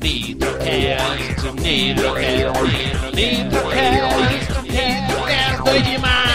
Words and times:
Nitrocast, 0.00 1.42
Nitrocast, 1.54 2.52
Nitrocast, 3.14 4.62
Nitrocast, 4.62 5.64
doido 5.64 5.82
demais, 5.82 6.28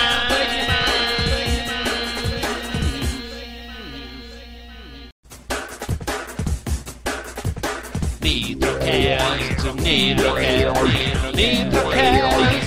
Nitrocast, 8.22 9.74
Nitrocast, 9.82 10.84
Nitrocast, 11.34 12.63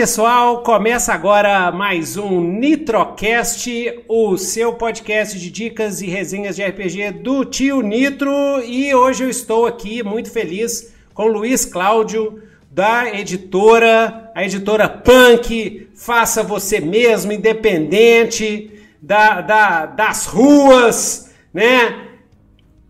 pessoal, 0.00 0.62
começa 0.62 1.12
agora 1.12 1.70
mais 1.70 2.16
um 2.16 2.40
Nitrocast, 2.40 3.68
o 4.08 4.34
seu 4.38 4.72
podcast 4.72 5.38
de 5.38 5.50
dicas 5.50 6.00
e 6.00 6.06
resenhas 6.06 6.56
de 6.56 6.64
RPG 6.64 7.10
do 7.22 7.44
tio 7.44 7.82
Nitro. 7.82 8.32
E 8.64 8.94
hoje 8.94 9.24
eu 9.24 9.28
estou 9.28 9.66
aqui 9.66 10.02
muito 10.02 10.30
feliz 10.30 10.94
com 11.12 11.26
Luiz 11.26 11.66
Cláudio, 11.66 12.42
da 12.70 13.14
editora, 13.14 14.32
a 14.34 14.42
editora 14.42 14.88
Punk, 14.88 15.90
Faça 15.94 16.42
Você 16.42 16.80
Mesmo, 16.80 17.30
independente, 17.30 18.70
da, 19.02 19.42
da, 19.42 19.84
das 19.84 20.24
ruas, 20.24 21.30
né? 21.52 22.06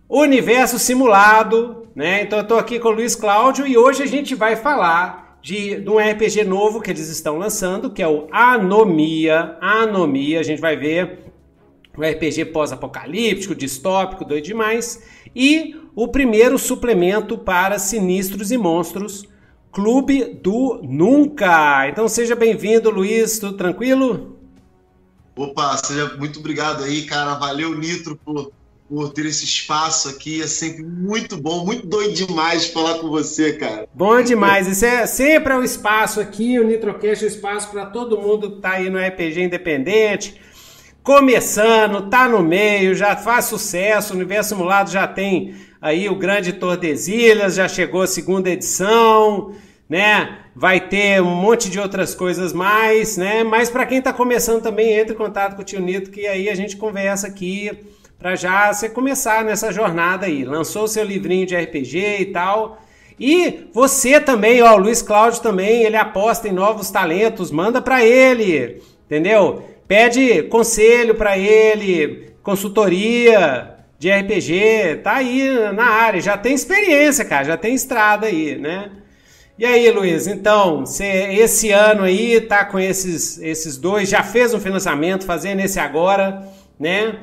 Universo 0.08 0.78
Simulado, 0.78 1.88
né? 1.92 2.22
Então 2.22 2.38
eu 2.38 2.44
estou 2.44 2.56
aqui 2.56 2.78
com 2.78 2.90
o 2.90 2.92
Luiz 2.92 3.16
Cláudio 3.16 3.66
e 3.66 3.76
hoje 3.76 4.00
a 4.00 4.06
gente 4.06 4.32
vai 4.32 4.54
falar 4.54 5.19
de, 5.42 5.80
de 5.80 5.88
um 5.88 5.98
RPG 5.98 6.44
novo 6.44 6.80
que 6.80 6.90
eles 6.90 7.08
estão 7.08 7.38
lançando, 7.38 7.90
que 7.90 8.02
é 8.02 8.08
o 8.08 8.28
Anomia. 8.30 9.56
Anomia, 9.60 10.40
a 10.40 10.42
gente 10.42 10.60
vai 10.60 10.76
ver 10.76 11.32
um 11.96 12.02
RPG 12.02 12.46
pós-apocalíptico, 12.46 13.54
distópico, 13.54 14.24
doido 14.24 14.44
demais. 14.44 15.02
E 15.34 15.76
o 15.94 16.08
primeiro 16.08 16.58
suplemento 16.58 17.38
para 17.38 17.78
Sinistros 17.78 18.50
e 18.50 18.56
Monstros, 18.56 19.28
Clube 19.72 20.24
do 20.24 20.80
Nunca. 20.82 21.88
Então 21.88 22.08
seja 22.08 22.34
bem-vindo, 22.34 22.90
Luiz, 22.90 23.38
tudo 23.38 23.56
tranquilo? 23.56 24.36
Opa, 25.36 25.76
seja 25.78 26.16
muito 26.16 26.40
obrigado 26.40 26.82
aí, 26.82 27.04
cara. 27.04 27.34
Valeu, 27.34 27.76
Nitro, 27.76 28.16
por, 28.16 28.52
por 28.90 29.12
ter 29.12 29.26
esse 29.26 29.44
espaço 29.44 30.08
aqui. 30.08 30.42
É 30.42 30.48
sempre 30.48 30.82
muito 30.82 31.36
bom, 31.36 31.64
muito 31.64 31.86
doido 31.86 32.12
demais 32.12 32.66
falar 32.66 32.98
com 32.98 33.08
você, 33.08 33.52
cara. 33.52 33.88
Bom 33.94 34.20
demais. 34.20 34.66
Isso 34.66 34.84
é 34.84 35.06
sempre 35.06 35.52
é 35.52 35.56
um 35.56 35.62
espaço 35.62 36.20
aqui, 36.20 36.58
o 36.58 36.66
Nitrocast 36.66 37.24
é 37.24 37.28
um 37.28 37.30
espaço 37.30 37.70
para 37.70 37.86
todo 37.86 38.20
mundo 38.20 38.56
que 38.56 38.60
tá 38.60 38.72
aí 38.72 38.90
no 38.90 38.98
RPG 38.98 39.42
independente, 39.42 40.40
começando, 41.04 42.10
tá 42.10 42.28
no 42.28 42.42
meio, 42.42 42.92
já 42.96 43.14
faz 43.14 43.44
sucesso. 43.44 44.12
O 44.12 44.16
Universo 44.16 44.50
Simulado 44.56 44.90
já 44.90 45.06
tem 45.06 45.54
aí 45.80 46.08
o 46.08 46.16
Grande 46.16 46.52
Tordesilhas, 46.52 47.54
já 47.54 47.68
chegou 47.68 48.02
a 48.02 48.08
segunda 48.08 48.50
edição, 48.50 49.54
né? 49.88 50.38
Vai 50.52 50.80
ter 50.80 51.22
um 51.22 51.36
monte 51.36 51.70
de 51.70 51.78
outras 51.78 52.12
coisas 52.12 52.52
mais, 52.52 53.16
né? 53.16 53.44
Mas 53.44 53.70
para 53.70 53.86
quem 53.86 54.02
tá 54.02 54.12
começando 54.12 54.60
também, 54.60 54.98
entre 54.98 55.14
em 55.14 55.16
contato 55.16 55.54
com 55.54 55.62
o 55.62 55.64
Tio 55.64 55.80
Nito, 55.80 56.10
que 56.10 56.26
aí 56.26 56.48
a 56.48 56.56
gente 56.56 56.76
conversa 56.76 57.28
aqui 57.28 57.70
para 58.20 58.36
já 58.36 58.70
você 58.70 58.86
começar 58.86 59.42
nessa 59.42 59.72
jornada 59.72 60.26
aí. 60.26 60.44
Lançou 60.44 60.86
seu 60.86 61.02
livrinho 61.02 61.46
de 61.46 61.56
RPG 61.56 62.20
e 62.20 62.26
tal. 62.26 62.78
E 63.18 63.64
você 63.72 64.20
também, 64.20 64.62
ó, 64.62 64.74
o 64.74 64.78
Luiz 64.78 65.00
Cláudio 65.00 65.40
também, 65.40 65.82
ele 65.82 65.96
aposta 65.96 66.46
em 66.46 66.52
novos 66.52 66.90
talentos, 66.90 67.50
manda 67.50 67.80
para 67.80 68.04
ele, 68.04 68.82
entendeu? 69.06 69.62
Pede 69.88 70.42
conselho 70.44 71.14
para 71.14 71.36
ele, 71.36 72.34
consultoria 72.42 73.74
de 73.98 74.10
RPG, 74.10 75.00
tá 75.02 75.16
aí 75.16 75.72
na 75.74 75.84
área, 75.84 76.20
já 76.20 76.38
tem 76.38 76.54
experiência, 76.54 77.24
cara, 77.24 77.44
já 77.44 77.56
tem 77.56 77.74
estrada 77.74 78.26
aí, 78.26 78.56
né? 78.56 78.90
E 79.58 79.66
aí, 79.66 79.90
Luiz, 79.90 80.26
então, 80.26 80.86
você 80.86 81.04
esse 81.04 81.70
ano 81.70 82.04
aí 82.04 82.40
tá 82.40 82.64
com 82.64 82.78
esses, 82.78 83.38
esses 83.38 83.76
dois, 83.76 84.08
já 84.08 84.22
fez 84.22 84.54
um 84.54 84.60
financiamento, 84.60 85.26
fazendo 85.26 85.60
esse 85.60 85.78
agora, 85.78 86.48
né? 86.78 87.18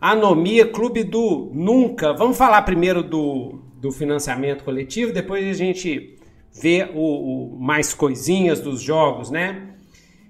Anomia, 0.00 0.66
Clube 0.66 1.04
do 1.04 1.50
Nunca. 1.54 2.12
Vamos 2.12 2.36
falar 2.36 2.62
primeiro 2.62 3.02
do, 3.02 3.60
do 3.80 3.90
financiamento 3.90 4.64
coletivo, 4.64 5.12
depois 5.12 5.46
a 5.48 5.52
gente 5.52 6.18
vê 6.52 6.88
o, 6.94 7.54
o 7.54 7.60
mais 7.60 7.94
coisinhas 7.94 8.60
dos 8.60 8.80
jogos, 8.80 9.30
né? 9.30 9.74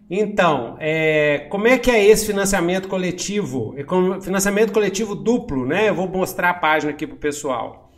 Então, 0.09 0.77
é, 0.79 1.47
como 1.51 1.67
é 1.67 1.79
que 1.79 1.91
é 1.91 2.05
esse 2.05 2.27
financiamento 2.27 2.89
coletivo? 2.89 3.75
É 3.77 4.21
financiamento 4.21 4.73
coletivo 4.73 5.17
duplo, 5.17 5.67
né? 5.67 5.89
Eu 5.89 5.95
vou 5.95 6.09
mostrar 6.09 6.51
a 6.51 6.55
página 6.55 6.93
aqui 6.93 7.07
pro 7.07 7.17
pessoal. 7.17 7.91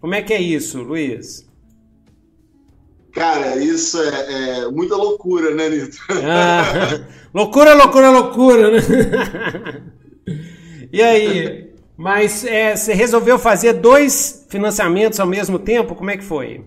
Como 0.00 0.14
é 0.14 0.20
que 0.20 0.34
é 0.34 0.40
isso, 0.40 0.82
Luiz? 0.82 1.48
Cara, 3.12 3.56
isso 3.56 3.98
é, 4.02 4.58
é 4.60 4.68
muita 4.70 4.96
loucura, 4.96 5.54
né, 5.54 5.70
Nitro? 5.70 6.00
Ah, 6.10 7.00
loucura, 7.32 7.72
loucura, 7.72 8.10
loucura, 8.10 8.70
né? 8.70 8.78
E 10.94 11.02
aí? 11.02 11.74
Mas 11.96 12.44
é, 12.44 12.76
você 12.76 12.94
resolveu 12.94 13.36
fazer 13.36 13.72
dois 13.72 14.46
financiamentos 14.48 15.18
ao 15.18 15.26
mesmo 15.26 15.58
tempo? 15.58 15.96
Como 15.96 16.08
é 16.08 16.16
que 16.16 16.22
foi? 16.22 16.64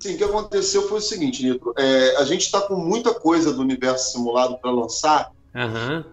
Sim, 0.00 0.14
o 0.14 0.16
que 0.16 0.24
aconteceu 0.24 0.88
foi 0.88 0.98
o 0.98 1.02
seguinte, 1.02 1.42
Nitro. 1.42 1.74
É, 1.76 2.16
a 2.16 2.24
gente 2.24 2.46
está 2.46 2.62
com 2.62 2.76
muita 2.76 3.12
coisa 3.12 3.52
do 3.52 3.60
universo 3.60 4.12
simulado 4.12 4.56
para 4.56 4.70
lançar 4.70 5.32
Aham. 5.54 6.06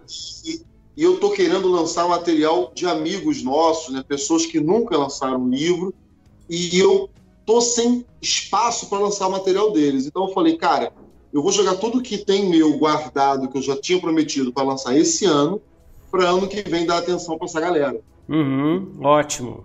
e, 0.44 0.60
e 0.94 1.02
eu 1.02 1.18
tô 1.18 1.30
querendo 1.30 1.66
lançar 1.68 2.06
material 2.06 2.70
de 2.74 2.86
amigos 2.86 3.42
nossos, 3.42 3.94
né, 3.94 4.04
pessoas 4.06 4.44
que 4.44 4.60
nunca 4.60 4.96
lançaram 4.98 5.40
um 5.40 5.48
livro, 5.48 5.94
e 6.48 6.78
eu 6.78 7.08
tô 7.46 7.62
sem 7.62 8.04
espaço 8.20 8.90
para 8.90 8.98
lançar 8.98 9.28
o 9.28 9.30
material 9.30 9.72
deles. 9.72 10.06
Então 10.06 10.28
eu 10.28 10.34
falei, 10.34 10.58
cara, 10.58 10.92
eu 11.32 11.42
vou 11.42 11.52
jogar 11.52 11.76
tudo 11.76 12.02
que 12.02 12.18
tem 12.18 12.50
meu 12.50 12.76
guardado, 12.76 13.48
que 13.48 13.56
eu 13.56 13.62
já 13.62 13.76
tinha 13.76 13.98
prometido 13.98 14.52
para 14.52 14.62
lançar 14.62 14.94
esse 14.94 15.24
ano, 15.24 15.60
para 16.14 16.28
ano 16.28 16.46
que 16.46 16.62
vem 16.62 16.86
dar 16.86 16.98
atenção 16.98 17.36
para 17.36 17.46
essa 17.46 17.60
galera. 17.60 17.96
Uhum, 18.28 18.92
ótimo. 19.00 19.64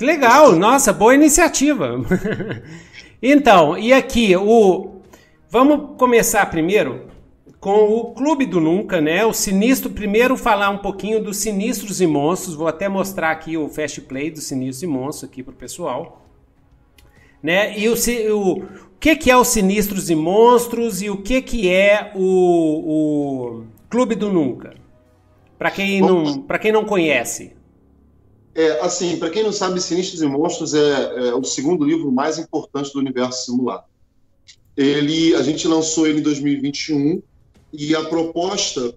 Legal, 0.00 0.56
nossa, 0.56 0.94
boa 0.94 1.14
iniciativa. 1.14 2.00
então, 3.22 3.76
e 3.76 3.92
aqui, 3.92 4.34
o. 4.34 5.02
Vamos 5.50 5.98
começar 5.98 6.46
primeiro 6.46 7.02
com 7.60 7.84
o 7.84 8.14
Clube 8.14 8.46
do 8.46 8.60
Nunca, 8.60 8.98
né? 8.98 9.26
O 9.26 9.34
Sinistro, 9.34 9.90
primeiro 9.90 10.38
falar 10.38 10.70
um 10.70 10.78
pouquinho 10.78 11.22
dos 11.22 11.36
Sinistros 11.36 12.00
e 12.00 12.06
Monstros. 12.06 12.54
Vou 12.54 12.66
até 12.66 12.88
mostrar 12.88 13.30
aqui 13.30 13.58
o 13.58 13.68
Fast 13.68 14.00
Play 14.00 14.30
dos 14.30 14.44
Sinistros 14.44 14.82
e 14.82 14.86
Monstros 14.86 15.30
aqui 15.30 15.42
pro 15.42 15.52
pessoal. 15.52 16.26
Né? 17.42 17.78
E 17.78 17.88
o, 17.90 17.94
o, 18.34 18.52
o 18.62 18.68
que, 18.98 19.14
que 19.16 19.30
é 19.30 19.36
os 19.36 19.48
Sinistros 19.48 20.08
e 20.08 20.14
Monstros 20.14 21.02
e 21.02 21.10
o 21.10 21.18
que, 21.18 21.42
que 21.42 21.70
é 21.70 22.10
o, 22.16 23.60
o 23.60 23.64
Clube 23.90 24.14
do 24.14 24.32
Nunca? 24.32 24.83
Para 25.64 25.70
quem, 25.70 26.02
não, 26.02 26.42
pra 26.42 26.58
quem 26.58 26.70
não 26.70 26.84
conhece. 26.84 27.52
É, 28.54 28.80
assim, 28.82 29.16
para 29.16 29.30
quem 29.30 29.42
não 29.42 29.50
sabe, 29.50 29.80
Sinistros 29.80 30.20
e 30.20 30.26
Monstros 30.26 30.74
é, 30.74 31.28
é 31.28 31.34
o 31.34 31.42
segundo 31.42 31.86
livro 31.86 32.12
mais 32.12 32.38
importante 32.38 32.92
do 32.92 32.98
universo 32.98 33.46
simulado. 33.46 33.84
Ele, 34.76 35.34
a 35.34 35.42
gente 35.42 35.66
lançou 35.66 36.06
ele 36.06 36.18
em 36.20 36.22
2021 36.22 37.22
e 37.72 37.96
a 37.96 38.04
proposta 38.04 38.94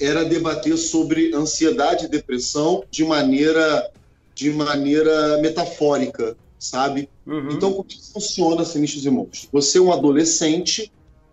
era 0.00 0.24
debater 0.24 0.76
sobre 0.76 1.34
ansiedade 1.34 2.04
e 2.04 2.08
depressão 2.08 2.84
de 2.92 3.04
maneira 3.04 3.90
de 4.36 4.50
maneira 4.50 5.38
metafórica, 5.38 6.36
sabe? 6.60 7.08
Uhum. 7.26 7.48
Então, 7.50 7.72
como 7.72 7.82
que 7.82 7.98
funciona 8.12 8.64
Sinistros 8.64 9.04
e 9.04 9.10
Monstros? 9.10 9.48
Você 9.50 9.78
é 9.78 9.80
um 9.80 9.92
adolescente 9.92 10.92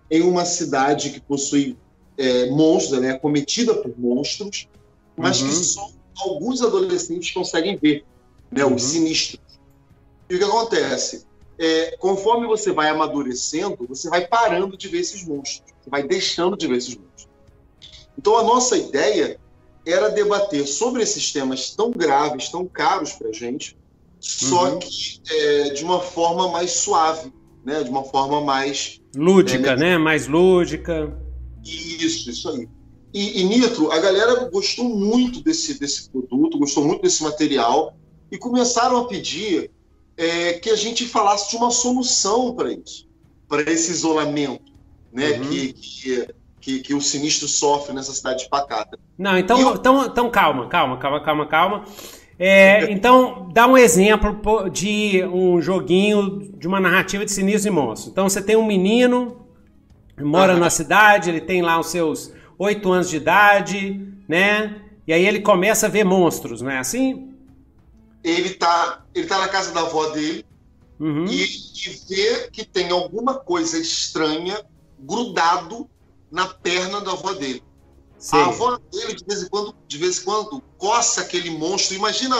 em 0.10 0.24
uma 0.24 0.44
cidade 0.44 1.12
que 1.12 1.20
possui 1.20 1.78
é, 2.18 2.50
monstros, 2.50 2.94
ela 2.98 3.08
é 3.08 3.12
acometida 3.12 3.74
por 3.76 3.98
monstros, 3.98 4.68
mas 5.18 5.42
Uhum. 5.42 5.48
que 5.48 5.54
só 5.54 5.88
alguns 6.20 6.62
adolescentes 6.62 7.32
conseguem 7.32 7.78
ver, 7.78 8.06
né, 8.52 8.64
Uhum. 8.66 8.76
os 8.76 8.84
sinistros. 8.84 9.40
E 10.30 10.36
o 10.36 10.38
que 10.40 10.44
acontece? 10.44 11.26
É, 11.60 11.96
conforme 11.98 12.48
você 12.48 12.72
vai 12.72 12.90
amadurecendo, 12.90 13.86
você 13.88 14.10
vai 14.10 14.28
parando 14.28 14.78
de 14.78 14.88
ver 14.88 15.00
esses 15.00 15.26
monstros, 15.26 15.62
você 15.82 15.90
vai 15.90 16.04
deixando 16.04 16.58
de 16.58 16.68
ver 16.68 16.78
esses 16.78 16.96
monstros. 16.96 17.28
Então, 18.18 18.38
a 18.38 18.44
nossa 18.44 18.78
ideia 18.78 19.40
era 19.86 20.10
debater 20.10 20.66
sobre 20.68 21.04
esses 21.04 21.32
temas 21.32 21.76
tão 21.76 21.92
graves, 21.92 22.50
tão 22.50 22.68
caros 22.68 23.14
para 23.14 23.30
a 23.30 23.34
gente, 23.34 23.78
só 24.20 24.72
Uhum. 24.72 24.80
que 24.80 25.20
é, 25.30 25.70
de 25.70 25.84
uma 25.84 26.02
forma 26.02 26.50
mais 26.50 26.72
suave, 26.72 27.32
né? 27.64 27.84
de 27.84 27.90
uma 27.90 28.04
forma 28.04 28.42
mais 28.42 29.00
Lúdica, 29.16 29.72
É, 29.72 29.76
né? 29.78 29.98
Mais 29.98 30.28
lúdica. 30.28 31.25
Isso, 31.66 32.30
isso 32.30 32.50
aí. 32.50 32.68
E, 33.14 33.42
e, 33.42 33.44
Nitro, 33.46 33.92
a 33.92 34.00
galera 34.00 34.50
gostou 34.50 34.86
muito 34.86 35.42
desse, 35.42 35.80
desse 35.80 36.10
produto, 36.10 36.60
gostou 36.60 36.84
muito 36.84 37.02
desse 37.02 37.24
material 37.24 37.96
e 38.30 38.38
começaram 38.38 38.98
a 38.98 39.08
pedir 39.08 39.72
é, 40.18 40.54
que 40.54 40.70
a 40.70 40.76
gente 40.76 41.06
falasse 41.06 41.50
de 41.50 41.56
uma 41.56 41.72
solução 41.72 42.54
para 42.54 42.72
isso, 42.72 43.08
para 43.48 43.62
esse 43.72 43.92
isolamento. 43.92 44.74
né, 45.14 45.32
uhum. 45.32 45.50
que, 45.50 45.74
que, 45.74 46.28
que, 46.60 46.80
que, 46.80 46.94
o 46.94 47.00
sinistro 47.00 47.48
sofre 47.48 47.94
nessa 47.94 48.12
cidade 48.12 48.44
de 48.44 48.50
Pacata. 48.50 49.00
Não, 49.18 49.38
então, 49.38 49.62
eu... 49.62 49.76
então, 49.76 50.06
então 50.06 50.30
calma, 50.30 50.68
calma, 50.68 50.98
calma, 50.98 51.24
calma, 51.24 51.48
calma. 51.48 51.86
É, 52.38 52.92
então, 52.92 53.48
dá 53.54 53.66
um 53.66 53.78
exemplo 53.78 54.70
de 54.70 55.24
um 55.24 55.62
joguinho 55.62 56.52
de 56.58 56.68
uma 56.68 56.82
narrativa 56.82 57.24
de 57.24 57.32
sinistro 57.32 57.72
e 57.72 57.74
monstro. 57.74 58.12
Então, 58.12 58.28
você 58.28 58.42
tem 58.42 58.58
um 58.58 58.66
menino, 58.66 59.45
mora 60.24 60.56
na 60.56 60.70
cidade, 60.70 61.30
ele 61.30 61.42
tem 61.42 61.62
lá 61.62 61.80
os 61.80 61.88
seus 61.88 62.32
oito 62.58 62.92
anos 62.92 63.10
de 63.10 63.18
idade, 63.18 64.08
né? 64.28 64.82
E 65.08 65.14
aí 65.14 65.26
ele 65.26 65.42
começa 65.42 65.88
a 65.88 65.90
ver 65.90 66.04
monstros, 66.04 66.62
não 66.62 66.72
é 66.72 66.80
assim? 66.80 67.34
Ele 68.24 68.52
tá, 68.52 69.06
ele 69.14 69.28
tá 69.28 69.40
na 69.40 69.48
casa 69.48 69.72
da 69.72 69.82
avó 69.82 70.10
dele 70.10 70.46
uhum. 71.00 71.26
e, 71.26 71.44
e 71.44 71.90
vê 72.10 72.50
que 72.52 72.66
tem 72.66 72.90
alguma 72.90 73.36
coisa 73.36 73.78
estranha 73.78 74.66
grudado 75.00 75.88
na 76.32 76.48
perna 76.48 77.02
da 77.02 77.12
avó 77.12 77.34
dele. 77.34 77.62
A 78.32 78.46
avó 78.46 78.80
dele, 78.92 79.14
de 79.14 79.24
vez 79.26 79.44
em 79.44 79.50
quando, 79.50 79.76
de 79.88 79.98
vez 79.98 80.20
em 80.20 80.24
quando, 80.24 80.64
coça 80.78 81.22
aquele 81.22 81.52
monstro. 81.52 81.96
Imagina 81.96 82.36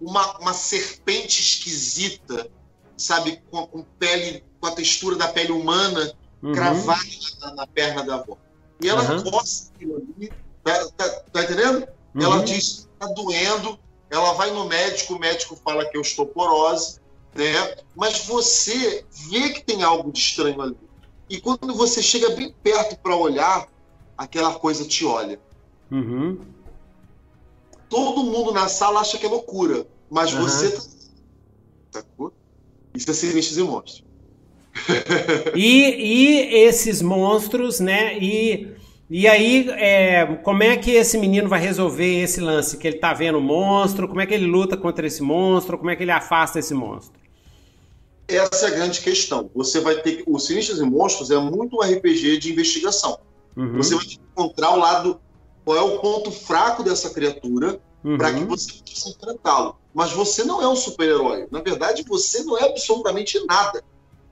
uma, 0.00 0.38
uma 0.38 0.52
serpente 0.52 1.40
esquisita, 1.40 2.50
sabe, 2.96 3.40
com, 3.48 3.64
com, 3.66 3.84
pele, 3.98 4.42
com 4.60 4.66
a 4.66 4.72
textura 4.72 5.14
da 5.14 5.28
pele 5.28 5.52
humana 5.52 6.12
uhum. 6.42 6.52
cravada 6.52 7.02
na, 7.40 7.54
na, 7.54 7.66
perna 7.66 8.02
da 8.04 8.16
avó. 8.16 8.36
E 8.80 8.88
ela 8.88 9.02
uhum. 9.12 9.30
coça 9.30 9.70
aquilo 9.74 9.96
ali, 9.96 10.32
tá, 10.62 10.88
tá, 10.96 11.08
tá 11.32 11.42
entendendo? 11.42 11.88
Uhum. 12.14 12.22
Ela 12.22 12.44
diz, 12.44 12.88
tá 12.98 13.06
doendo, 13.08 13.78
ela 14.10 14.32
vai 14.34 14.50
no 14.50 14.66
médico, 14.66 15.14
o 15.14 15.18
médico 15.18 15.56
fala 15.56 15.84
que 15.88 15.96
é 15.96 16.00
osteoporose, 16.00 17.00
né? 17.34 17.76
Mas 17.94 18.24
você 18.24 19.04
vê 19.30 19.50
que 19.50 19.64
tem 19.64 19.82
algo 19.82 20.12
de 20.12 20.18
estranho 20.18 20.60
ali. 20.60 20.76
E 21.28 21.40
quando 21.40 21.74
você 21.74 22.02
chega 22.02 22.30
bem 22.30 22.54
perto 22.62 22.98
para 22.98 23.14
olhar, 23.14 23.68
aquela 24.16 24.58
coisa 24.58 24.86
te 24.86 25.04
olha. 25.04 25.38
Uhum. 25.90 26.40
Todo 27.88 28.24
mundo 28.24 28.52
na 28.52 28.68
sala 28.68 29.00
acha 29.00 29.18
que 29.18 29.26
é 29.26 29.28
loucura, 29.28 29.86
mas 30.10 30.32
uhum. 30.32 30.42
você 30.42 30.70
tá... 30.70 30.82
Sacou? 31.90 32.32
Isso 32.94 33.10
é 33.10 33.14
sinistros 33.14 33.58
e 33.58 33.62
monstros. 33.62 34.07
E, 35.54 35.84
e 35.88 36.64
esses 36.64 37.02
monstros, 37.02 37.80
né? 37.80 38.18
E, 38.18 38.68
e 39.10 39.26
aí, 39.26 39.68
é, 39.70 40.26
como 40.42 40.62
é 40.62 40.76
que 40.76 40.90
esse 40.90 41.16
menino 41.16 41.48
vai 41.48 41.60
resolver 41.60 42.22
esse 42.22 42.40
lance? 42.40 42.76
Que 42.76 42.88
ele 42.88 42.98
tá 42.98 43.14
vendo 43.14 43.38
o 43.38 43.40
monstro, 43.40 44.08
como 44.08 44.20
é 44.20 44.26
que 44.26 44.34
ele 44.34 44.46
luta 44.46 44.76
contra 44.76 45.06
esse 45.06 45.22
monstro, 45.22 45.78
como 45.78 45.90
é 45.90 45.96
que 45.96 46.02
ele 46.02 46.10
afasta 46.10 46.58
esse 46.58 46.74
monstro? 46.74 47.18
Essa 48.28 48.66
é 48.66 48.68
a 48.68 48.74
grande 48.74 49.00
questão. 49.00 49.50
Você 49.54 49.80
vai 49.80 49.96
ter. 50.02 50.22
O 50.26 50.38
Sinistros 50.38 50.78
e 50.80 50.84
Monstros 50.84 51.30
é 51.30 51.38
muito 51.38 51.76
um 51.76 51.80
RPG 51.80 52.38
de 52.38 52.52
investigação. 52.52 53.18
Uhum. 53.56 53.78
Você 53.78 53.94
vai 53.94 54.04
encontrar 54.04 54.74
o 54.74 54.78
lado, 54.78 55.18
qual 55.64 55.78
é 55.78 55.80
o 55.80 55.98
ponto 55.98 56.30
fraco 56.30 56.82
dessa 56.82 57.08
criatura 57.08 57.80
uhum. 58.04 58.18
para 58.18 58.32
que 58.32 58.44
você 58.44 58.72
possa 58.84 59.08
enfrentá-lo. 59.08 59.76
Mas 59.94 60.12
você 60.12 60.44
não 60.44 60.62
é 60.62 60.68
um 60.68 60.76
super-herói. 60.76 61.48
Na 61.50 61.60
verdade, 61.60 62.04
você 62.06 62.44
não 62.44 62.58
é 62.58 62.66
absolutamente 62.66 63.42
nada. 63.46 63.82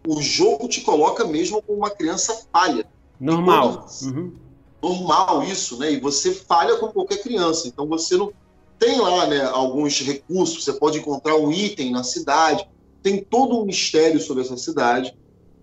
O 0.06 0.20
jogo 0.20 0.68
te 0.68 0.80
coloca 0.82 1.24
mesmo 1.24 1.62
como 1.62 1.78
uma 1.78 1.90
criança 1.90 2.46
falha. 2.52 2.86
Normal. 3.18 3.86
Uhum. 4.02 4.32
Normal 4.82 5.42
isso, 5.44 5.78
né? 5.78 5.92
E 5.92 6.00
você 6.00 6.32
falha 6.32 6.76
como 6.76 6.92
qualquer 6.92 7.22
criança. 7.22 7.66
Então 7.66 7.86
você 7.86 8.16
não 8.16 8.32
tem 8.78 9.00
lá, 9.00 9.26
né, 9.26 9.42
alguns 9.44 10.00
recursos. 10.00 10.64
Você 10.64 10.72
pode 10.74 10.98
encontrar 10.98 11.36
um 11.36 11.50
item 11.50 11.90
na 11.90 12.04
cidade. 12.04 12.68
Tem 13.02 13.22
todo 13.22 13.58
um 13.58 13.64
mistério 13.64 14.20
sobre 14.20 14.42
essa 14.42 14.56
cidade 14.56 15.16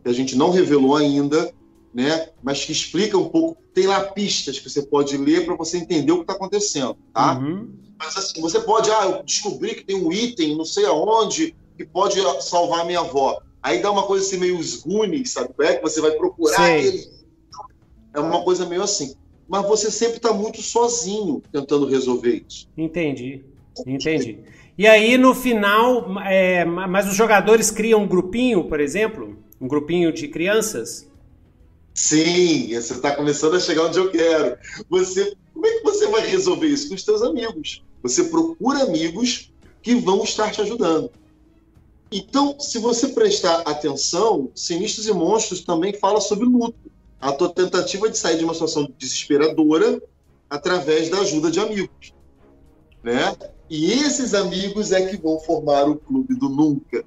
que 0.03 0.09
a 0.09 0.13
gente 0.13 0.35
não 0.35 0.49
revelou 0.49 0.95
ainda 0.95 1.53
né? 1.93 2.29
Mas 2.41 2.65
que 2.65 2.71
explica 2.71 3.17
um 3.17 3.29
pouco. 3.29 3.61
Tem 3.73 3.85
lá 3.85 4.01
pistas 4.01 4.59
que 4.59 4.69
você 4.69 4.81
pode 4.81 5.15
ler 5.17 5.45
para 5.45 5.55
você 5.55 5.77
entender 5.77 6.11
o 6.11 6.17
que 6.17 6.23
está 6.23 6.33
acontecendo, 6.33 6.97
tá? 7.13 7.37
Uhum. 7.37 7.69
Mas 7.97 8.17
assim, 8.17 8.41
você 8.41 8.59
pode, 8.59 8.89
ah, 8.91 9.05
eu 9.05 9.23
descobri 9.23 9.75
que 9.75 9.85
tem 9.85 9.95
um 9.95 10.11
item, 10.11 10.57
não 10.57 10.65
sei 10.65 10.85
aonde, 10.85 11.55
que 11.77 11.85
pode 11.85 12.19
salvar 12.41 12.81
a 12.81 12.85
minha 12.85 12.99
avó. 12.99 13.39
Aí 13.63 13.81
dá 13.81 13.89
uma 13.89 14.03
coisa 14.03 14.25
assim 14.25 14.37
meio 14.37 14.57
os 14.59 14.83
sabe? 15.25 15.53
É 15.61 15.75
que 15.75 15.81
você 15.81 16.01
vai 16.01 16.11
procurar 16.11 16.77
ele. 16.77 17.07
É 18.13 18.19
uma 18.19 18.43
coisa 18.43 18.65
meio 18.65 18.83
assim. 18.83 19.15
Mas 19.47 19.65
você 19.65 19.89
sempre 19.89 20.17
está 20.17 20.33
muito 20.33 20.61
sozinho 20.61 21.41
tentando 21.51 21.87
resolver 21.87 22.43
isso. 22.47 22.67
Entendi. 22.77 23.41
Entendi. 23.87 24.39
E 24.77 24.85
aí, 24.85 25.17
no 25.17 25.33
final, 25.33 26.19
é, 26.21 26.65
mas 26.65 27.07
os 27.07 27.15
jogadores 27.15 27.71
criam 27.71 28.01
um 28.01 28.07
grupinho, 28.07 28.65
por 28.65 28.79
exemplo? 28.79 29.37
Um 29.61 29.67
grupinho 29.67 30.11
de 30.11 30.27
crianças? 30.27 31.09
Sim, 31.93 32.69
você 32.69 32.93
está 32.93 33.15
começando 33.15 33.55
a 33.55 33.59
chegar 33.59 33.85
onde 33.85 33.99
eu 33.99 34.09
quero. 34.09 34.57
Você, 34.89 35.35
como 35.53 35.65
é 35.67 35.71
que 35.71 35.83
você 35.83 36.07
vai 36.07 36.25
resolver 36.25 36.67
isso 36.67 36.89
com 36.89 36.95
os 36.95 37.03
seus 37.03 37.21
amigos? 37.21 37.83
Você 38.01 38.25
procura 38.25 38.83
amigos 38.83 39.53
que 39.81 39.95
vão 39.95 40.23
estar 40.23 40.51
te 40.51 40.61
ajudando. 40.61 41.11
Então, 42.13 42.59
se 42.59 42.77
você 42.77 43.09
prestar 43.09 43.61
atenção, 43.61 44.51
Sinistros 44.53 45.07
e 45.07 45.13
Monstros 45.13 45.61
também 45.61 45.93
fala 45.93 46.21
sobre 46.21 46.45
luto. 46.45 46.91
A 47.19 47.31
tua 47.31 47.49
tentativa 47.49 48.09
de 48.09 48.17
sair 48.17 48.37
de 48.37 48.43
uma 48.43 48.53
situação 48.53 48.87
desesperadora 48.97 50.01
através 50.49 51.09
da 51.09 51.19
ajuda 51.19 51.49
de 51.49 51.59
amigos. 51.59 52.13
Né? 53.01 53.35
E 53.69 53.93
esses 53.93 54.33
amigos 54.33 54.91
é 54.91 55.07
que 55.07 55.17
vão 55.17 55.39
formar 55.39 55.89
o 55.89 55.95
clube 55.95 56.35
do 56.35 56.49
nunca. 56.49 57.03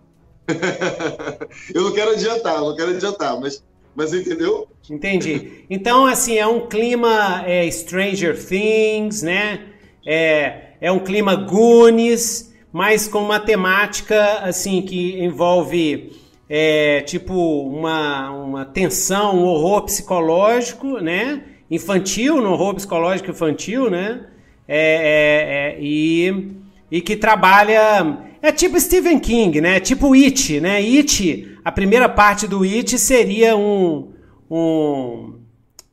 eu 1.75 1.83
não 1.83 1.93
quero 1.93 2.13
adiantar, 2.13 2.61
não 2.61 2.75
quero 2.75 2.93
adiantar, 2.93 3.39
mas 3.39 3.63
mas 3.97 4.13
entendeu? 4.13 4.69
Entendi. 4.91 5.65
Então, 5.71 6.05
assim, 6.05 6.37
é 6.37 6.47
um 6.47 6.69
clima 6.69 7.43
é, 7.47 7.69
Stranger 7.71 8.37
Things, 8.39 9.23
né? 9.23 9.73
É, 10.07 10.75
é 10.83 10.93
um 10.93 10.99
clima 10.99 11.35
Goonies, 11.35 12.46
mas 12.77 13.09
com 13.09 13.21
uma 13.21 13.41
temática, 13.41 14.41
assim, 14.41 14.83
que 14.83 15.19
envolve, 15.25 16.13
é, 16.47 17.01
tipo, 17.01 17.33
uma, 17.63 18.31
uma 18.33 18.65
tensão, 18.67 19.35
um 19.35 19.45
horror 19.45 19.85
psicológico, 19.85 20.99
né? 20.99 21.43
Infantil, 21.71 22.37
no 22.43 22.51
horror 22.51 22.75
psicológico 22.75 23.31
infantil, 23.31 23.89
né? 23.89 24.27
É, 24.69 25.73
é, 25.73 25.79
é, 25.79 25.79
e, 25.81 26.53
e 26.91 27.01
que 27.01 27.17
trabalha... 27.17 28.19
É 28.43 28.53
tipo 28.53 28.79
Stephen 28.79 29.21
King, 29.21 29.59
né? 29.59 29.81
Tipo 29.81 30.13
It, 30.13 30.61
né? 30.61 30.77
It 30.77 31.59
a 31.65 31.73
primeira 31.73 32.11
parte 32.11 32.47
do 32.47 32.63
It 32.63 32.99
seria 32.99 33.57
um. 33.57 34.13
um 34.51 35.41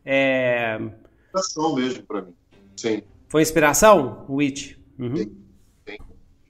é... 0.04 0.82
Inspiração 1.28 1.76
mesmo 1.76 2.04
para 2.04 2.24
mim. 2.24 2.34
Sim. 2.76 3.02
Foi 3.30 3.42
inspiração? 3.42 4.26
O 4.28 4.42
It? 4.42 4.78
Uhum. 5.00 5.43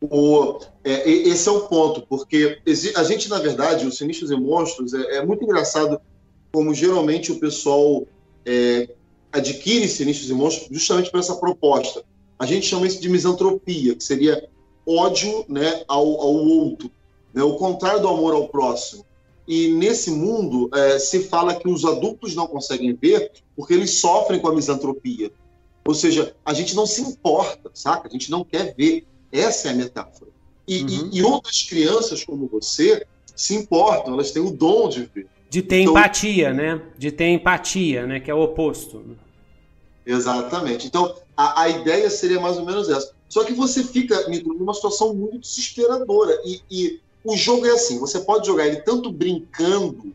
O, 0.10 0.60
é, 0.84 1.10
esse 1.10 1.48
é 1.48 1.52
o 1.52 1.62
ponto, 1.62 2.02
porque 2.02 2.60
a 2.96 3.04
gente, 3.04 3.30
na 3.30 3.40
verdade, 3.40 3.88
os 3.88 3.98
Sinistros 3.98 4.32
e 4.32 4.36
Monstros, 4.36 4.94
é, 4.94 5.18
é 5.18 5.26
muito 5.26 5.44
engraçado 5.44 6.00
como 6.52 6.74
geralmente 6.74 7.32
o 7.32 7.40
pessoal 7.40 8.06
é, 8.46 8.90
adquire 9.32 9.88
Sinistros 9.88 10.30
e 10.30 10.34
Monstros 10.34 10.68
justamente 10.72 11.10
por 11.10 11.20
essa 11.20 11.36
proposta. 11.36 12.04
A 12.38 12.46
gente 12.46 12.66
chama 12.66 12.86
isso 12.86 13.00
de 13.00 13.08
misantropia, 13.08 13.96
que 13.96 14.04
seria 14.04 14.48
ódio 14.86 15.46
né, 15.48 15.84
ao, 15.88 16.06
ao 16.20 16.36
outro, 16.36 16.92
né, 17.34 17.42
o 17.42 17.56
contrário 17.56 18.02
do 18.02 18.10
amor 18.10 18.34
ao 18.34 18.50
próximo. 18.50 19.06
E 19.48 19.70
nesse 19.70 20.12
mundo 20.12 20.70
é, 20.74 21.00
se 21.00 21.24
fala 21.24 21.56
que 21.56 21.68
os 21.68 21.86
adultos 21.86 22.36
não 22.36 22.48
conseguem 22.48 22.94
ver 22.94 23.32
porque 23.56 23.74
eles 23.74 23.92
sofrem 23.92 24.40
com 24.40 24.48
a 24.50 24.56
misantropia. 24.56 25.32
Ou 25.86 25.94
seja, 25.94 26.36
a 26.46 26.54
gente 26.54 26.76
não 26.76 26.86
se 26.86 27.02
importa, 27.02 27.70
saca? 27.74 28.08
A 28.08 28.12
gente 28.12 28.32
não 28.32 28.44
quer 28.44 28.74
ver. 28.76 29.06
Essa 29.34 29.70
é 29.70 29.72
a 29.72 29.76
metáfora. 29.76 30.32
E, 30.68 30.84
uhum. 30.84 31.10
e, 31.12 31.18
e 31.18 31.24
outras 31.24 31.64
crianças 31.64 32.24
como 32.24 32.48
você 32.48 33.06
se 33.36 33.56
importam, 33.56 34.14
elas 34.14 34.32
têm 34.32 34.42
o 34.42 34.52
dom 34.52 34.88
de 34.88 35.10
ver. 35.14 35.28
De 35.50 35.62
ter 35.62 35.82
então, 35.82 35.94
empatia, 35.94 36.54
né? 36.54 36.82
De 36.98 37.12
ter 37.12 37.30
empatia, 37.30 38.06
né? 38.06 38.20
Que 38.20 38.30
é 38.30 38.34
o 38.34 38.42
oposto. 38.42 39.04
Exatamente. 40.06 40.88
Então, 40.88 41.16
a, 41.36 41.64
a 41.64 41.70
ideia 41.70 42.10
seria 42.10 42.40
mais 42.40 42.58
ou 42.58 42.66
menos 42.66 42.90
essa. 42.90 43.12
Só 43.28 43.44
que 43.44 43.54
você 43.54 43.84
fica, 43.84 44.28
numa 44.46 44.74
situação 44.74 45.14
muito 45.14 45.40
desesperadora. 45.40 46.40
E, 46.46 46.62
e 46.70 47.00
o 47.24 47.36
jogo 47.36 47.66
é 47.66 47.72
assim, 47.72 48.00
você 48.00 48.20
pode 48.20 48.46
jogar 48.46 48.68
ele 48.68 48.78
tanto 48.78 49.12
brincando, 49.12 50.14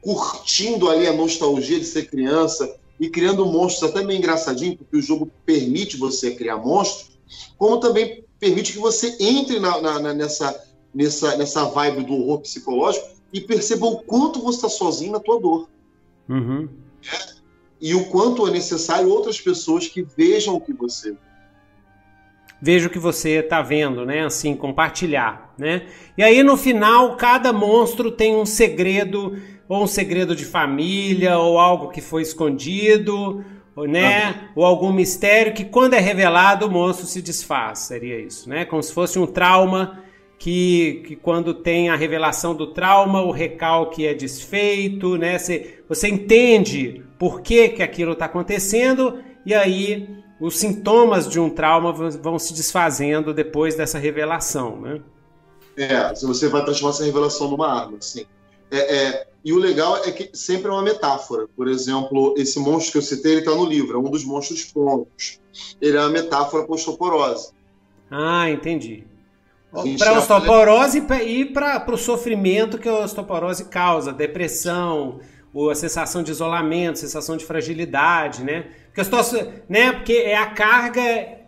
curtindo 0.00 0.88
ali 0.88 1.06
a 1.06 1.12
nostalgia 1.12 1.78
de 1.78 1.84
ser 1.84 2.08
criança 2.08 2.76
e 2.98 3.10
criando 3.10 3.44
monstros 3.44 3.90
até 3.90 4.02
meio 4.04 4.18
engraçadinho, 4.18 4.76
porque 4.76 4.96
o 4.96 5.02
jogo 5.02 5.30
permite 5.44 5.96
você 5.96 6.34
criar 6.34 6.56
monstros, 6.56 7.18
como 7.58 7.78
também 7.78 8.24
permite 8.38 8.72
que 8.72 8.78
você 8.78 9.16
entre 9.20 9.58
na, 9.58 9.80
na, 9.80 10.14
nessa, 10.14 10.64
nessa, 10.94 11.36
nessa 11.36 11.64
vibe 11.64 12.04
do 12.04 12.14
horror 12.14 12.40
psicológico 12.40 13.06
e 13.32 13.40
perceba 13.40 13.86
o 13.86 13.98
quanto 13.98 14.40
você 14.40 14.58
está 14.58 14.68
sozinho 14.68 15.12
na 15.12 15.20
tua 15.20 15.40
dor. 15.40 15.68
Uhum. 16.28 16.68
É? 17.12 17.36
E 17.80 17.94
o 17.94 18.06
quanto 18.06 18.46
é 18.46 18.50
necessário 18.50 19.10
outras 19.10 19.40
pessoas 19.40 19.86
que 19.86 20.02
vejam 20.02 20.54
o 20.54 20.60
que 20.60 20.72
você 20.72 21.12
vê 21.12 21.26
veja 22.60 22.88
o 22.88 22.90
que 22.90 22.98
você 22.98 23.40
está 23.40 23.60
vendo, 23.62 24.04
né? 24.04 24.24
Assim, 24.24 24.54
compartilhar, 24.54 25.54
né? 25.58 25.86
E 26.16 26.22
aí 26.22 26.42
no 26.42 26.56
final 26.56 27.16
cada 27.16 27.52
monstro 27.52 28.10
tem 28.10 28.34
um 28.34 28.46
segredo 28.46 29.36
ou 29.68 29.82
um 29.82 29.86
segredo 29.86 30.36
de 30.36 30.44
família, 30.44 31.38
ou 31.38 31.58
algo 31.58 31.90
que 31.90 32.00
foi 32.00 32.22
escondido, 32.22 33.44
ou, 33.76 33.86
né? 33.86 34.48
Ou 34.56 34.64
algum 34.64 34.90
mistério 34.90 35.52
que 35.52 35.64
quando 35.64 35.92
é 35.92 36.00
revelado 36.00 36.66
o 36.66 36.70
monstro 36.70 37.06
se 37.06 37.20
desfaz, 37.20 37.80
seria 37.80 38.18
isso, 38.18 38.48
né? 38.48 38.64
Como 38.64 38.82
se 38.82 38.92
fosse 38.92 39.18
um 39.18 39.26
trauma 39.26 40.02
que, 40.38 41.02
que 41.06 41.16
quando 41.16 41.52
tem 41.52 41.90
a 41.90 41.94
revelação 41.94 42.54
do 42.54 42.68
trauma, 42.68 43.22
o 43.22 43.30
recalque 43.30 44.06
é 44.06 44.14
desfeito, 44.14 45.18
né? 45.18 45.38
Você, 45.38 45.82
você 45.86 46.08
entende 46.08 47.04
por 47.18 47.42
que, 47.42 47.68
que 47.68 47.82
aquilo 47.82 48.12
está 48.12 48.24
acontecendo 48.24 49.22
e 49.44 49.54
aí 49.54 50.08
os 50.40 50.58
sintomas 50.58 51.28
de 51.28 51.38
um 51.38 51.50
trauma 51.50 51.92
vão 51.92 52.38
se 52.38 52.54
desfazendo 52.54 53.34
depois 53.34 53.74
dessa 53.74 53.98
revelação, 53.98 54.80
né? 54.80 55.00
É, 55.76 56.14
você 56.14 56.48
vai 56.48 56.64
transformar 56.64 56.94
essa 56.94 57.04
revelação 57.04 57.50
numa 57.50 57.70
arma, 57.70 57.98
sim. 58.00 58.24
É, 58.70 58.96
é, 58.96 59.26
e 59.44 59.52
o 59.52 59.58
legal 59.58 59.98
é 59.98 60.10
que 60.10 60.30
sempre 60.36 60.68
é 60.68 60.72
uma 60.72 60.82
metáfora. 60.82 61.46
Por 61.54 61.68
exemplo, 61.68 62.34
esse 62.36 62.58
monstro 62.58 62.92
que 62.92 62.98
eu 62.98 63.02
citei, 63.02 63.32
ele 63.32 63.40
está 63.40 63.54
no 63.54 63.64
livro, 63.64 63.96
é 63.96 64.00
um 64.00 64.10
dos 64.10 64.24
monstros 64.24 64.64
prontos. 64.64 65.40
Ele 65.80 65.96
é 65.96 66.00
uma 66.00 66.10
metáfora 66.10 66.64
para 66.64 66.74
osteoporose. 66.74 67.52
Ah, 68.10 68.50
entendi. 68.50 69.04
Para 69.98 70.10
a 70.10 70.18
osteoporose 70.18 71.04
e 71.26 71.44
para 71.44 71.92
o 71.92 71.96
sofrimento 71.96 72.78
que 72.78 72.88
a 72.88 73.00
osteoporose 73.00 73.66
causa, 73.66 74.12
depressão, 74.12 75.20
a 75.70 75.74
sensação 75.74 76.22
de 76.22 76.30
isolamento, 76.30 76.98
sensação 76.98 77.36
de 77.36 77.44
fragilidade, 77.44 78.42
né? 78.42 78.70
Porque, 78.94 79.10
né? 79.68 79.92
Porque 79.92 80.12
é 80.14 80.36
a 80.36 80.46
carga 80.46 81.02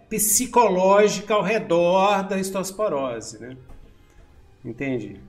psicológica 0.08 1.34
ao 1.34 1.42
redor 1.42 2.28
da 2.28 2.36
osteoporose, 2.36 3.40
né? 3.40 3.56
Entendi. 4.64 5.20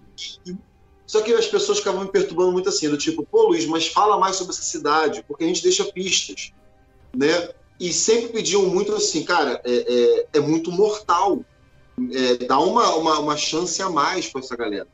Só 1.09 1.21
que 1.21 1.33
as 1.33 1.47
pessoas 1.47 1.79
ficavam 1.79 2.03
me 2.03 2.11
perturbando 2.11 2.51
muito 2.51 2.69
assim, 2.69 2.87
do 2.87 2.95
tipo, 2.95 3.23
pô, 3.23 3.47
Luiz, 3.47 3.65
mas 3.65 3.87
fala 3.87 4.19
mais 4.19 4.35
sobre 4.35 4.53
essa 4.53 4.61
cidade, 4.61 5.25
porque 5.27 5.43
a 5.43 5.47
gente 5.47 5.63
deixa 5.63 5.83
pistas, 5.85 6.53
né? 7.17 7.49
E 7.79 7.91
sempre 7.91 8.27
pediam 8.27 8.67
muito 8.67 8.93
assim, 8.93 9.23
cara, 9.23 9.59
é, 9.65 9.71
é, 9.73 10.27
é 10.33 10.39
muito 10.39 10.71
mortal, 10.71 11.43
é, 12.11 12.45
dá 12.45 12.59
uma, 12.59 12.93
uma, 12.93 13.19
uma 13.21 13.35
chance 13.35 13.81
a 13.81 13.89
mais 13.89 14.27
para 14.27 14.41
essa 14.41 14.55
galera. 14.55 14.87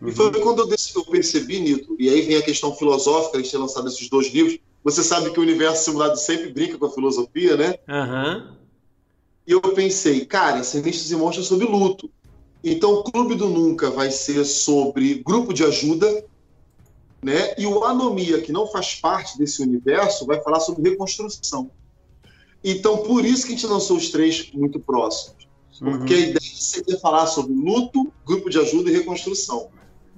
Uhum. 0.00 0.08
E 0.08 0.12
foi 0.12 0.28
uhum. 0.28 0.40
quando 0.40 0.62
eu, 0.62 0.76
eu 0.96 1.04
percebi, 1.04 1.60
Nito, 1.60 1.94
e 1.98 2.08
aí 2.08 2.22
vem 2.22 2.36
a 2.36 2.42
questão 2.42 2.74
filosófica, 2.74 3.36
a 3.36 3.42
gente 3.42 3.50
ter 3.50 3.58
lançado 3.58 3.86
esses 3.86 4.08
dois 4.08 4.32
livros, 4.32 4.58
você 4.82 5.04
sabe 5.04 5.30
que 5.30 5.38
o 5.38 5.42
universo 5.42 5.84
simulado 5.84 6.16
sempre 6.18 6.54
brinca 6.54 6.78
com 6.78 6.86
a 6.86 6.90
filosofia, 6.90 7.54
né? 7.54 7.74
Uhum. 7.86 8.56
E 9.46 9.52
eu 9.52 9.60
pensei, 9.60 10.24
cara, 10.24 10.64
Sinistros 10.64 11.10
e 11.12 11.16
Monstros 11.16 11.44
é 11.44 11.48
sobre 11.50 11.66
luto. 11.66 12.10
Então, 12.64 12.94
o 12.94 13.04
Clube 13.04 13.34
do 13.34 13.48
Nunca 13.48 13.90
vai 13.90 14.10
ser 14.10 14.42
sobre 14.44 15.22
grupo 15.22 15.52
de 15.52 15.62
ajuda, 15.62 16.24
né? 17.22 17.54
E 17.58 17.66
o 17.66 17.84
Anomia, 17.84 18.40
que 18.40 18.50
não 18.50 18.66
faz 18.66 18.94
parte 18.94 19.36
desse 19.36 19.62
universo, 19.62 20.24
vai 20.24 20.40
falar 20.40 20.60
sobre 20.60 20.88
reconstrução. 20.88 21.70
Então, 22.64 22.98
por 22.98 23.22
isso 23.22 23.46
que 23.46 23.52
a 23.52 23.56
gente 23.56 23.66
lançou 23.66 23.98
os 23.98 24.08
três 24.08 24.50
muito 24.54 24.80
próximos. 24.80 25.46
Porque 25.78 26.14
uhum. 26.14 26.20
a 26.20 26.22
ideia 26.22 26.40
seria 26.40 26.98
falar 26.98 27.26
sobre 27.26 27.52
luto, 27.52 28.10
grupo 28.24 28.48
de 28.48 28.58
ajuda 28.58 28.88
e 28.90 28.94
reconstrução. 28.94 29.68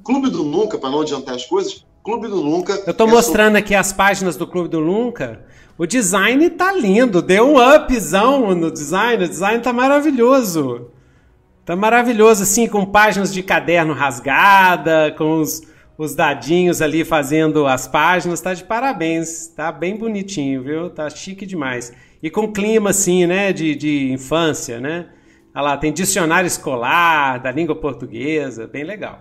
Clube 0.04 0.30
do 0.30 0.44
Nunca, 0.44 0.78
para 0.78 0.90
não 0.90 1.00
adiantar 1.00 1.34
as 1.34 1.44
coisas, 1.44 1.84
Clube 2.04 2.28
do 2.28 2.40
Nunca. 2.40 2.74
Eu 2.86 2.92
estou 2.92 3.08
é 3.08 3.10
mostrando 3.10 3.46
sobre... 3.46 3.58
aqui 3.58 3.74
as 3.74 3.92
páginas 3.92 4.36
do 4.36 4.46
Clube 4.46 4.68
do 4.68 4.80
Nunca. 4.80 5.44
O 5.76 5.84
design 5.84 6.48
tá 6.50 6.72
lindo, 6.72 7.20
deu 7.20 7.48
um 7.48 7.56
upzão 7.58 8.54
no 8.54 8.70
design, 8.70 9.24
o 9.24 9.28
design 9.28 9.60
tá 9.60 9.72
maravilhoso. 9.72 10.92
Tá 11.66 11.74
maravilhoso, 11.74 12.44
assim, 12.44 12.68
com 12.68 12.86
páginas 12.86 13.34
de 13.34 13.42
caderno 13.42 13.92
rasgada, 13.92 15.12
com 15.18 15.40
os, 15.40 15.62
os 15.98 16.14
dadinhos 16.14 16.80
ali 16.80 17.04
fazendo 17.04 17.66
as 17.66 17.88
páginas. 17.88 18.40
Tá 18.40 18.54
de 18.54 18.62
parabéns. 18.62 19.48
Tá 19.48 19.72
bem 19.72 19.96
bonitinho, 19.96 20.62
viu? 20.62 20.88
Tá 20.88 21.10
chique 21.10 21.44
demais. 21.44 21.92
E 22.22 22.30
com 22.30 22.52
clima, 22.52 22.90
assim, 22.90 23.26
né, 23.26 23.52
de, 23.52 23.74
de 23.74 24.12
infância, 24.12 24.78
né? 24.78 25.08
Olha 25.52 25.62
lá, 25.62 25.76
tem 25.76 25.92
dicionário 25.92 26.46
escolar 26.46 27.42
da 27.42 27.50
língua 27.50 27.74
portuguesa, 27.74 28.68
bem 28.68 28.84
legal. 28.84 29.18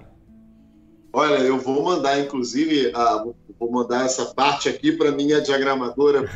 Olha, 1.12 1.40
eu 1.40 1.58
vou 1.58 1.84
mandar, 1.84 2.20
inclusive, 2.20 2.92
a, 2.94 3.26
vou 3.60 3.72
mandar 3.72 4.06
essa 4.06 4.26
parte 4.26 4.70
aqui 4.70 4.92
para 4.92 5.12
minha 5.12 5.42
diagramadora. 5.42 6.30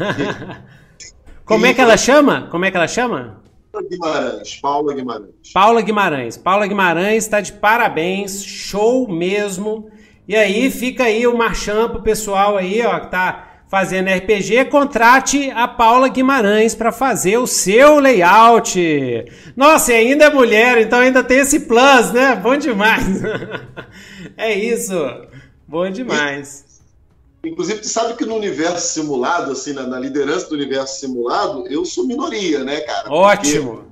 Como 1.46 1.68
é 1.68 1.74
que 1.74 1.82
ela 1.82 1.98
chama? 1.98 2.48
Como 2.50 2.66
é 2.66 2.72
que 2.72 2.78
ela 2.78 2.88
chama? 2.88 3.44
Guimarães, 3.90 4.56
Paula 4.56 4.94
Guimarães. 4.94 5.54
Paula 5.54 5.82
Guimarães. 5.82 6.38
Paula 6.38 6.68
Guimarães 6.68 7.24
está 7.24 7.40
de 7.40 7.54
parabéns, 7.54 8.44
show 8.44 9.08
mesmo. 9.08 9.90
E 10.28 10.36
aí 10.36 10.70
fica 10.72 11.04
aí 11.04 11.26
o 11.28 11.38
marchão 11.38 11.90
pro 11.90 12.02
pessoal 12.02 12.58
aí, 12.58 12.82
ó, 12.86 13.00
que 13.00 13.12
tá 13.12 13.50
fazendo 13.70 14.10
RPG, 14.10 14.66
contrate 14.66 15.52
a 15.52 15.68
Paula 15.68 16.10
Guimarães 16.10 16.74
para 16.74 16.92
fazer 16.92 17.38
o 17.38 17.46
seu 17.46 18.00
layout. 18.00 19.26
Nossa, 19.56 19.94
e 19.94 19.96
ainda 19.96 20.26
é 20.26 20.34
mulher, 20.34 20.80
então 20.80 21.00
ainda 21.00 21.24
tem 21.24 21.40
esse 21.40 21.62
plus, 21.62 22.12
né? 22.12 22.36
Bom 22.36 22.58
demais. 22.58 23.22
é 24.36 24.54
isso. 24.54 24.94
Bom 25.68 25.90
demais. 25.92 26.69
Inclusive, 27.44 27.80
tu 27.80 27.88
sabe 27.88 28.16
que 28.16 28.26
no 28.26 28.36
universo 28.36 28.94
simulado, 28.94 29.52
assim, 29.52 29.72
na, 29.72 29.88
na, 29.88 29.98
liderança 29.98 30.50
do 30.50 30.56
universo 30.56 31.00
simulado, 31.00 31.66
eu 31.68 31.86
sou 31.86 32.06
minoria, 32.06 32.64
né, 32.64 32.82
cara? 32.82 33.10
Ótimo! 33.10 33.86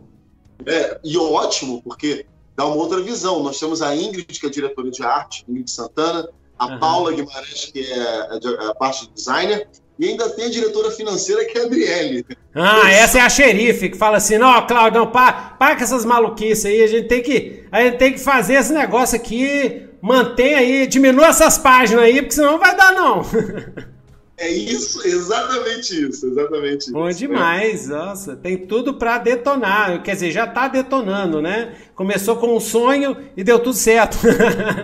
Porque, 0.57 0.71
é, 0.71 0.99
e 1.03 1.17
ótimo, 1.17 1.81
porque 1.81 2.25
dá 2.55 2.65
uma 2.65 2.75
outra 2.75 2.99
visão. 3.01 3.41
Nós 3.41 3.59
temos 3.59 3.81
a 3.81 3.95
Ingrid, 3.95 4.39
que 4.39 4.45
é 4.45 4.49
diretora 4.49 4.91
de 4.91 5.01
arte, 5.01 5.45
Ingrid 5.47 5.71
Santana, 5.71 6.27
a 6.59 6.65
uhum. 6.65 6.79
Paula 6.79 7.13
Guimarães, 7.13 7.65
que 7.71 7.79
é 7.79 7.99
a, 8.01 8.69
a, 8.69 8.75
parte 8.75 9.07
de 9.07 9.13
designer, 9.13 9.67
e 9.97 10.09
ainda 10.09 10.29
tem 10.29 10.45
a 10.45 10.49
diretora 10.49 10.91
financeira, 10.91 11.45
que 11.45 11.57
é 11.57 11.61
a 11.61 11.65
Adriele. 11.65 12.25
Ah, 12.53 12.91
essa 12.91 13.19
é 13.19 13.21
a 13.21 13.29
xerife, 13.29 13.89
que 13.89 13.97
fala 13.97 14.17
assim, 14.17 14.37
não, 14.37 14.65
Claudio, 14.67 14.99
não, 14.99 15.11
para, 15.11 15.31
para 15.57 15.75
com 15.75 15.83
essas 15.83 16.03
maluquices 16.03 16.65
aí, 16.65 16.83
a 16.83 16.87
gente 16.87 17.07
tem 17.07 17.21
que, 17.21 17.63
a 17.71 17.81
gente 17.81 17.97
tem 17.97 18.13
que 18.13 18.19
fazer 18.19 18.55
esse 18.55 18.73
negócio 18.73 19.15
aqui 19.15 19.86
mantém 20.01 20.55
aí, 20.55 20.87
diminua 20.87 21.27
essas 21.27 21.57
páginas 21.57 22.03
aí, 22.03 22.21
porque 22.21 22.35
senão 22.35 22.53
não 22.53 22.59
vai 22.59 22.75
dar, 22.75 22.91
não. 22.93 23.21
É 24.39 24.51
isso, 24.51 25.05
exatamente 25.05 25.99
isso, 25.99 26.27
exatamente 26.27 26.81
isso. 26.81 26.91
Bom 26.91 27.09
demais, 27.09 27.87
né? 27.87 27.95
nossa, 27.95 28.35
tem 28.35 28.55
tudo 28.55 28.93
para 28.93 29.17
detonar, 29.17 30.03
quer 30.03 30.13
dizer, 30.13 30.29
já 30.29 30.45
tá 30.45 30.67
detonando, 30.67 31.41
né? 31.41 31.73
Começou 31.95 32.35
com 32.35 32.55
um 32.55 32.59
sonho 32.59 33.17
e 33.35 33.43
deu 33.43 33.57
tudo 33.57 33.73
certo. 33.73 34.19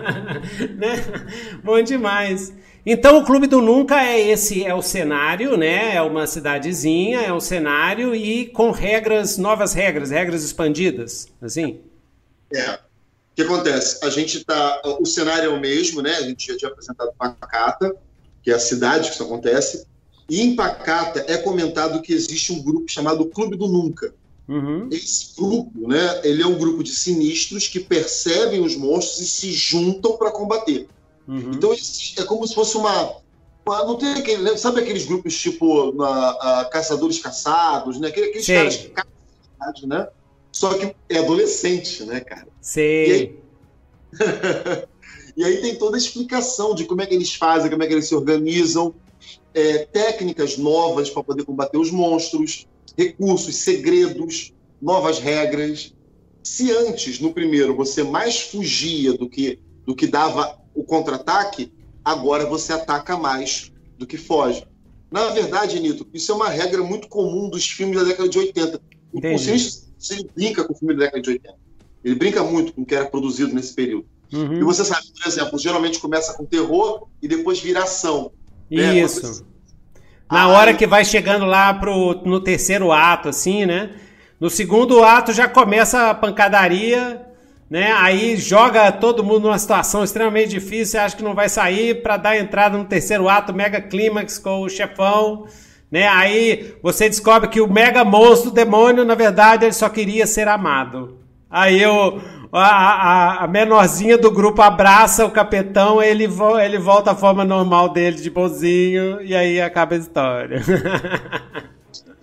né? 0.76 0.96
Bom 1.62 1.80
demais. 1.80 2.52
Então 2.84 3.18
o 3.18 3.24
Clube 3.24 3.46
do 3.46 3.62
Nunca 3.62 4.02
é 4.02 4.28
esse, 4.28 4.64
é 4.64 4.74
o 4.74 4.82
cenário, 4.82 5.56
né? 5.56 5.94
É 5.94 6.02
uma 6.02 6.26
cidadezinha, 6.26 7.20
é 7.20 7.32
o 7.32 7.40
cenário 7.40 8.12
e 8.12 8.46
com 8.46 8.72
regras, 8.72 9.38
novas 9.38 9.72
regras, 9.72 10.10
regras 10.10 10.42
expandidas, 10.42 11.28
assim? 11.40 11.80
É, 12.52 12.78
o 13.34 13.36
que 13.36 13.42
acontece? 13.42 13.98
A 14.04 14.10
gente 14.10 14.38
está. 14.38 14.80
O 15.00 15.04
cenário 15.04 15.50
é 15.50 15.52
o 15.52 15.60
mesmo, 15.60 16.00
né? 16.00 16.14
A 16.14 16.22
gente 16.22 16.46
já 16.46 16.56
tinha 16.56 16.70
apresentado 16.70 17.10
Pacata, 17.18 17.92
que 18.40 18.50
é 18.52 18.54
a 18.54 18.60
cidade 18.60 19.08
que 19.08 19.14
isso 19.14 19.24
acontece. 19.24 19.86
E 20.30 20.40
em 20.40 20.54
Pacata 20.54 21.24
é 21.26 21.36
comentado 21.36 22.00
que 22.00 22.12
existe 22.12 22.52
um 22.52 22.62
grupo 22.62 22.88
chamado 22.88 23.26
Clube 23.26 23.56
do 23.56 23.66
Nunca. 23.66 24.14
Uhum. 24.46 24.88
Esse 24.88 25.34
grupo, 25.36 25.88
né? 25.88 26.20
Ele 26.22 26.42
é 26.44 26.46
um 26.46 26.56
grupo 26.56 26.84
de 26.84 26.94
sinistros 26.94 27.66
que 27.66 27.80
percebem 27.80 28.60
os 28.60 28.76
monstros 28.76 29.20
e 29.20 29.26
se 29.26 29.52
juntam 29.52 30.16
para 30.16 30.30
combater. 30.30 30.86
Uhum. 31.26 31.54
Então 31.54 31.72
é 31.72 32.22
como 32.22 32.46
se 32.46 32.54
fosse 32.54 32.76
uma, 32.76 33.16
não 33.66 33.96
tem 33.96 34.12
aquele, 34.12 34.56
sabe 34.56 34.80
aqueles 34.80 35.06
grupos 35.06 35.36
tipo 35.36 35.92
na, 35.92 36.68
caçadores 36.70 37.18
caçados, 37.18 37.98
né? 37.98 38.08
Aqueles 38.08 38.44
Sim. 38.44 38.54
caras 38.54 38.76
que 38.76 38.88
caçam, 38.88 39.88
né? 39.88 40.06
Só 40.54 40.72
que 40.74 40.94
é 41.08 41.18
adolescente, 41.18 42.04
né, 42.04 42.20
cara? 42.20 42.46
Sei. 42.60 43.08
E 43.08 43.12
aí... 43.12 43.38
e 45.36 45.44
aí 45.44 45.56
tem 45.60 45.74
toda 45.74 45.96
a 45.96 45.98
explicação 45.98 46.76
de 46.76 46.84
como 46.84 47.02
é 47.02 47.06
que 47.06 47.14
eles 47.16 47.34
fazem, 47.34 47.68
como 47.68 47.82
é 47.82 47.88
que 47.88 47.92
eles 47.92 48.06
se 48.06 48.14
organizam, 48.14 48.94
é, 49.52 49.78
técnicas 49.78 50.56
novas 50.56 51.10
para 51.10 51.24
poder 51.24 51.42
combater 51.44 51.76
os 51.76 51.90
monstros, 51.90 52.68
recursos, 52.96 53.56
segredos, 53.56 54.54
novas 54.80 55.18
regras. 55.18 55.92
Se 56.44 56.70
antes, 56.70 57.18
no 57.18 57.32
primeiro, 57.32 57.74
você 57.74 58.04
mais 58.04 58.40
fugia 58.42 59.12
do 59.14 59.28
que, 59.28 59.58
do 59.84 59.92
que 59.92 60.06
dava 60.06 60.56
o 60.72 60.84
contra-ataque, 60.84 61.72
agora 62.04 62.46
você 62.46 62.72
ataca 62.72 63.16
mais 63.16 63.72
do 63.98 64.06
que 64.06 64.16
foge. 64.16 64.64
Na 65.10 65.30
verdade, 65.30 65.80
Nito, 65.80 66.06
isso 66.14 66.30
é 66.30 66.34
uma 66.36 66.48
regra 66.48 66.80
muito 66.84 67.08
comum 67.08 67.50
dos 67.50 67.68
filmes 67.68 67.96
da 67.98 68.04
década 68.04 68.28
de 68.28 68.38
80. 68.38 68.80
Entendi 69.12 69.83
ele 70.10 70.28
brinca 70.34 70.64
com 70.64 70.72
o 70.72 70.76
filme 70.76 70.94
da 70.94 71.04
década 71.04 71.22
de 71.22 71.30
80. 71.30 71.54
Ele 72.04 72.14
brinca 72.14 72.42
muito 72.42 72.72
com 72.72 72.82
o 72.82 72.86
que 72.86 72.94
era 72.94 73.06
produzido 73.06 73.54
nesse 73.54 73.74
período. 73.74 74.06
Uhum. 74.32 74.54
E 74.54 74.62
você 74.62 74.84
sabe, 74.84 75.06
por 75.12 75.28
exemplo, 75.28 75.58
geralmente 75.58 75.98
começa 75.98 76.34
com 76.34 76.44
terror 76.44 77.06
e 77.22 77.28
depois 77.28 77.60
vira 77.60 77.84
ação. 77.84 78.32
Né? 78.70 78.98
Isso. 78.98 79.46
Na 80.30 80.42
ah, 80.42 80.48
hora 80.48 80.74
que 80.74 80.86
vai 80.86 81.04
chegando 81.04 81.44
lá 81.44 81.72
pro, 81.72 82.22
no 82.24 82.40
terceiro 82.40 82.90
ato, 82.90 83.28
assim, 83.28 83.64
né? 83.66 83.90
No 84.40 84.50
segundo 84.50 85.02
ato 85.02 85.32
já 85.32 85.46
começa 85.46 86.10
a 86.10 86.14
pancadaria, 86.14 87.24
né? 87.70 87.92
Aí 87.92 88.36
joga 88.36 88.90
todo 88.90 89.22
mundo 89.22 89.44
numa 89.44 89.58
situação 89.58 90.02
extremamente 90.02 90.50
difícil, 90.50 90.86
você 90.86 90.98
acha 90.98 91.16
que 91.16 91.22
não 91.22 91.34
vai 91.34 91.48
sair 91.48 92.02
para 92.02 92.16
dar 92.16 92.36
entrada 92.36 92.76
no 92.76 92.84
terceiro 92.84 93.28
ato, 93.28 93.54
mega 93.54 93.80
clímax 93.80 94.38
com 94.38 94.62
o 94.62 94.68
chefão, 94.68 95.46
né? 95.94 96.08
Aí 96.08 96.74
você 96.82 97.08
descobre 97.08 97.48
que 97.48 97.60
o 97.60 97.72
mega 97.72 98.04
monstro, 98.04 98.50
o 98.50 98.52
demônio, 98.52 99.04
na 99.04 99.14
verdade, 99.14 99.64
ele 99.64 99.72
só 99.72 99.88
queria 99.88 100.26
ser 100.26 100.48
amado. 100.48 101.20
Aí 101.48 101.80
eu, 101.80 102.20
a, 102.50 102.64
a, 102.64 103.44
a 103.44 103.46
menorzinha 103.46 104.18
do 104.18 104.28
grupo 104.28 104.60
abraça 104.60 105.24
o 105.24 105.30
capetão, 105.30 106.02
ele, 106.02 106.26
vo, 106.26 106.58
ele 106.58 106.78
volta 106.78 107.12
à 107.12 107.14
forma 107.14 107.44
normal 107.44 107.90
dele, 107.90 108.16
de 108.16 108.28
bonzinho, 108.28 109.22
e 109.22 109.36
aí 109.36 109.60
acaba 109.60 109.94
a 109.94 109.98
história. 109.98 110.60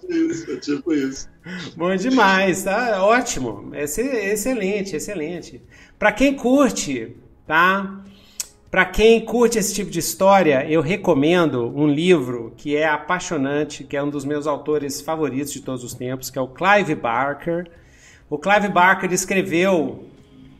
Isso, 0.09 0.51
é 0.51 0.57
tipo 0.57 0.91
isso. 0.91 1.29
Bom 1.77 1.95
demais, 1.95 2.63
tá? 2.63 3.01
Ótimo. 3.01 3.71
Excelente, 3.73 4.97
excelente. 4.97 5.61
Para 5.97 6.11
quem 6.11 6.35
curte, 6.35 7.15
tá? 7.47 8.01
Para 8.71 8.85
quem 8.85 9.19
curte 9.23 9.59
esse 9.59 9.75
tipo 9.75 9.91
de 9.91 9.99
história, 9.99 10.65
eu 10.67 10.81
recomendo 10.81 11.71
um 11.75 11.87
livro 11.87 12.53
que 12.55 12.75
é 12.75 12.87
apaixonante, 12.87 13.83
que 13.83 13.97
é 13.97 14.01
um 14.01 14.09
dos 14.09 14.25
meus 14.25 14.47
autores 14.47 15.01
favoritos 15.01 15.51
de 15.51 15.61
todos 15.61 15.83
os 15.83 15.93
tempos, 15.93 16.29
que 16.29 16.39
é 16.39 16.41
o 16.41 16.47
Clive 16.47 16.95
Barker. 16.95 17.69
O 18.29 18.37
Clive 18.37 18.69
Barker 18.69 19.11
escreveu, 19.11 20.05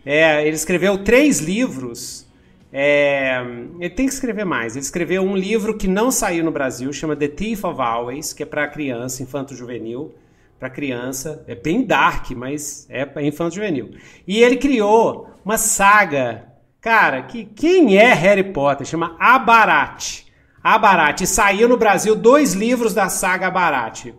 é, 0.06 0.46
ele 0.46 0.56
escreveu 0.56 1.04
três 1.04 1.40
livros 1.40 2.30
é, 2.74 3.42
ele 3.80 3.90
tem 3.90 4.08
que 4.08 4.14
escrever 4.14 4.46
mais. 4.46 4.76
Ele 4.76 4.86
escreveu 4.86 5.24
um 5.24 5.36
livro 5.36 5.78
que 5.78 5.88
não 5.88 6.10
saiu 6.10 6.44
no 6.44 6.52
Brasil, 6.52 6.92
chama 6.94 7.16
The 7.16 7.28
Thief 7.28 7.66
of 7.66 7.82
Always, 7.82 8.32
que 8.32 8.44
é 8.44 8.46
para 8.46 8.68
criança, 8.68 9.22
infanto-juvenil, 9.22 10.16
para 10.58 10.70
criança. 10.70 11.44
É 11.48 11.56
bem 11.56 11.84
dark, 11.86 12.32
mas 12.32 12.88
é 12.90 13.06
infanto-juvenil. 13.26 13.92
E 14.26 14.42
ele 14.42 14.56
criou 14.56 15.30
uma 15.44 15.58
saga, 15.58 16.48
cara, 16.82 17.22
que 17.22 17.46
quem 17.46 17.96
é 17.96 18.14
Harry 18.14 18.44
Potter? 18.44 18.86
Chama 18.86 19.16
Abarat. 19.20 20.26
Abarat. 20.64 21.22
E 21.24 21.28
saiu 21.28 21.70
no 21.70 21.78
Brasil 21.78 22.16
dois 22.16 22.54
livros 22.54 22.94
da 22.94 23.08
saga 23.08 23.48
Abarat. 23.48 24.14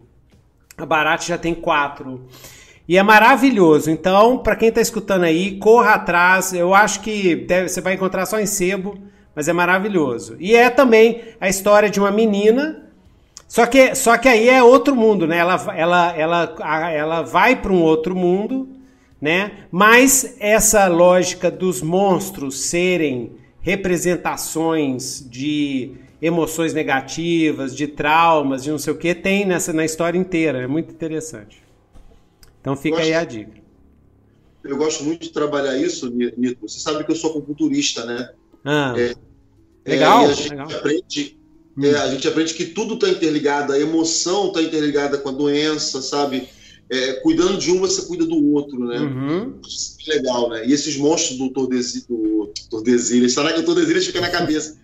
Abarat 0.78 1.26
já 1.26 1.36
tem 1.36 1.54
quatro. 1.54 2.26
E 2.88 2.96
é 2.96 3.02
maravilhoso. 3.02 3.90
Então, 3.90 4.38
para 4.38 4.56
quem 4.56 4.68
está 4.68 4.80
escutando 4.80 5.24
aí, 5.24 5.58
corra 5.58 5.94
atrás. 5.94 6.52
Eu 6.52 6.74
acho 6.74 7.00
que 7.00 7.34
deve, 7.34 7.68
você 7.68 7.80
vai 7.80 7.94
encontrar 7.94 8.26
só 8.26 8.40
em 8.40 8.46
sebo, 8.46 8.98
mas 9.34 9.48
é 9.48 9.52
maravilhoso. 9.52 10.36
E 10.38 10.54
é 10.54 10.70
também 10.70 11.22
a 11.40 11.48
história 11.48 11.90
de 11.90 12.00
uma 12.00 12.10
menina. 12.10 12.82
Só 13.46 13.66
que, 13.66 13.94
só 13.94 14.16
que 14.16 14.28
aí 14.28 14.48
é 14.48 14.62
outro 14.62 14.96
mundo, 14.96 15.26
né? 15.26 15.36
Ela, 15.36 15.62
ela, 15.76 16.16
ela, 16.16 16.90
ela 16.90 17.22
vai 17.22 17.54
para 17.54 17.72
um 17.72 17.82
outro 17.82 18.16
mundo, 18.16 18.68
né? 19.22 19.66
Mas 19.70 20.34
essa 20.40 20.88
lógica 20.88 21.48
dos 21.48 21.80
monstros 21.80 22.60
serem 22.60 23.36
representações 23.60 25.24
de 25.30 25.92
emoções 26.20 26.74
negativas, 26.74 27.74
de 27.74 27.86
traumas, 27.86 28.64
de 28.64 28.70
não 28.72 28.78
sei 28.78 28.92
o 28.92 28.98
que, 28.98 29.14
tem 29.14 29.46
nessa 29.46 29.72
na 29.72 29.84
história 29.84 30.18
inteira. 30.18 30.58
É 30.58 30.66
muito 30.66 30.90
interessante. 30.90 31.62
Então 32.60 32.74
fica 32.74 32.98
aí 32.98 33.14
a 33.14 33.24
dica. 33.24 33.62
Eu 34.64 34.76
gosto 34.76 35.04
muito 35.04 35.22
de 35.22 35.30
trabalhar 35.30 35.76
isso, 35.76 36.10
Nito. 36.10 36.58
Você 36.62 36.80
sabe 36.80 37.04
que 37.04 37.10
eu 37.12 37.16
sou 37.16 37.30
acupunturista, 37.30 38.04
né? 38.04 38.30
Ah, 38.64 38.94
é, 38.96 39.14
legal. 39.88 40.22
É, 40.22 40.26
a 40.26 40.32
gente 40.32 40.50
legal. 40.50 40.70
aprende. 40.70 41.38
Hum. 41.76 41.84
É, 41.84 41.96
a 41.96 42.08
gente 42.08 42.26
aprende 42.28 42.54
que 42.54 42.66
tudo 42.66 42.94
está 42.94 43.08
interligado, 43.08 43.72
a 43.72 43.78
emoção 43.78 44.48
está 44.48 44.62
interligada 44.62 45.18
com 45.18 45.28
a 45.28 45.32
doença, 45.32 46.02
sabe? 46.02 46.48
É, 46.92 47.14
cuidando 47.14 47.56
de 47.56 47.72
um, 47.72 47.78
você 47.80 48.06
cuida 48.06 48.26
do 48.26 48.52
outro, 48.52 48.78
né? 48.84 48.98
Uhum. 48.98 49.54
É 50.06 50.14
legal, 50.14 50.50
né? 50.50 50.66
E 50.66 50.74
esses 50.74 50.98
monstros 50.98 51.38
do 51.38 51.48
Tordesilhas, 51.48 52.06
do 52.06 52.52
Tordesilhas, 52.68 53.32
será 53.32 53.50
que 53.50 53.60
o 53.60 53.64
Tordesilhas 53.64 54.04
fica 54.04 54.20
na 54.20 54.28
cabeça 54.28 54.78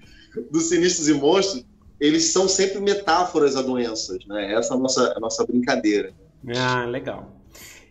dos 0.51 0.71
sinistros 0.71 1.07
e 1.07 1.13
monstros? 1.13 1.67
Eles 2.01 2.25
são 2.25 2.49
sempre 2.49 2.81
metáforas 2.81 3.57
a 3.57 3.63
doenças, 3.63 4.25
né? 4.27 4.55
Essa 4.55 4.73
é 4.73 4.77
a 4.79 4.81
nossa, 4.81 5.13
a 5.15 5.21
nossa 5.21 5.45
brincadeira. 5.45 6.15
Ah, 6.57 6.87
legal. 6.87 7.37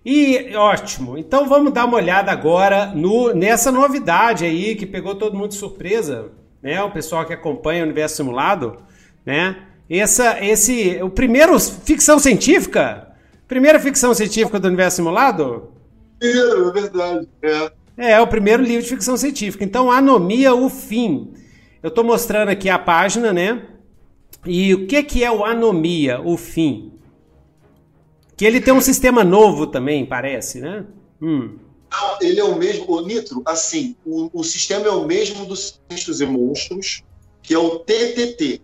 E 0.04 0.56
ótimo. 0.56 1.16
Então 1.16 1.48
vamos 1.48 1.72
dar 1.72 1.86
uma 1.86 1.98
olhada 1.98 2.32
agora 2.32 2.88
no, 2.88 3.34
nessa 3.36 3.72
novidade 3.72 4.46
aí 4.46 4.76
que 4.76 4.88
pegou 4.88 5.14
todo 5.14 5.38
mundo 5.38 5.50
de 5.50 5.58
surpresa, 5.58 6.32
né? 6.60 6.82
O 6.82 6.90
pessoal 6.90 7.24
que 7.24 7.34
acompanha 7.34 7.82
o 7.82 7.86
universo 7.86 8.16
simulado, 8.16 8.78
né? 9.24 9.58
Essa, 9.88 10.44
esse, 10.44 11.00
o 11.04 11.10
primeiro 11.10 11.60
ficção 11.60 12.18
científica, 12.18 13.07
primeira 13.48 13.80
ficção 13.80 14.14
científica 14.14 14.60
do 14.60 14.68
universo 14.68 14.98
simulado. 14.98 15.72
É, 16.22 16.28
é 16.28 16.72
verdade. 16.72 17.28
É. 17.42 17.72
É, 17.98 18.22
o 18.22 18.28
primeiro 18.28 18.62
livro 18.62 18.84
de 18.84 18.90
ficção 18.90 19.18
científica. 19.18 19.64
Então, 19.64 19.92
Anomia, 19.92 20.54
o 20.54 20.70
fim. 20.70 21.34
Eu 21.82 21.90
estou 21.90 22.04
mostrando 22.04 22.50
aqui 22.50 22.70
a 22.70 22.78
página, 22.78 23.34
né? 23.34 23.66
E 24.46 24.74
o 24.74 24.86
que, 24.86 25.02
que 25.04 25.24
é 25.24 25.32
o 25.32 25.44
Anomia, 25.44 26.22
o 26.22 26.38
fim? 26.38 26.94
Que 28.36 28.46
ele 28.46 28.62
tem 28.62 28.74
um 28.74 28.82
sistema 28.82 29.24
novo 29.24 29.66
também, 29.66 30.06
parece, 30.06 30.60
né? 30.60 30.86
Hum. 31.20 31.58
Não, 31.92 32.18
ele 32.22 32.40
é 32.40 32.44
o 32.44 32.56
mesmo, 32.56 32.86
o 32.88 33.02
Nitro, 33.02 33.42
assim, 33.46 33.96
o, 34.06 34.30
o 34.32 34.44
sistema 34.44 34.86
é 34.86 34.92
o 34.92 35.06
mesmo 35.06 35.46
dos 35.46 35.80
Sinistros 35.90 36.22
e 36.22 36.26
Monstros, 36.26 37.04
que 37.42 37.54
é 37.54 37.58
o 37.58 37.80
TTT. 37.80 38.62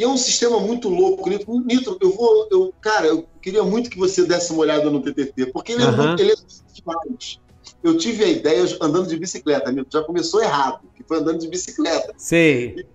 E 0.00 0.02
é 0.02 0.08
um 0.08 0.16
sistema 0.16 0.58
muito 0.58 0.88
louco, 0.88 1.28
Nitro. 1.28 1.60
Nitro, 1.60 1.98
eu 2.00 2.10
vou, 2.10 2.48
eu, 2.50 2.72
cara, 2.80 3.06
eu 3.06 3.26
queria 3.42 3.62
muito 3.62 3.90
que 3.90 3.98
você 3.98 4.24
desse 4.24 4.50
uma 4.50 4.62
olhada 4.62 4.88
no 4.88 5.02
TTT, 5.02 5.52
porque 5.52 5.72
ele 5.72 5.82
é 5.82 5.86
Aham. 5.88 6.06
muito, 6.06 6.22
ele 6.22 6.32
é 6.32 6.36
demais. 6.72 7.38
Eu 7.84 7.98
tive 7.98 8.24
a 8.24 8.28
ideia 8.28 8.64
andando 8.80 9.06
de 9.08 9.18
bicicleta, 9.18 9.70
Nitro, 9.70 9.90
já 9.92 10.02
começou 10.02 10.42
errado, 10.42 10.80
que 10.96 11.02
foi 11.02 11.18
andando 11.18 11.40
de 11.40 11.48
bicicleta. 11.48 12.14
Sei. 12.16 12.86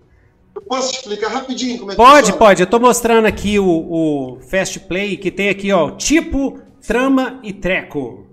Eu 0.52 0.62
posso 0.62 0.96
explicar 0.96 1.28
rapidinho 1.28 1.78
como 1.78 1.92
é 1.92 1.94
que 1.94 1.96
Pode, 1.96 2.32
pode. 2.32 2.62
Eu 2.64 2.66
tô 2.66 2.80
mostrando 2.80 3.26
aqui 3.26 3.56
o, 3.60 3.68
o 3.68 4.40
Fast 4.40 4.80
Play 4.80 5.16
que 5.16 5.30
tem 5.30 5.48
aqui, 5.48 5.70
ó, 5.70 5.92
tipo, 5.92 6.58
trama 6.84 7.38
e 7.44 7.52
treco. 7.52 8.26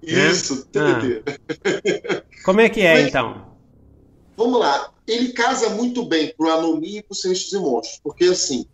Isso, 0.00 0.64
TTT. 0.66 1.24
Como 2.44 2.60
é 2.60 2.68
que 2.68 2.82
é, 2.82 2.94
Mas- 2.98 3.08
então? 3.08 3.46
Vamos 4.36 4.60
lá. 4.60 4.92
Ele 5.06 5.32
casa 5.32 5.70
muito 5.70 6.04
bem 6.04 6.34
pro 6.36 6.50
Anomia 6.50 6.98
e 6.98 7.02
pro 7.02 7.14
Sinistros 7.14 7.52
e 7.52 7.58
Monstros, 7.58 8.00
porque 8.02 8.24
assim, 8.24 8.66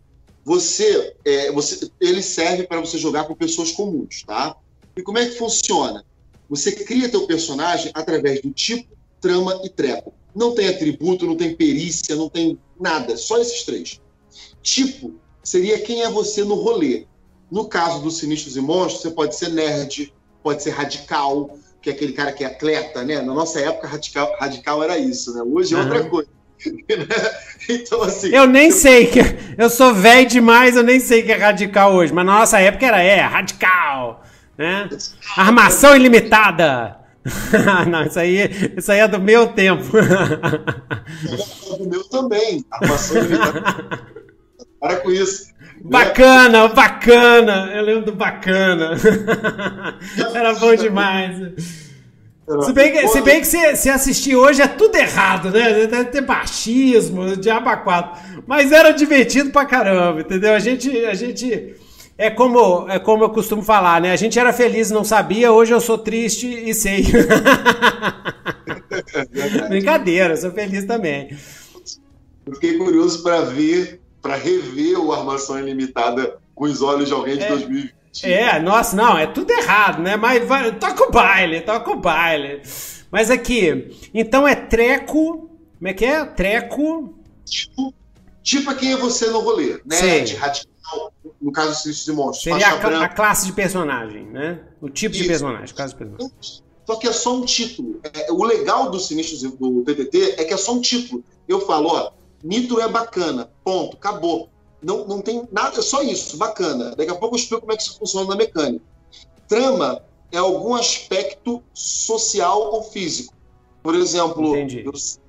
você, 0.43 1.15
é, 1.23 1.51
você 1.51 1.89
ele 2.01 2.21
serve 2.21 2.63
para 2.63 2.81
você 2.81 2.97
jogar 2.97 3.25
com 3.25 3.35
pessoas 3.35 3.71
comuns, 3.71 4.23
tá? 4.23 4.55
E 4.95 5.01
como 5.01 5.17
é 5.17 5.25
que 5.25 5.37
funciona? 5.37 6.03
Você 6.49 6.71
cria 6.71 7.09
teu 7.09 7.25
personagem 7.25 7.91
através 7.93 8.41
do 8.41 8.51
tipo, 8.51 8.95
trama 9.21 9.61
e 9.63 9.69
treco. 9.69 10.13
Não 10.35 10.53
tem 10.53 10.67
atributo, 10.67 11.25
não 11.25 11.37
tem 11.37 11.55
perícia, 11.55 12.15
não 12.15 12.29
tem 12.29 12.59
nada, 12.79 13.15
só 13.15 13.39
esses 13.39 13.63
três. 13.63 14.01
Tipo 14.61 15.13
seria 15.43 15.79
quem 15.79 16.01
é 16.01 16.09
você 16.09 16.43
no 16.43 16.55
rolê. 16.55 17.05
No 17.51 17.67
caso 17.67 18.01
dos 18.01 18.17
Sinistros 18.17 18.55
e 18.55 18.61
Monstros, 18.61 19.01
você 19.01 19.11
pode 19.11 19.35
ser 19.35 19.49
nerd, 19.49 20.13
pode 20.41 20.63
ser 20.63 20.71
radical, 20.71 21.57
que 21.83 21.89
é 21.89 21.93
aquele 21.93 22.13
cara 22.13 22.31
que 22.31 22.45
é 22.45 22.47
atleta, 22.47 23.03
né? 23.03 23.21
Na 23.21 23.33
nossa 23.33 23.59
época, 23.59 23.89
radical, 23.89 24.33
radical 24.39 24.81
era 24.81 24.97
isso, 24.97 25.35
né? 25.35 25.43
Hoje 25.45 25.75
é 25.75 25.77
outra 25.77 25.99
Aham. 25.99 26.09
coisa. 26.09 26.29
então, 27.69 28.01
assim. 28.01 28.29
Eu 28.29 28.47
nem 28.47 28.71
sei 28.71 29.07
que. 29.07 29.19
Eu 29.57 29.69
sou 29.69 29.93
velho 29.93 30.25
demais, 30.25 30.77
eu 30.77 30.83
nem 30.83 30.97
sei 31.01 31.23
que 31.23 31.33
é 31.33 31.35
radical 31.35 31.93
hoje. 31.93 32.13
Mas 32.13 32.25
na 32.25 32.39
nossa 32.39 32.57
época 32.57 32.85
era, 32.85 33.03
é, 33.03 33.19
radical. 33.19 34.23
Né? 34.57 34.87
Armação 35.35 35.93
ilimitada. 35.93 36.97
Não, 37.89 38.05
isso 38.05 38.19
aí, 38.19 38.49
isso 38.77 38.89
aí 38.89 38.99
é 38.99 39.07
do 39.07 39.19
meu 39.19 39.47
tempo. 39.47 39.91
do 41.77 41.89
meu 41.89 42.03
também. 42.05 42.63
Armação 42.71 43.21
limitada. 43.21 43.61
Para 44.79 44.97
com 44.97 45.11
isso. 45.11 45.52
Bacana, 45.83 46.69
bacana. 46.69 47.71
Eu 47.75 47.83
lembro 47.83 48.05
do 48.05 48.11
bacana. 48.13 48.91
Era 50.33 50.53
bom 50.55 50.73
demais. 50.75 51.53
Se 52.65 52.73
bem 52.73 52.91
que, 52.91 53.07
se 53.07 53.21
bem 53.21 53.39
que 53.39 53.47
se, 53.47 53.75
se 53.75 53.89
assistir 53.89 54.35
hoje 54.35 54.61
é 54.61 54.67
tudo 54.67 54.95
errado, 54.95 55.49
né? 55.49 55.87
Deve 55.87 56.05
ter 56.05 56.21
machismo, 56.21 57.37
diabo 57.37 57.69
a 57.69 57.77
quatro. 57.77 58.21
Mas 58.45 58.71
era 58.71 58.91
divertido 58.91 59.49
pra 59.49 59.65
caramba, 59.65 60.19
entendeu? 60.19 60.53
A 60.53 60.59
gente, 60.59 60.89
a 61.05 61.13
gente 61.13 61.75
é 62.17 62.29
como, 62.29 62.85
é 62.89 62.99
como 62.99 63.23
eu 63.23 63.29
costumo 63.29 63.61
falar, 63.61 64.01
né? 64.01 64.11
A 64.11 64.17
gente 64.17 64.37
era 64.37 64.51
feliz 64.51 64.89
e 64.89 64.93
não 64.93 65.05
sabia, 65.05 65.53
hoje 65.53 65.73
eu 65.73 65.79
sou 65.79 65.97
triste 65.97 66.47
e 66.47 66.73
sei. 66.73 67.05
Brincadeira, 69.69 70.35
sou 70.35 70.51
feliz 70.51 70.83
também. 70.83 71.29
Eu 72.45 72.53
fiquei 72.55 72.77
curioso 72.77 73.23
para 73.23 73.41
ver, 73.41 74.01
para 74.23 74.35
rever 74.35 74.97
o 74.97 75.11
Armação 75.11 75.59
Ilimitada 75.59 76.37
com 76.55 76.63
os 76.63 76.81
olhos 76.81 77.09
de 77.09 77.13
alguém 77.13 77.37
de 77.37 77.43
É. 77.43 77.49
2020. 77.49 77.93
É, 78.23 78.59
nossa, 78.59 78.95
não, 78.95 79.17
é 79.17 79.27
tudo 79.27 79.51
errado, 79.51 80.01
né? 80.01 80.15
Mas 80.15 80.47
vai, 80.47 80.71
toca 80.77 81.03
o 81.03 81.11
baile, 81.11 81.61
toca 81.61 81.91
o 81.91 81.95
baile. 81.97 82.61
Mas 83.11 83.29
aqui, 83.29 83.91
então 84.13 84.47
é 84.47 84.55
treco. 84.55 85.49
Como 85.77 85.87
é 85.87 85.93
que 85.93 86.05
é? 86.05 86.23
Treco. 86.23 87.13
Tipo, 87.43 87.93
tipo 88.41 88.71
é 88.71 88.75
quem 88.75 88.93
é 88.93 88.97
você 88.97 89.27
no 89.27 89.39
rolê. 89.39 89.81
Nerd, 89.83 90.29
Sei. 90.29 90.37
radical, 90.37 91.11
no 91.41 91.51
caso 91.51 91.69
dos 91.69 91.81
Sinistros 91.81 92.07
e 92.07 92.11
Monstros. 92.13 92.43
Seria 92.43 92.67
a, 92.67 93.03
a 93.03 93.09
classe 93.09 93.47
de 93.47 93.51
personagem, 93.51 94.25
né? 94.27 94.59
O 94.79 94.89
tipo 94.89 95.13
de 95.13 95.21
Isso. 95.21 95.29
personagem, 95.29 95.75
classe 95.75 95.93
de 95.93 95.99
personagem. 95.99 96.63
Só 96.85 96.95
que 96.97 97.07
é 97.07 97.11
só 97.11 97.35
um 97.35 97.45
título. 97.45 97.99
É, 98.03 98.31
o 98.31 98.43
legal 98.43 98.91
do 98.91 98.99
sinistros 98.99 99.41
do 99.41 99.83
PTT 99.83 100.35
é 100.37 100.43
que 100.43 100.53
é 100.53 100.57
só 100.57 100.73
um 100.73 100.81
título. 100.81 101.23
Eu 101.47 101.61
falo, 101.61 101.89
ó, 101.89 102.11
nitro 102.43 102.79
é 102.79 102.87
bacana, 102.87 103.49
ponto, 103.63 103.95
acabou. 103.95 104.49
Não, 104.81 105.05
não 105.07 105.21
tem 105.21 105.47
nada, 105.51 105.79
é 105.79 105.81
só 105.81 106.01
isso, 106.01 106.37
bacana. 106.37 106.95
Daqui 106.95 107.09
a 107.09 107.15
pouco 107.15 107.35
eu 107.35 107.39
explico 107.39 107.61
como 107.61 107.71
é 107.71 107.77
que 107.77 107.83
isso 107.83 107.97
funciona 107.97 108.29
na 108.29 108.35
mecânica. 108.35 108.83
Trama 109.47 110.03
é 110.31 110.37
algum 110.37 110.73
aspecto 110.73 111.63
social 111.73 112.73
ou 112.73 112.83
físico. 112.83 113.33
Por 113.81 113.95
exemplo, 113.95 114.55
Entendi. 114.55 114.83
eu 114.85 114.95
sou 114.95 115.21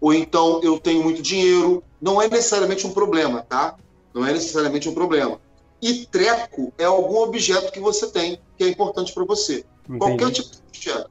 ou 0.00 0.12
então 0.12 0.60
eu 0.62 0.78
tenho 0.78 1.02
muito 1.02 1.22
dinheiro. 1.22 1.82
Não 2.00 2.20
é 2.20 2.28
necessariamente 2.28 2.86
um 2.86 2.92
problema, 2.92 3.42
tá? 3.42 3.76
Não 4.12 4.24
é 4.24 4.32
necessariamente 4.32 4.88
um 4.88 4.94
problema. 4.94 5.40
E 5.80 6.06
treco 6.06 6.72
é 6.78 6.84
algum 6.84 7.18
objeto 7.18 7.72
que 7.72 7.80
você 7.80 8.06
tem 8.08 8.38
que 8.56 8.64
é 8.64 8.68
importante 8.68 9.12
para 9.12 9.24
você. 9.24 9.64
Qualquer 9.98 10.28
Entendi. 10.28 10.42
tipo 10.42 10.50
de 10.50 10.62
objeto. 10.68 11.10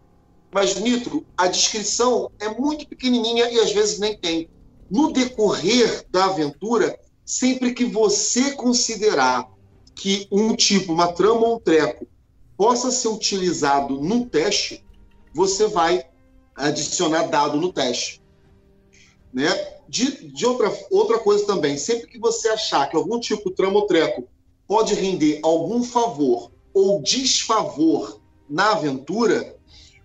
Mas 0.51 0.75
nitro, 0.79 1.25
a 1.35 1.47
descrição 1.47 2.29
é 2.39 2.47
muito 2.49 2.87
pequenininha 2.87 3.49
e 3.49 3.59
às 3.59 3.71
vezes 3.71 3.99
nem 3.99 4.15
tem. 4.15 4.47
No 4.89 5.11
decorrer 5.11 6.05
da 6.11 6.25
aventura, 6.25 6.97
sempre 7.25 7.73
que 7.73 7.85
você 7.85 8.51
considerar 8.51 9.49
que 9.95 10.27
um 10.31 10.55
tipo, 10.55 10.93
uma 10.93 11.13
trama 11.13 11.47
ou 11.47 11.55
um 11.55 11.59
treco, 11.59 12.07
possa 12.57 12.91
ser 12.91 13.07
utilizado 13.07 13.99
no 14.01 14.25
teste, 14.25 14.85
você 15.33 15.67
vai 15.67 16.03
adicionar 16.55 17.23
dado 17.23 17.59
no 17.59 17.71
teste. 17.71 18.21
Né? 19.33 19.49
De, 19.87 20.27
de 20.29 20.45
outra, 20.45 20.71
outra 20.91 21.19
coisa 21.19 21.45
também, 21.45 21.77
sempre 21.77 22.07
que 22.07 22.19
você 22.19 22.49
achar 22.49 22.89
que 22.89 22.95
algum 22.95 23.19
tipo 23.19 23.51
trama 23.51 23.79
ou 23.79 23.87
treco 23.87 24.27
pode 24.67 24.93
render 24.93 25.39
algum 25.43 25.83
favor 25.83 26.51
ou 26.73 27.01
desfavor 27.01 28.21
na 28.49 28.71
aventura, 28.71 29.55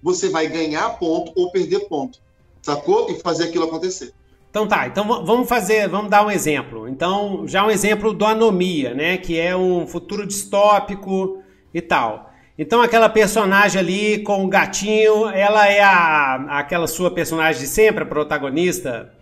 você 0.02 0.28
vai 0.28 0.48
ganhar 0.48 0.98
ponto 0.98 1.32
ou 1.34 1.50
perder 1.50 1.88
ponto. 1.88 2.20
Sacou? 2.62 3.10
E 3.10 3.20
fazer 3.20 3.44
aquilo 3.44 3.64
acontecer. 3.64 4.14
Então 4.50 4.66
tá, 4.66 4.86
então 4.86 5.04
vamos 5.24 5.48
fazer, 5.48 5.88
vamos 5.88 6.10
dar 6.10 6.24
um 6.24 6.30
exemplo. 6.30 6.88
Então, 6.88 7.46
já 7.46 7.64
um 7.64 7.70
exemplo 7.70 8.12
do 8.12 8.24
Anomia, 8.24 8.94
né? 8.94 9.18
Que 9.18 9.38
é 9.38 9.54
um 9.54 9.86
futuro 9.86 10.26
distópico 10.26 11.42
e 11.72 11.80
tal. 11.80 12.32
Então, 12.58 12.80
aquela 12.80 13.08
personagem 13.08 13.78
ali 13.78 14.18
com 14.22 14.44
o 14.44 14.48
gatinho, 14.48 15.28
ela 15.28 15.68
é 15.68 15.80
a, 15.80 16.58
aquela 16.58 16.88
sua 16.88 17.10
personagem 17.10 17.60
de 17.60 17.68
sempre, 17.68 18.02
a 18.02 18.06
protagonista. 18.06 19.12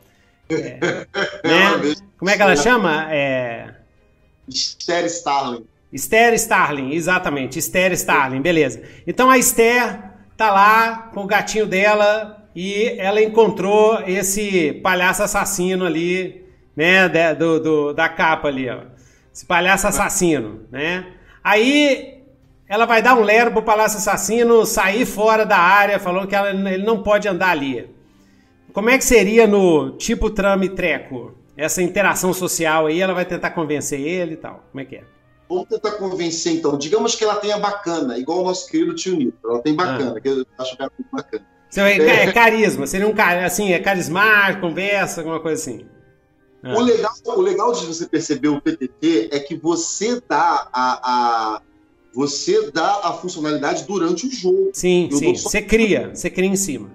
É, 0.49 0.79
né? 1.45 1.95
Como 2.19 2.31
é 2.31 2.37
que 2.37 2.43
ela 2.43 2.57
chama? 2.57 3.13
É. 3.13 3.75
Esther 4.49 5.05
Starling. 5.07 5.67
Esther 5.93 6.35
Starling, 6.35 6.93
exatamente, 6.93 7.59
Esther 7.59 7.93
Starling, 7.93 8.41
beleza. 8.41 8.83
Então 9.07 9.31
a 9.31 9.39
Esther 9.39 9.99
tá 10.37 10.51
lá 10.51 11.11
com 11.13 11.25
o 11.25 11.27
gatinho 11.27 11.67
dela 11.67 12.46
e 12.57 12.95
ela 12.99 13.21
encontrou 13.23 14.01
esse 14.07 14.73
palhaço 14.83 15.23
assassino 15.23 15.85
ali, 15.85 16.43
né, 16.75 17.07
da- 17.09 17.35
do, 17.35 17.61
do- 17.61 17.93
da 17.93 18.09
capa 18.09 18.49
ali, 18.49 18.69
ó. 18.71 18.79
Esse 19.33 19.45
palhaço 19.45 19.87
assassino, 19.87 20.63
né? 20.73 21.07
Aí 21.45 22.23
ela 22.67 22.87
vai 22.87 23.03
dar 23.03 23.15
um 23.15 23.23
lero 23.23 23.53
pro 23.53 23.63
palhaço 23.63 23.99
assassino 23.99 24.65
sair 24.65 25.05
fora 25.05 25.45
da 25.45 25.59
área, 25.59 25.99
falando 26.01 26.27
que 26.27 26.35
ela- 26.35 26.51
ele 26.51 26.83
não 26.85 27.03
pode 27.03 27.29
andar 27.29 27.51
ali. 27.51 27.91
Como 28.73 28.89
é 28.91 28.97
que 28.97 29.05
seria 29.05 29.47
no 29.47 29.91
tipo 29.93 30.31
trame 30.31 30.71
treco? 30.71 31.35
Essa 31.57 31.83
interação 31.83 32.33
social 32.35 32.87
aí, 32.87 33.01
ela 33.01 33.15
vai 33.15 33.25
tentar 33.25 33.51
convencer 33.51 34.01
ele 34.01 34.33
e 34.35 34.37
tal. 34.37 34.65
Como 34.73 34.81
é 34.81 34.85
que 34.85 34.97
é? 34.97 35.05
Vamos 35.49 35.69
tentar 35.69 35.93
convencer, 35.93 36.55
então. 36.55 36.77
Digamos 36.77 37.15
que 37.15 37.23
ela 37.25 37.37
tenha 37.37 37.57
bacana, 37.59 38.19
igual 38.19 38.41
o 38.41 38.45
nosso 38.45 38.69
querido 38.69 38.95
tio 38.95 39.17
Nito. 39.17 39.39
Ela 39.49 39.63
tem 39.63 39.75
bacana, 39.75 40.21
que 40.21 40.29
eu 40.29 40.45
acho 40.59 40.77
que 40.77 40.83
ela 40.83 40.91
muito 40.99 41.09
bacana. 41.13 41.45
Você 41.77 41.99
vai- 41.99 42.01
é 42.01 42.33
carisma, 42.33 42.87
seria 42.87 43.07
um 43.07 43.13
cara 43.15 43.45
assim, 43.45 43.71
é 43.73 43.79
carismático, 43.79 44.63
conversa, 44.63 45.21
alguma 45.21 45.41
coisa 45.41 45.61
assim. 45.61 45.85
Ah. 46.63 46.75
O, 46.75 46.81
legal, 46.81 47.13
o 47.27 47.41
legal 47.43 47.73
de 47.75 47.85
você 47.85 48.07
perceber 48.07 48.49
o 48.49 48.61
PTT 48.63 49.29
é 49.31 49.39
que 49.41 49.55
você 49.57 50.23
dá 50.27 50.69
a, 50.73 51.57
a- 51.57 51.63
você 52.15 52.71
dá 52.71 53.01
a 53.05 53.13
funcionalidade 53.13 53.85
durante 53.85 54.27
o 54.27 54.31
jogo. 54.33 54.71
Sim, 54.73 55.09
Eu 55.13 55.19
sim. 55.19 55.25
dou 55.27 55.37
só- 55.37 55.51
Você 55.51 55.61
cria, 55.61 56.11
você 56.15 56.31
cria 56.31 56.49
em 56.49 56.57
cima. 56.57 56.91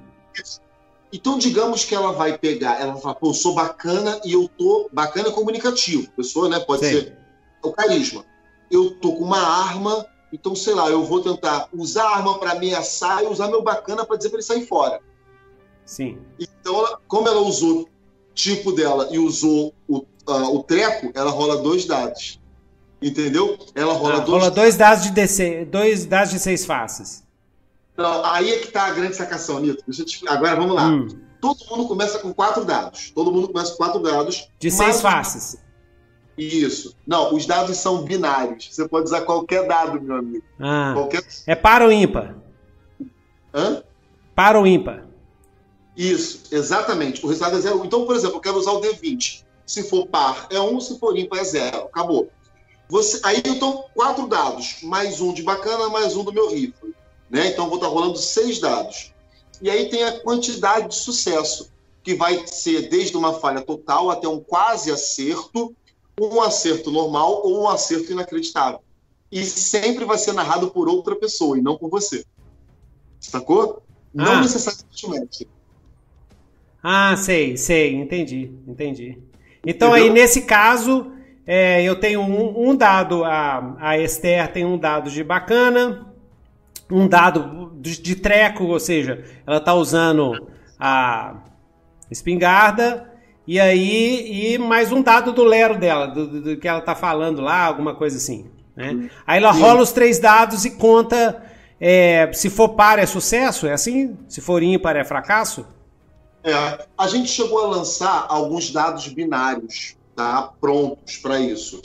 Então, 1.14 1.38
digamos 1.38 1.86
que 1.86 1.94
ela 1.94 2.12
vai 2.14 2.38
pegar, 2.38 2.82
ela 2.82 2.94
vai 2.94 3.02
falar, 3.02 3.16
pô, 3.16 3.30
eu 3.30 3.34
sou 3.36 3.54
bacana 3.54 4.20
e 4.26 4.34
eu 4.34 4.50
tô 4.58 4.90
bacana 4.92 5.30
comunicativo. 5.30 6.10
Pessoa, 6.18 6.50
né? 6.50 6.60
Pode 6.60 6.86
Sim. 6.86 6.92
ser 6.92 7.18
o 7.62 7.72
carisma. 7.72 8.26
Eu 8.72 8.92
tô 8.96 9.14
com 9.14 9.26
uma 9.26 9.38
arma, 9.42 10.06
então, 10.32 10.56
sei 10.56 10.74
lá, 10.74 10.90
eu 10.90 11.04
vou 11.04 11.22
tentar 11.22 11.68
usar 11.74 12.04
a 12.04 12.16
arma 12.18 12.38
para 12.40 12.52
ameaçar 12.52 13.24
e 13.24 13.28
usar 13.28 13.48
meu 13.48 13.62
bacana 13.62 14.06
para 14.06 14.16
dizer 14.18 14.30
para 14.30 14.38
ele 14.38 14.44
sair 14.46 14.66
fora. 14.66 15.00
Sim. 15.86 16.18
Então, 16.40 16.78
ela- 16.78 17.00
como 17.08 17.28
ela 17.28 17.42
usou 17.42 17.82
o 17.82 17.90
tipo 18.34 18.72
dela 18.72 19.08
e 19.12 19.20
usou 19.20 19.74
o, 19.88 20.06
ah, 20.28 20.50
o 20.50 20.64
treco, 20.64 21.12
ela 21.14 21.32
rola 21.32 21.58
dois 21.58 21.86
dados. 21.86 22.40
Entendeu? 23.02 23.58
Ela 23.74 23.94
rola 23.94 24.16
Ah, 24.18 24.20
dois 24.20 24.30
rola 24.44 24.52
dois 24.52 24.76
dados 24.78 25.04
de 25.04 25.12
DC, 25.12 25.66
dois 25.66 26.06
dados 26.06 26.32
de 26.32 26.40
seis 26.40 26.66
faces. 26.66 27.24
Não, 27.98 28.24
aí 28.26 28.52
é 28.52 28.60
que 28.60 28.68
tá 28.68 28.84
a 28.86 28.92
grande 28.92 29.16
sacação, 29.16 29.60
Nito. 29.60 29.84
Te... 30.06 30.28
Agora 30.28 30.56
vamos 30.56 30.76
lá. 30.76 30.88
Hum, 30.88 31.08
Todo 31.42 31.58
mundo 31.72 31.88
começa 31.88 32.20
com 32.20 32.32
quatro 32.32 32.64
dados. 32.64 33.10
Todo 33.16 33.32
mundo 33.32 33.48
começa 33.50 33.72
com 33.72 33.78
quatro 33.78 34.00
dados. 34.00 34.48
de 34.60 34.70
seis 34.72 35.02
faces. 35.02 35.58
Isso. 36.38 36.96
Não, 37.06 37.34
os 37.36 37.46
dados 37.46 37.78
são 37.78 38.04
binários. 38.04 38.70
Você 38.72 38.88
pode 38.88 39.06
usar 39.06 39.22
qualquer 39.22 39.68
dado, 39.68 40.02
meu 40.02 40.16
amigo. 40.16 40.44
Ah, 40.60 40.94
Qualquer. 40.96 41.24
é 41.46 41.56
par 41.56 41.82
ou 41.82 41.92
ímpar? 41.92 42.36
Hã? 43.54 43.84
Par 44.36 44.56
ou 44.56 44.66
ímpar? 44.66 45.06
Isso, 45.96 46.44
exatamente. 46.52 47.24
O 47.24 47.28
resultado 47.28 47.58
é 47.58 47.62
zero. 47.62 47.86
Então, 47.86 48.06
por 48.06 48.16
exemplo, 48.16 48.38
eu 48.38 48.42
quero 48.42 48.58
usar 48.58 48.72
o 48.72 48.82
D20. 48.82 49.44
Se 49.66 49.84
for 49.84 50.08
par, 50.08 50.48
é 50.50 50.60
um, 50.60 50.80
se 50.80 50.98
for 51.00 51.18
ímpar, 51.18 51.40
é 51.40 51.44
zero. 51.44 51.84
Acabou. 51.84 52.30
Você... 52.90 53.20
Aí 53.24 53.42
eu 53.46 53.60
tô 53.60 53.84
quatro 53.94 54.28
dados, 54.28 54.78
mais 54.84 55.22
um 55.22 55.34
de 55.34 55.44
bacana, 55.44 55.90
mais 55.90 56.16
um 56.16 56.24
do 56.24 56.34
meu 56.34 56.50
rifle. 56.50 56.94
Né? 57.30 57.48
Então 57.48 57.66
eu 57.66 57.70
vou 57.70 57.78
estar 57.78 57.90
rolando 57.90 58.18
seis 58.18 58.60
dados. 58.60 59.14
E 59.62 59.70
aí 59.70 59.90
tem 59.90 60.04
a 60.04 60.20
quantidade 60.22 60.88
de 60.90 60.96
sucesso, 60.96 61.72
que 62.04 62.16
vai 62.16 62.46
ser 62.48 62.90
desde 62.90 63.16
uma 63.16 63.34
falha 63.40 63.62
total 63.62 64.10
até 64.10 64.28
um 64.28 64.40
quase 64.40 64.92
acerto, 64.92 65.74
um 66.30 66.42
acerto 66.42 66.92
normal 66.92 67.42
ou 67.46 67.64
um 67.64 67.70
acerto 67.70 68.12
inacreditável. 68.12 68.82
E 69.32 69.44
sempre 69.46 70.04
vai 70.06 70.18
ser 70.18 70.34
narrado 70.34 70.70
por 70.72 70.90
outra 70.90 71.16
pessoa 71.16 71.58
e 71.58 71.62
não 71.62 71.78
por 71.78 71.90
você. 71.90 72.26
Sacou? 73.20 73.82
Não 74.14 74.34
Ah. 74.34 74.42
necessariamente 74.42 75.06
o 75.06 75.10
mestre. 75.10 75.48
Ah, 76.84 77.16
sei, 77.16 77.56
sei, 77.58 77.96
entendi, 77.96 78.52
entendi. 78.68 79.18
Então 79.66 79.90
Entendeu? 79.90 80.06
aí 80.06 80.10
nesse 80.10 80.42
caso, 80.42 81.12
é, 81.46 81.84
eu 81.84 82.00
tenho 82.00 82.22
um, 82.22 82.70
um 82.70 82.76
dado, 82.76 83.24
a, 83.24 83.76
a 83.80 83.98
Esther 84.00 84.52
tem 84.52 84.66
um 84.66 84.78
dado 84.78 85.10
de 85.10 85.24
bacana, 85.24 86.12
um 86.90 87.08
dado 87.08 87.72
de, 87.80 88.02
de 88.02 88.16
treco, 88.16 88.66
ou 88.66 88.80
seja, 88.80 89.24
ela 89.46 89.60
tá 89.60 89.74
usando 89.74 90.48
a 90.80 91.36
espingarda, 92.10 93.11
e 93.54 93.60
aí, 93.60 94.54
e 94.54 94.58
mais 94.58 94.94
um 94.94 95.02
dado 95.02 95.34
do 95.34 95.44
Lero 95.44 95.78
dela, 95.78 96.06
do, 96.08 96.26
do- 96.26 96.42
do 96.42 96.58
que 96.58 96.68
ela 96.70 96.80
tá 96.80 96.96
falando 96.96 97.42
lá, 97.42 97.66
alguma 97.66 97.94
coisa 97.94 98.16
assim. 98.16 98.50
Né? 98.74 99.10
Aí 99.28 99.44
ela 99.44 99.54
Sim. 99.54 99.60
rola 99.60 99.82
os 99.82 99.92
três 99.92 100.20
dados 100.20 100.64
e 100.64 100.72
conta 100.72 101.44
é, 101.78 102.32
se 102.32 102.50
for 102.50 102.70
par 102.70 102.98
é 102.98 103.06
sucesso, 103.06 103.68
é 103.68 103.74
assim? 103.74 104.18
Se 104.30 104.40
for 104.40 104.64
ímpar 104.64 104.96
é 104.96 105.04
fracasso? 105.04 105.66
É, 106.46 106.88
a 106.98 107.08
gente 107.10 107.28
chegou 107.30 107.60
a 107.62 107.68
lançar 107.68 108.26
alguns 108.30 108.72
dados 108.72 109.06
binários, 109.10 109.98
tá? 110.16 110.54
Prontos 110.62 111.18
para 111.18 111.38
isso. 111.38 111.82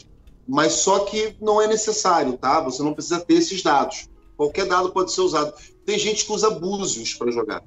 Mas 0.46 0.72
só 0.74 1.00
que 1.00 1.34
não 1.40 1.60
é 1.60 1.66
necessário, 1.66 2.34
tá? 2.34 2.60
Você 2.60 2.80
não 2.80 2.94
precisa 2.94 3.18
ter 3.18 3.34
esses 3.34 3.60
dados. 3.60 4.08
Qualquer 4.36 4.66
dado 4.66 4.90
pode 4.92 5.10
ser 5.10 5.22
usado. 5.22 5.52
Tem 5.84 5.98
gente 5.98 6.24
que 6.24 6.32
usa 6.32 6.48
búzios 6.48 7.12
para 7.14 7.32
jogar. 7.32 7.64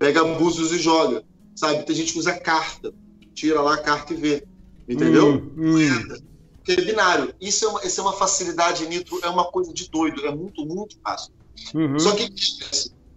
Pega 0.00 0.24
búzios 0.24 0.72
e 0.72 0.78
joga, 0.78 1.22
sabe? 1.54 1.84
Tem 1.84 1.94
gente 1.94 2.12
que 2.12 2.18
usa 2.18 2.32
carta. 2.32 2.92
Tira 3.34 3.60
lá 3.60 3.74
a 3.74 3.78
carta 3.78 4.14
e 4.14 4.16
vê. 4.16 4.44
Entendeu? 4.88 5.34
Hum, 5.34 5.52
hum. 5.56 6.18
Que 6.64 6.72
é 6.72 6.80
binário. 6.80 7.34
Isso 7.40 7.64
é, 7.64 7.68
uma, 7.68 7.84
isso 7.84 8.00
é 8.00 8.02
uma 8.04 8.12
facilidade, 8.12 8.86
Nitro. 8.86 9.20
É 9.22 9.28
uma 9.28 9.44
coisa 9.44 9.72
de 9.72 9.90
doido. 9.90 10.24
É 10.26 10.34
muito, 10.34 10.64
muito 10.64 10.96
fácil. 11.02 11.32
Uhum. 11.74 11.98
Só 11.98 12.12
que 12.14 12.32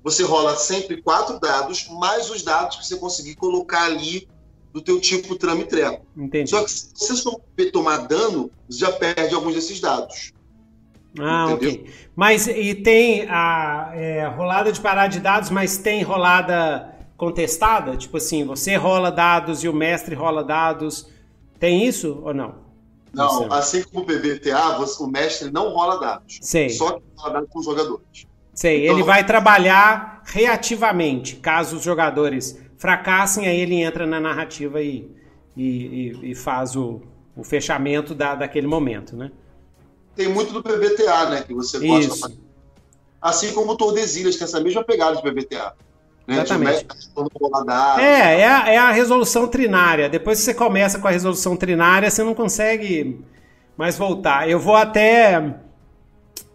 você 0.03 0.23
rola 0.23 0.55
sempre 0.55 1.01
quatro 1.01 1.39
dados, 1.39 1.87
mais 1.89 2.29
os 2.29 2.43
dados 2.43 2.77
que 2.77 2.85
você 2.87 2.97
conseguir 2.97 3.35
colocar 3.35 3.83
ali 3.85 4.27
do 4.73 4.81
teu 4.81 4.99
tipo 4.99 5.35
trame 5.35 5.65
treco. 5.65 6.05
Entendi. 6.15 6.49
Só 6.49 6.63
que 6.63 6.71
se 6.71 6.91
você 6.95 7.23
to- 7.23 7.41
tomar 7.71 8.07
dano, 8.07 8.51
você 8.69 8.79
já 8.79 8.91
perde 8.91 9.33
alguns 9.33 9.55
desses 9.55 9.79
dados. 9.79 10.33
Ah, 11.19 11.47
Entendeu? 11.51 11.71
ok. 11.81 11.93
Mas 12.15 12.47
e 12.47 12.75
tem 12.75 13.27
a 13.29 13.91
é, 13.93 14.27
rolada 14.27 14.71
de 14.71 14.79
parar 14.79 15.07
de 15.07 15.19
dados, 15.19 15.49
mas 15.49 15.77
tem 15.77 16.03
rolada 16.03 16.95
contestada? 17.17 17.97
Tipo 17.97 18.17
assim, 18.17 18.45
você 18.45 18.75
rola 18.75 19.11
dados 19.11 19.63
e 19.63 19.67
o 19.67 19.73
mestre 19.73 20.15
rola 20.15 20.43
dados. 20.43 21.07
Tem 21.59 21.85
isso 21.85 22.21
ou 22.23 22.33
não? 22.33 22.55
Não, 23.13 23.51
assim 23.51 23.81
como 23.83 24.03
o 24.03 24.05
PBTA, 24.05 24.77
você- 24.77 25.01
o 25.01 25.07
mestre 25.07 25.49
não 25.51 25.69
rola 25.73 25.99
dados. 25.99 26.37
Sei. 26.41 26.69
Só 26.69 26.91
que 26.93 27.03
rola 27.17 27.33
dados 27.33 27.49
com 27.49 27.59
os 27.59 27.65
jogadores. 27.65 28.27
Sei, 28.53 28.83
Então- 28.85 28.95
ele 28.95 29.03
vai 29.03 29.25
trabalhar 29.25 30.21
reativamente. 30.25 31.37
Caso 31.37 31.77
os 31.77 31.83
jogadores 31.83 32.59
fracassem, 32.77 33.47
aí 33.47 33.59
ele 33.59 33.75
entra 33.81 34.05
na 34.05 34.19
narrativa 34.19 34.81
e, 34.81 35.09
e, 35.55 35.63
e- 35.65 36.31
e 36.31 36.35
faz 36.35 36.75
o, 36.75 37.01
o 37.35 37.43
fechamento 37.43 38.13
da, 38.13 38.35
daquele 38.35 38.67
momento, 38.67 39.15
né? 39.15 39.31
Tem 40.15 40.27
muito 40.27 40.51
do 40.53 40.61
PBTA, 40.61 41.29
né? 41.29 41.41
Que 41.41 41.53
você 41.53 41.79
gosta. 41.79 42.13
Isso. 42.13 42.39
Assim 43.21 43.53
como 43.53 43.71
o 43.71 43.75
Tordesilhas, 43.75 44.35
tem 44.35 44.45
essa 44.45 44.59
mesma 44.59 44.83
pegada 44.83 45.15
de 45.15 45.21
PBTA. 45.23 45.73
Né? 46.27 46.35
Exatamente. 46.35 46.85
Bola 47.39 47.65
dada. 47.65 48.01
É, 48.01 48.41
é 48.41 48.47
a, 48.47 48.69
é 48.69 48.77
a 48.77 48.91
resolução 48.91 49.47
trinária. 49.47 50.09
Depois 50.09 50.39
que 50.39 50.45
você 50.45 50.53
começa 50.53 50.99
com 50.99 51.07
a 51.07 51.11
resolução 51.11 51.55
trinária, 51.55 52.11
você 52.11 52.21
não 52.21 52.35
consegue 52.35 53.21
mais 53.77 53.97
voltar. 53.97 54.49
Eu 54.49 54.59
vou 54.59 54.75
até. 54.75 55.55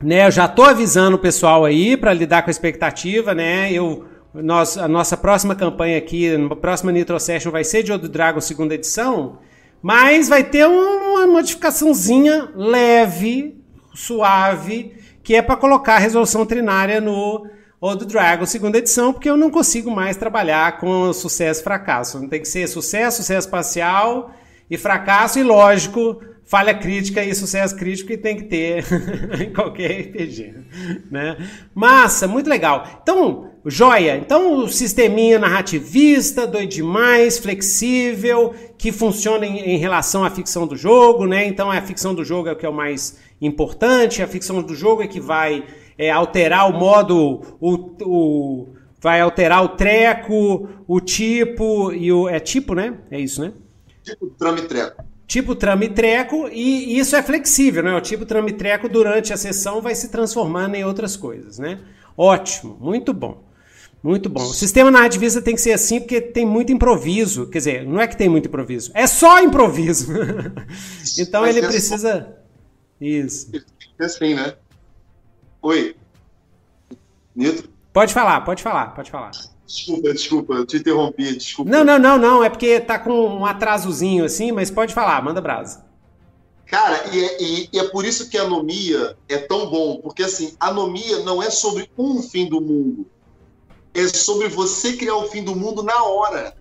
Né, 0.00 0.26
eu 0.26 0.30
já 0.30 0.48
tô 0.48 0.64
avisando 0.64 1.16
o 1.16 1.20
pessoal 1.20 1.64
aí 1.64 1.96
para 1.96 2.12
lidar 2.12 2.42
com 2.42 2.50
a 2.50 2.52
expectativa, 2.52 3.34
né? 3.34 3.72
Eu, 3.72 4.04
nós, 4.34 4.76
a 4.76 4.88
nossa 4.88 5.16
próxima 5.16 5.54
campanha 5.54 5.96
aqui, 5.96 6.34
a 6.34 6.56
próxima 6.56 6.90
Nitro 6.90 7.18
Session 7.20 7.52
vai 7.52 7.62
ser 7.62 7.84
de 7.84 7.92
Odo 7.92 8.08
Dragon 8.08 8.40
segunda 8.40 8.74
edição, 8.74 9.38
mas 9.80 10.28
vai 10.28 10.42
ter 10.42 10.66
uma 10.66 11.26
modificaçãozinha 11.28 12.48
leve, 12.56 13.62
suave, 13.94 14.92
que 15.22 15.36
é 15.36 15.42
para 15.42 15.56
colocar 15.56 15.94
a 15.94 15.98
resolução 15.98 16.44
trinária 16.44 17.00
no 17.00 17.46
Odo 17.84 18.06
Dragon 18.06 18.46
segunda 18.46 18.78
edição, 18.78 19.12
porque 19.12 19.28
eu 19.28 19.36
não 19.36 19.50
consigo 19.50 19.90
mais 19.90 20.16
trabalhar 20.16 20.78
com 20.78 21.12
sucesso 21.12 21.64
fracasso. 21.64 22.20
Não 22.20 22.28
tem 22.28 22.40
que 22.40 22.46
ser 22.46 22.68
sucesso, 22.68 23.16
sucesso 23.16 23.48
parcial 23.48 24.30
e 24.70 24.78
fracasso 24.78 25.40
e 25.40 25.42
lógico, 25.42 26.22
falha 26.44 26.72
crítica 26.74 27.24
e 27.24 27.34
sucesso 27.34 27.74
crítico 27.74 28.10
que 28.10 28.16
tem 28.16 28.36
que 28.36 28.44
ter 28.44 28.84
em 29.42 29.52
qualquer 29.52 30.00
RPG, 30.00 30.54
né? 31.10 31.36
Massa, 31.74 32.28
muito 32.28 32.48
legal. 32.48 32.86
Então, 33.02 33.50
joia. 33.66 34.16
Então, 34.16 34.58
o 34.58 34.68
sisteminha 34.68 35.40
narrativista, 35.40 36.46
doido 36.46 36.70
demais, 36.70 37.40
flexível, 37.40 38.54
que 38.78 38.92
funciona 38.92 39.44
em, 39.44 39.58
em 39.58 39.76
relação 39.76 40.24
à 40.24 40.30
ficção 40.30 40.68
do 40.68 40.76
jogo, 40.76 41.26
né? 41.26 41.48
Então, 41.48 41.68
a 41.68 41.82
ficção 41.82 42.14
do 42.14 42.24
jogo 42.24 42.48
é 42.48 42.52
o 42.52 42.56
que 42.56 42.64
é 42.64 42.68
o 42.68 42.72
mais 42.72 43.18
importante, 43.40 44.22
a 44.22 44.28
ficção 44.28 44.62
do 44.62 44.72
jogo 44.72 45.02
é 45.02 45.08
que 45.08 45.20
vai 45.20 45.64
é, 45.98 46.10
alterar 46.10 46.68
o 46.70 46.72
modo, 46.78 47.56
o, 47.60 47.74
o- 48.04 48.68
vai 49.00 49.20
alterar 49.20 49.64
o 49.64 49.70
treco, 49.70 50.68
o 50.86 51.00
tipo 51.00 51.92
e 51.92 52.12
o 52.12 52.28
é 52.28 52.40
tipo, 52.40 52.74
né? 52.74 52.94
É 53.10 53.18
isso, 53.20 53.42
né? 53.42 53.52
Tipo 54.04 54.30
trame 54.38 54.60
e 54.62 54.68
treco. 54.68 55.04
Tipo 55.26 55.54
trama 55.54 55.84
e 55.84 55.88
treco, 55.88 56.48
e 56.52 56.98
isso 56.98 57.16
é 57.16 57.22
flexível, 57.22 57.82
né? 57.82 57.94
O 57.94 58.00
tipo 58.02 58.26
trama 58.26 58.50
e 58.50 58.52
treco 58.52 58.86
durante 58.88 59.32
a 59.32 59.36
sessão 59.36 59.80
vai 59.80 59.94
se 59.94 60.08
transformando 60.10 60.74
em 60.74 60.84
outras 60.84 61.16
coisas, 61.16 61.58
né? 61.58 61.80
Ótimo, 62.16 62.76
muito 62.78 63.14
bom. 63.14 63.42
Muito 64.02 64.28
bom. 64.28 64.42
O 64.42 64.52
sistema 64.52 64.90
narrativista 64.90 65.40
tem 65.40 65.54
que 65.54 65.60
ser 65.60 65.72
assim 65.72 66.00
porque 66.00 66.20
tem 66.20 66.44
muito 66.44 66.72
improviso. 66.72 67.46
Quer 67.48 67.58
dizer, 67.58 67.86
não 67.86 68.00
é 68.00 68.06
que 68.08 68.16
tem 68.16 68.28
muito 68.28 68.48
improviso, 68.48 68.90
é 68.94 69.06
só 69.06 69.40
improviso. 69.40 70.12
então 71.18 71.42
Mas 71.42 71.56
ele 71.56 71.64
é 71.66 71.68
precisa. 71.68 72.36
Isso. 73.00 73.50
É 73.98 74.04
assim, 74.04 74.34
né? 74.34 74.56
Oi. 75.62 75.96
Nitro? 77.34 77.68
Pode 77.92 78.12
falar, 78.12 78.40
pode 78.42 78.62
falar, 78.62 78.94
pode 78.94 79.10
falar. 79.10 79.30
Desculpa, 79.66 80.12
desculpa, 80.12 80.54
eu 80.54 80.66
te 80.66 80.76
interrompi, 80.78 81.34
desculpa. 81.36 81.70
Não, 81.70 81.84
não, 81.84 81.98
não, 81.98 82.18
não. 82.18 82.44
É 82.44 82.50
porque 82.50 82.80
tá 82.80 82.98
com 82.98 83.12
um 83.12 83.46
atrasozinho 83.46 84.24
assim, 84.24 84.52
mas 84.52 84.70
pode 84.70 84.92
falar, 84.92 85.22
manda 85.22 85.40
brasa. 85.40 85.84
Cara, 86.66 87.14
e 87.14 87.24
é, 87.24 87.42
e- 87.42 87.68
e 87.72 87.78
é 87.78 87.84
por 87.88 88.04
isso 88.04 88.28
que 88.30 88.38
a 88.38 88.42
anomia 88.42 89.16
é 89.28 89.38
tão 89.38 89.68
bom, 89.70 89.98
porque 90.00 90.22
assim, 90.22 90.54
a 90.58 90.68
anomia 90.68 91.20
não 91.20 91.42
é 91.42 91.50
sobre 91.50 91.90
um 91.98 92.22
fim 92.22 92.48
do 92.48 92.60
mundo, 92.60 93.06
é 93.94 94.08
sobre 94.08 94.48
você 94.48 94.94
criar 94.96 95.16
o 95.16 95.28
fim 95.28 95.44
do 95.44 95.54
mundo 95.54 95.82
na 95.82 96.02
hora. 96.04 96.56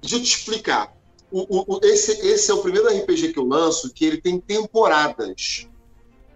Deixa 0.00 0.16
eu 0.16 0.22
te 0.22 0.36
explicar. 0.36 0.92
O- 1.30 1.46
o- 1.60 1.76
o- 1.76 1.80
esse, 1.84 2.12
esse 2.26 2.50
é 2.50 2.54
o 2.54 2.62
primeiro 2.62 2.88
RPG 2.88 3.32
que 3.32 3.38
eu 3.38 3.44
lanço 3.46 3.92
que 3.92 4.04
ele 4.04 4.20
tem 4.20 4.38
temporadas. 4.40 5.68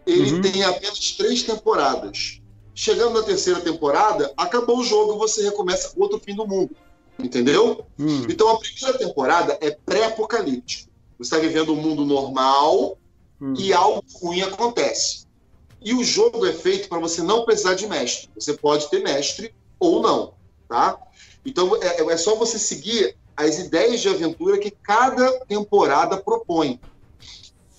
Ele 0.06 0.32
Uhum. 0.34 0.40
tem 0.42 0.62
apenas 0.64 1.12
três 1.12 1.42
temporadas. 1.42 2.40
Chegando 2.74 3.14
na 3.18 3.22
terceira 3.22 3.60
temporada, 3.60 4.32
acabou 4.36 4.78
o 4.78 4.84
jogo, 4.84 5.16
você 5.18 5.42
recomeça 5.42 5.90
com 5.94 6.02
outro 6.02 6.20
fim 6.20 6.34
do 6.34 6.46
mundo. 6.46 6.76
Entendeu? 7.18 7.86
Hum, 7.98 8.26
Então 8.28 8.48
a 8.50 8.58
primeira 8.58 8.98
temporada 8.98 9.58
é 9.60 9.70
pré-apocalíptico. 9.70 10.90
Você 11.18 11.34
está 11.34 11.38
vivendo 11.38 11.72
um 11.72 11.76
mundo 11.76 12.04
normal, 12.04 12.98
hum. 13.40 13.54
e 13.56 13.72
algo 13.72 14.04
ruim 14.20 14.42
acontece. 14.42 15.26
E 15.80 15.94
o 15.94 16.04
jogo 16.04 16.44
é 16.46 16.52
feito 16.52 16.88
para 16.88 16.98
você 16.98 17.22
não 17.22 17.44
precisar 17.44 17.74
de 17.74 17.86
mestre. 17.86 18.28
Você 18.34 18.52
pode 18.54 18.88
ter 18.90 19.02
mestre 19.02 19.54
ou 19.78 20.02
não, 20.02 20.34
tá? 20.68 20.98
Então 21.44 21.76
é, 21.82 22.02
é 22.12 22.16
só 22.16 22.34
você 22.34 22.58
seguir 22.58 23.16
as 23.36 23.58
ideias 23.58 24.00
de 24.00 24.08
aventura 24.08 24.58
que 24.58 24.70
cada 24.70 25.40
temporada 25.46 26.16
propõe. 26.18 26.80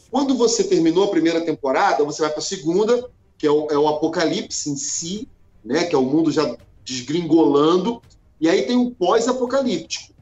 Quando 0.09 0.35
você 0.35 0.63
terminou 0.63 1.03
a 1.03 1.09
primeira 1.09 1.41
temporada, 1.41 2.03
você 2.03 2.21
vai 2.21 2.31
para 2.31 2.39
a 2.39 2.43
segunda, 2.43 3.09
que 3.37 3.45
é 3.45 3.51
o, 3.51 3.67
é 3.69 3.77
o 3.77 3.87
apocalipse 3.87 4.69
em 4.69 4.77
si, 4.77 5.27
né? 5.63 5.83
Que 5.83 5.95
é 5.95 5.97
o 5.97 6.03
mundo 6.03 6.31
já 6.31 6.55
desgringolando. 6.83 8.01
E 8.39 8.47
aí 8.47 8.63
tem 8.63 8.75
um 8.75 8.89
pós-apocalíptico. 8.89 10.13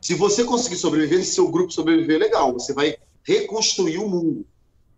Se 0.00 0.14
você 0.14 0.44
conseguir 0.44 0.76
sobreviver, 0.76 1.24
se 1.24 1.32
seu 1.32 1.48
grupo 1.48 1.72
sobreviver, 1.72 2.18
legal. 2.18 2.52
Você 2.52 2.72
vai 2.72 2.96
reconstruir 3.24 3.98
o 3.98 4.08
mundo. 4.08 4.46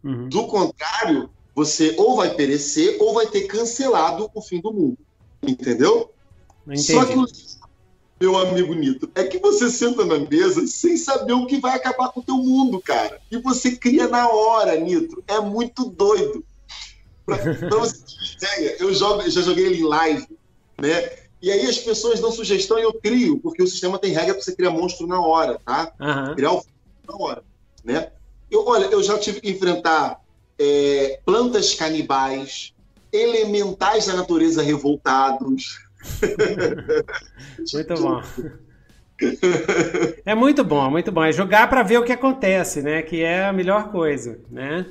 Uhum. 0.05 0.29
Do 0.29 0.47
contrário, 0.47 1.31
você 1.55 1.95
ou 1.97 2.17
vai 2.17 2.35
perecer 2.35 2.97
ou 3.01 3.15
vai 3.15 3.27
ter 3.27 3.43
cancelado 3.43 4.31
o 4.35 4.43
fim 4.43 4.61
do 4.61 4.73
mundo. 4.73 4.99
Entendeu? 5.43 6.11
Só 6.77 7.05
que, 7.05 7.13
Entendi. 7.13 7.58
Meu 8.21 8.37
amigo 8.37 8.75
Nito, 8.75 9.11
é 9.15 9.25
que 9.25 9.39
você 9.39 9.71
senta 9.71 10.05
na 10.05 10.19
mesa 10.19 10.67
sem 10.67 10.97
saber 10.97 11.35
o 11.35 11.47
que 11.47 11.61
vai 11.61 11.77
acabar 11.77 12.11
com 12.11 12.21
o 12.21 12.25
teu 12.25 12.37
mundo, 12.37 12.81
cara. 12.81 13.21
E 13.31 13.39
você 13.39 13.77
cria 13.77 14.09
na 14.09 14.29
hora, 14.29 14.77
Nito. 14.77 15.23
É 15.27 15.41
muito 15.41 15.85
doido. 15.85 16.45
Pra, 17.25 17.37
pra 17.37 17.79
você 17.79 17.95
ter 17.95 18.15
uma 18.15 18.33
ideia, 18.37 18.77
eu 18.81 18.93
jogo, 18.93 19.29
já 19.31 19.43
joguei 19.43 19.67
ele 19.67 19.81
em 19.81 19.85
live, 19.85 20.27
né? 20.81 21.11
E 21.41 21.51
aí 21.53 21.67
as 21.67 21.79
pessoas 21.79 22.21
dão 22.21 22.33
sugestão 22.33 22.79
e 22.79 22.83
eu 22.83 22.93
crio, 22.93 23.39
porque 23.39 23.63
o 23.63 23.67
sistema 23.67 23.99
tem 23.99 24.13
regra 24.13 24.35
para 24.35 24.43
você 24.43 24.57
criar 24.57 24.71
monstro 24.71 25.07
na 25.07 25.21
hora, 25.21 25.61
tá? 25.65 25.93
Aham. 26.01 26.35
criar 26.35 26.53
o 26.53 26.65
na 27.09 27.17
hora, 27.17 27.45
né? 27.85 28.11
Eu, 28.51 28.67
olha, 28.67 28.87
eu 28.87 29.03
já 29.03 29.19
tive 29.19 29.41
que 29.41 29.51
enfrentar 29.51 30.19
é, 30.59 31.21
plantas 31.25 31.75
canibais, 31.75 32.73
elementais 33.13 34.07
da 34.07 34.15
natureza 34.15 34.63
revoltados. 34.63 35.79
Muito 37.75 37.95
bom. 37.95 38.23
É 40.25 40.33
muito 40.33 40.63
bom, 40.63 40.87
é 40.87 40.91
muito 40.91 41.11
bom. 41.11 41.25
É 41.25 41.33
jogar 41.33 41.69
para 41.69 41.83
ver 41.83 41.99
o 41.99 42.05
que 42.05 42.13
acontece, 42.13 42.83
né? 42.83 43.03
Que 43.03 43.23
é 43.23 43.47
a 43.47 43.53
melhor 43.53 43.91
coisa, 43.91 44.39
né? 44.49 44.87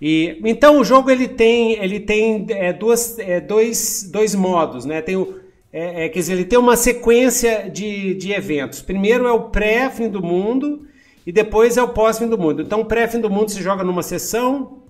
E 0.00 0.40
então 0.44 0.80
o 0.80 0.84
jogo 0.84 1.10
ele 1.10 1.28
tem 1.28 1.74
ele 1.74 2.00
tem 2.00 2.46
é, 2.48 2.72
duas, 2.72 3.18
é, 3.18 3.40
dois, 3.40 4.08
dois 4.10 4.34
modos, 4.34 4.86
né? 4.86 5.02
Tem 5.02 5.16
o 5.16 5.38
é, 5.72 6.06
é, 6.06 6.08
quer 6.08 6.20
dizer, 6.20 6.32
ele 6.32 6.44
tem 6.44 6.58
uma 6.58 6.76
sequência 6.76 7.68
de, 7.70 8.14
de 8.14 8.32
eventos. 8.32 8.80
Primeiro 8.80 9.26
é 9.26 9.32
o 9.32 9.50
pré-fim 9.50 10.08
do 10.08 10.22
mundo 10.22 10.86
e 11.26 11.32
depois 11.32 11.76
é 11.76 11.82
o 11.82 11.88
pós-fim 11.88 12.26
do 12.26 12.38
mundo. 12.38 12.62
Então, 12.62 12.80
o 12.80 12.84
pré-fim 12.86 13.20
do 13.20 13.28
mundo 13.28 13.50
se 13.50 13.62
joga 13.62 13.84
numa 13.84 14.02
sessão 14.02 14.82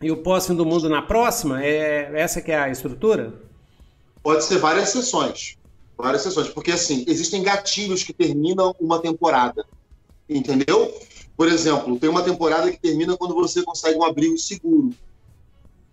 e 0.00 0.10
o 0.10 0.16
pós-fim 0.16 0.54
do 0.54 0.64
mundo 0.64 0.88
na 0.88 1.02
próxima. 1.02 1.62
É 1.62 2.10
essa 2.14 2.40
que 2.40 2.50
é 2.50 2.58
a 2.58 2.70
estrutura? 2.70 3.34
Pode 4.26 4.42
ser 4.42 4.58
várias 4.58 4.88
sessões. 4.88 5.56
Várias 5.96 6.22
sessões. 6.22 6.48
Porque, 6.48 6.72
assim, 6.72 7.04
existem 7.06 7.44
gatilhos 7.44 8.02
que 8.02 8.12
terminam 8.12 8.74
uma 8.80 9.00
temporada. 9.00 9.64
Entendeu? 10.28 10.92
Por 11.36 11.46
exemplo, 11.46 11.96
tem 11.96 12.10
uma 12.10 12.24
temporada 12.24 12.68
que 12.72 12.80
termina 12.80 13.16
quando 13.16 13.36
você 13.36 13.62
consegue 13.62 13.96
um 13.96 14.02
abrigo 14.02 14.36
seguro. 14.36 14.92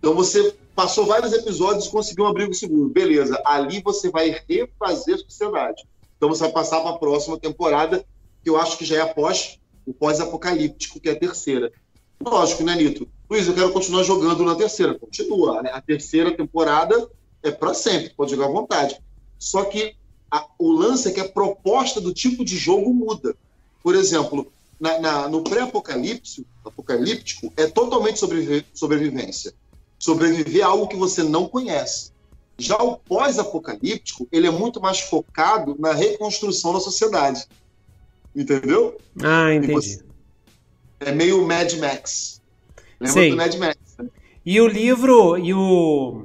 Então, 0.00 0.16
você 0.16 0.52
passou 0.74 1.06
vários 1.06 1.32
episódios 1.32 1.86
e 1.86 1.90
conseguiu 1.90 2.24
um 2.24 2.26
abrigo 2.26 2.52
seguro. 2.52 2.88
Beleza. 2.88 3.40
Ali 3.44 3.80
você 3.80 4.10
vai 4.10 4.36
refazer 4.48 5.14
a 5.14 5.18
sociedade. 5.18 5.84
Então, 6.16 6.28
você 6.28 6.42
vai 6.42 6.50
passar 6.50 6.80
para 6.80 6.90
a 6.90 6.98
próxima 6.98 7.38
temporada, 7.38 8.04
que 8.42 8.50
eu 8.50 8.56
acho 8.56 8.76
que 8.76 8.84
já 8.84 8.96
é 8.96 9.00
após 9.02 9.60
o 9.86 9.94
pós-apocalíptico, 9.94 10.98
que 10.98 11.08
é 11.08 11.12
a 11.12 11.20
terceira. 11.20 11.70
Lógico, 12.20 12.64
né, 12.64 12.74
Nito? 12.74 13.06
Luiz, 13.30 13.46
eu 13.46 13.54
quero 13.54 13.70
continuar 13.70 14.02
jogando 14.02 14.44
na 14.44 14.56
terceira. 14.56 14.98
Continua. 14.98 15.62
né? 15.62 15.70
A 15.72 15.80
terceira 15.80 16.36
temporada 16.36 17.08
é 17.44 17.50
para 17.50 17.74
sempre, 17.74 18.10
pode 18.10 18.30
jogar 18.32 18.46
à 18.46 18.50
vontade. 18.50 18.98
Só 19.38 19.64
que 19.64 19.94
a- 20.30 20.46
o 20.58 20.72
lance 20.72 21.08
é 21.08 21.12
que 21.12 21.20
a 21.20 21.28
proposta 21.28 22.00
do 22.00 22.12
tipo 22.12 22.44
de 22.44 22.56
jogo 22.56 22.92
muda. 22.92 23.36
Por 23.82 23.94
exemplo, 23.94 24.50
na- 24.80 24.98
na- 24.98 25.28
no 25.28 25.42
pré-apocalipse, 25.42 26.46
apocalíptico, 26.64 27.52
é 27.56 27.66
totalmente 27.66 28.18
sobreviver- 28.18 28.64
sobrevivência. 28.72 29.52
Sobreviver 29.98 30.64
a 30.64 30.68
algo 30.68 30.88
que 30.88 30.96
você 30.96 31.22
não 31.22 31.46
conhece. 31.46 32.12
Já 32.56 32.76
o 32.82 32.96
pós-apocalíptico, 32.96 34.26
ele 34.32 34.46
é 34.46 34.50
muito 34.50 34.80
mais 34.80 35.00
focado 35.00 35.76
na 35.78 35.92
reconstrução 35.92 36.72
da 36.72 36.80
sociedade. 36.80 37.46
Entendeu? 38.34 38.96
Ah, 39.22 39.52
E 39.52 39.56
entendi. 39.56 39.72
você- 39.72 40.04
É 41.00 41.12
meio 41.12 41.46
Mad 41.46 41.72
Max. 41.74 42.40
Lembra 42.98 43.12
Sei. 43.12 43.30
do 43.30 43.36
Mad 43.36 43.54
Max? 43.56 43.76
né? 43.98 44.08
E 44.46 44.60
o 44.60 44.66
livro 44.66 45.36
e 45.36 45.52
o 45.52 46.24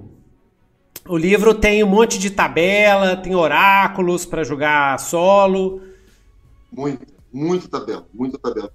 O 1.10 1.18
livro 1.18 1.56
tem 1.56 1.84
um 1.84 1.88
monte 1.88 2.20
de 2.20 2.30
tabela, 2.30 3.18
tem 3.18 3.34
oráculos 3.34 4.28
para 4.28 4.44
jogar 4.44 5.00
solo. 5.00 5.82
Muito, 6.72 7.04
muito 7.34 7.68
tabela, 7.68 8.08
muita 8.14 8.38
tabela. 8.38 8.72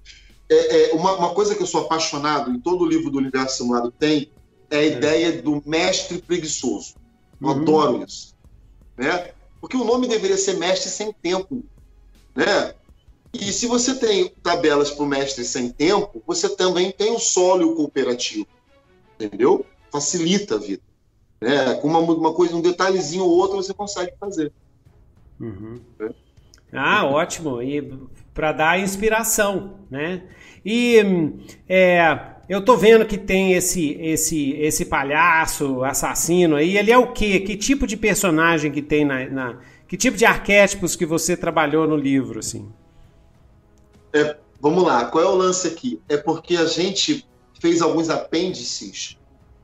É, 0.49 0.91
é 0.91 0.93
uma, 0.93 1.13
uma, 1.13 1.33
coisa 1.33 1.55
que 1.55 1.63
eu 1.63 1.65
sou 1.65 1.85
apaixonado 1.85 2.51
em 2.51 2.59
todo 2.59 2.85
livro 2.85 3.09
do 3.09 3.19
Universo 3.19 3.59
Simulado 3.59 3.89
tem 3.89 4.29
é 4.69 4.75
a 4.75 4.81
é. 4.81 4.87
ideia 4.87 5.41
do 5.41 5.63
mestre 5.65 6.17
preguiçoso. 6.17 6.95
Eu 7.41 7.47
uhum. 7.47 7.53
adoro 7.53 8.03
isso. 8.05 8.35
Né? 8.97 9.31
Porque 9.61 9.77
o 9.77 9.85
nome 9.85 10.05
deveria 10.05 10.37
ser 10.37 10.57
mestre 10.57 10.89
sem 10.89 11.13
tempo. 11.13 11.63
Né? 12.35 12.73
E 13.31 13.53
se 13.53 13.65
você 13.65 13.95
tem 13.95 14.27
tabelas 14.43 14.91
para 14.91 15.03
o 15.03 15.07
mestre 15.07 15.45
sem 15.45 15.69
tempo, 15.69 16.21
você 16.27 16.49
também 16.49 16.91
tem 16.91 17.13
o 17.13 17.19
solo 17.19 17.75
cooperativo. 17.75 18.47
Entendeu? 19.17 19.65
Facilita 19.89 20.55
a 20.55 20.57
vida. 20.57 20.83
Né? 21.45 21.75
Com 21.75 21.87
uma, 21.87 21.99
uma 21.99 22.33
coisa, 22.33 22.55
um 22.55 22.61
detalhezinho 22.61 23.23
ou 23.23 23.29
outro 23.29 23.57
você 23.57 23.71
consegue 23.71 24.13
fazer. 24.19 24.51
Uhum. 25.39 25.79
É. 25.99 26.09
Ah, 26.73 27.05
ótimo. 27.05 27.61
E 27.61 27.93
para 28.33 28.51
dar 28.51 28.79
inspiração, 28.79 29.75
né? 29.89 30.23
E 30.65 30.97
é, 31.69 32.19
eu 32.49 32.65
tô 32.65 32.75
vendo 32.75 33.05
que 33.05 33.17
tem 33.17 33.53
esse 33.53 33.91
esse 34.01 34.53
esse 34.53 34.85
palhaço 34.85 35.83
assassino 35.83 36.55
aí. 36.55 36.77
Ele 36.77 36.91
é 36.91 36.97
o 36.97 37.13
quê? 37.13 37.39
Que 37.39 37.55
tipo 37.55 37.85
de 37.85 37.95
personagem 37.95 38.71
que 38.71 38.81
tem 38.81 39.05
na, 39.05 39.29
na 39.29 39.59
que 39.87 39.95
tipo 39.95 40.17
de 40.17 40.25
arquétipos 40.25 40.95
que 40.95 41.05
você 41.05 41.37
trabalhou 41.37 41.87
no 41.87 41.95
livro, 41.95 42.39
assim? 42.39 42.67
É, 44.11 44.35
vamos 44.59 44.83
lá. 44.83 45.05
Qual 45.05 45.23
é 45.23 45.27
o 45.27 45.35
lance 45.35 45.67
aqui? 45.67 46.01
É 46.09 46.17
porque 46.17 46.57
a 46.57 46.65
gente 46.65 47.23
fez 47.61 47.83
alguns 47.83 48.09
apêndices 48.09 49.15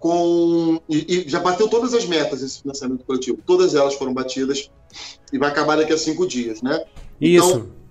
com. 0.02 0.82
E, 0.90 1.26
e, 1.26 1.30
já 1.30 1.40
bateu 1.40 1.70
todas 1.70 1.94
as 1.94 2.06
metas 2.06 2.42
esse 2.42 2.62
financiamento 2.62 3.06
coletivo. 3.06 3.38
Todas 3.46 3.76
elas 3.76 3.94
foram 3.94 4.14
batidas 4.14 4.70
e 5.32 5.38
vai 5.38 5.50
acabar 5.50 5.78
daqui 5.78 5.94
a 5.94 5.98
cinco 5.98 6.28
dias, 6.28 6.62
né? 6.62 6.84
Isso. 7.22 7.50
Então, 7.52 7.82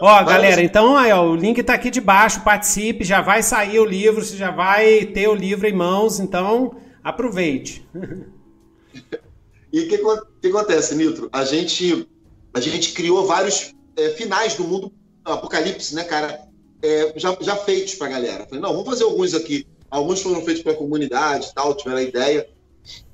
Ó, 0.00 0.22
galera, 0.22 0.62
então 0.62 0.96
aí, 0.96 1.10
ó, 1.10 1.26
o 1.26 1.34
link 1.34 1.62
tá 1.62 1.72
aqui 1.72 1.90
de 1.90 2.00
baixo, 2.00 2.44
participe, 2.44 3.04
já 3.04 3.22
vai 3.22 3.42
sair 3.42 3.78
o 3.80 3.86
livro, 3.86 4.22
você 4.22 4.36
já 4.36 4.50
vai 4.50 5.06
ter 5.06 5.28
o 5.28 5.34
livro 5.34 5.66
em 5.66 5.72
mãos, 5.72 6.20
então 6.20 6.76
aproveite. 7.02 7.88
e 9.72 9.80
o 9.80 9.88
que, 9.88 9.98
que, 10.42 10.48
acontece, 10.48 10.94
Nitro? 10.94 11.30
A 11.32 11.42
gente, 11.42 12.06
a 12.52 12.60
gente 12.60 12.92
criou 12.92 13.26
vários 13.26 13.74
é, 13.96 14.10
finais 14.10 14.54
do 14.54 14.64
mundo 14.64 14.92
apocalipse, 15.24 15.94
né, 15.94 16.04
cara? 16.04 16.38
É, 16.82 17.14
já, 17.16 17.36
já 17.40 17.56
feitos 17.56 17.94
pra 17.94 18.08
galera. 18.08 18.44
Falei, 18.44 18.60
não, 18.60 18.72
vamos 18.72 18.86
fazer 18.86 19.04
alguns 19.04 19.32
aqui 19.34 19.66
Alguns 19.90 20.22
foram 20.22 20.44
feitos 20.44 20.62
para 20.62 20.72
a 20.72 20.76
comunidade 20.76 21.52
tal, 21.54 21.74
tiveram 21.74 21.98
a 21.98 22.02
ideia. 22.02 22.48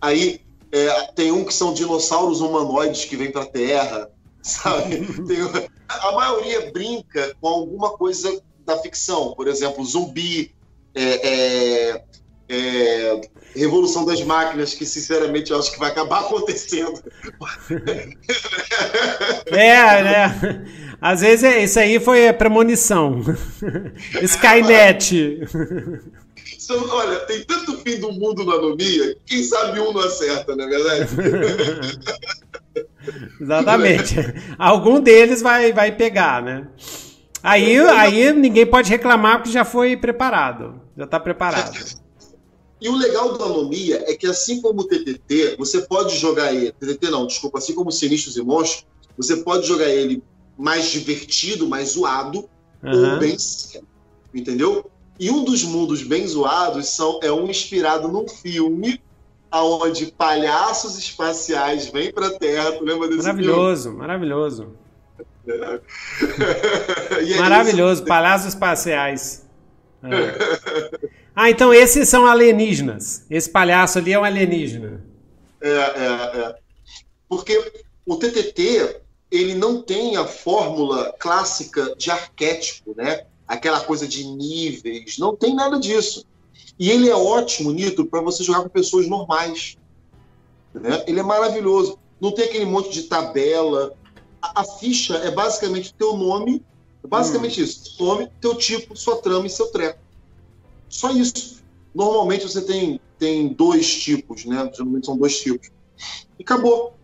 Aí 0.01 0.41
é, 0.73 1.13
tem 1.15 1.31
um 1.31 1.45
que 1.45 1.55
são 1.55 1.73
dinossauros 1.73 2.41
humanoides 2.41 3.05
que 3.05 3.17
vêm 3.17 3.31
para 3.31 3.43
a 3.43 3.47
Terra, 3.47 4.11
sabe? 4.43 5.07
Tem, 5.27 5.71
a 5.89 6.13
maioria 6.13 6.71
brinca 6.73 7.35
com 7.41 7.49
alguma 7.49 7.91
coisa 7.97 8.43
da 8.67 8.79
ficção, 8.79 9.35
por 9.35 9.47
exemplo, 9.47 9.85
zumbi, 9.85 10.55
é, 10.95 11.29
é, 11.29 12.05
é, 12.49 13.21
Revolução 13.55 14.05
das 14.05 14.21
Máquinas, 14.23 14.75
que 14.75 14.85
sinceramente 14.85 15.53
eu 15.53 15.59
acho 15.59 15.73
que 15.73 15.79
vai 15.79 15.91
acabar 15.91 16.21
acontecendo. 16.27 17.03
É, 19.47 20.03
né? 20.03 20.65
Às 21.01 21.21
vezes 21.21 21.45
é, 21.45 21.63
isso 21.63 21.79
aí 21.79 22.01
foi 22.01 22.33
premonição. 22.33 23.23
Skynet. 24.23 25.41
Então, 26.65 26.89
olha, 26.89 27.21
tem 27.21 27.45
tanto 27.45 27.77
fim 27.79 27.99
do 28.01 28.13
mundo 28.13 28.45
na 28.45 28.55
anomia, 28.55 29.17
quem 29.27 29.43
sabe 29.43 29.81
um 29.81 29.93
não 29.93 30.01
acerta, 30.01 30.57
não 30.57 30.65
é 30.65 30.69
verdade? 30.69 31.09
Exatamente. 33.41 34.15
Algum 34.59 35.01
deles 35.01 35.43
vai, 35.43 35.73
vai 35.73 35.95
pegar, 35.95 36.43
né? 36.43 36.67
Aí, 37.43 37.79
aí 37.79 38.33
ninguém 38.33 38.65
pode 38.65 38.89
reclamar 38.89 39.39
porque 39.39 39.53
já 39.53 39.65
foi 39.65 39.97
preparado. 39.97 40.81
Já 40.97 41.05
está 41.05 41.21
preparado. 41.21 41.79
E 42.81 42.89
o 42.89 42.97
legal 42.97 43.37
da 43.37 43.45
anomia 43.45 44.03
é 44.07 44.15
que, 44.15 44.27
assim 44.27 44.63
como 44.63 44.81
o 44.81 44.85
TTT, 44.85 45.57
você 45.59 45.83
pode 45.83 46.17
jogar 46.17 46.55
ele. 46.55 46.73
TTT 46.73 47.11
não, 47.11 47.27
desculpa. 47.27 47.59
Assim 47.59 47.75
como 47.75 47.93
Sinistros 47.93 48.37
e 48.37 48.43
Monstros, 48.43 48.87
você 49.17 49.37
pode 49.39 49.67
jogar 49.67 49.89
ele 49.89 50.23
mais 50.57 50.91
divertido, 50.91 51.69
mais 51.69 51.91
zoado, 51.91 52.49
uhum. 52.83 53.13
ou 53.13 53.19
bem 53.19 53.39
sério. 53.39 53.87
Entendeu? 54.33 54.91
E 55.19 55.31
um 55.31 55.45
dos 55.45 55.63
mundos 55.63 56.03
bem 56.03 56.27
zoados 56.27 56.89
são, 56.89 57.21
é 57.23 57.31
um 57.31 57.49
inspirado 57.49 58.09
num 58.09 58.29
filme 58.29 59.01
aonde 59.51 60.07
palhaços 60.07 60.99
espaciais 60.99 61.87
vêm 61.87 62.13
para 62.13 62.27
a 62.27 62.39
Terra. 62.39 62.73
Tu 62.73 62.85
lembra 62.85 63.07
desse 63.09 63.23
maravilhoso, 63.23 63.83
filme? 63.85 63.99
Maravilhoso, 63.99 64.73
é. 65.47 65.81
maravilhoso. 67.39 68.03
É 68.03 68.07
palhaços 68.07 68.49
espaciais. 68.49 69.45
É. 70.05 71.09
Ah, 71.35 71.49
então 71.49 71.73
esses 71.73 72.11
são 72.11 72.27
alienígenas. 72.27 73.25
Esse 73.31 73.49
palhaço 73.49 73.99
ali 73.99 74.13
é 74.13 74.19
um 74.19 74.23
alienígena. 74.23 75.03
É, 75.63 75.69
é, 75.69 76.41
é. 76.41 76.55
Porque 77.27 77.73
o 78.05 78.17
TTT 78.17 79.01
ele 79.31 79.55
não 79.55 79.83
tem 79.83 80.17
a 80.17 80.27
fórmula 80.27 81.13
clássica 81.19 81.95
de 81.97 82.11
arquétipo, 82.11 82.95
né? 82.95 83.25
Aquela 83.55 83.81
coisa 83.81 84.07
de 84.07 84.25
níveis, 84.25 85.19
não 85.19 85.35
tem 85.35 85.55
nada 85.55 85.79
disso. 85.79 86.25
E 86.79 86.91
ele 86.91 87.09
é 87.09 87.15
ótimo, 87.15 87.73
Nitro, 87.73 88.07
para 88.07 88.21
você 88.21 88.43
jogar 88.43 88.63
com 88.63 88.69
pessoas 88.69 89.09
normais. 89.09 89.77
Né? 90.73 91.05
Ele 91.07 91.21
é 91.21 91.23
maravilhoso. 91.23 91.99
Não 92.21 92.33
tem 92.33 92.47
aquele 92.47 92.65
monte 92.65 92.91
de 92.91 93.05
tabela. 93.05 93.95
A, 94.43 94.63
a 94.63 94.65
ficha 94.65 95.17
é 95.17 95.31
basicamente 95.31 95.91
o 95.91 95.95
teu 95.95 96.17
nome, 96.17 96.63
é 97.03 97.07
basicamente 97.07 97.61
hum. 97.61 97.65
isso. 97.65 98.03
Nome, 98.03 98.29
teu 98.41 98.57
tipo, 98.57 98.97
sua 98.97 99.17
trama 99.17 99.47
e 99.47 99.51
seu 99.51 99.67
treco. 99.71 100.01
Só 100.89 101.11
isso. 101.11 101.63
Normalmente 101.95 102.47
você 102.47 102.61
tem, 102.61 103.01
tem 103.19 103.49
dois 103.49 104.03
tipos, 104.03 104.45
né? 104.45 104.69
Geralmente 104.73 105.07
são 105.07 105.17
dois 105.17 105.39
tipos. 105.39 105.71
E 106.39 106.43
acabou. 106.43 106.95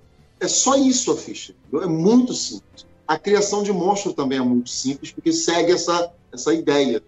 É 0.40 0.48
só 0.48 0.74
isso 0.74 1.12
a 1.12 1.16
ficha. 1.16 1.54
É 1.74 1.86
muito 1.86 2.32
simples. 2.32 2.86
A 3.06 3.18
criação 3.18 3.62
de 3.62 3.72
monstro 3.72 4.12
também 4.12 4.38
é 4.38 4.42
muito 4.42 4.70
simples, 4.70 5.12
porque 5.12 5.32
segue 5.32 5.72
essa, 5.72 6.12
essa 6.32 6.52
ideia 6.54 7.02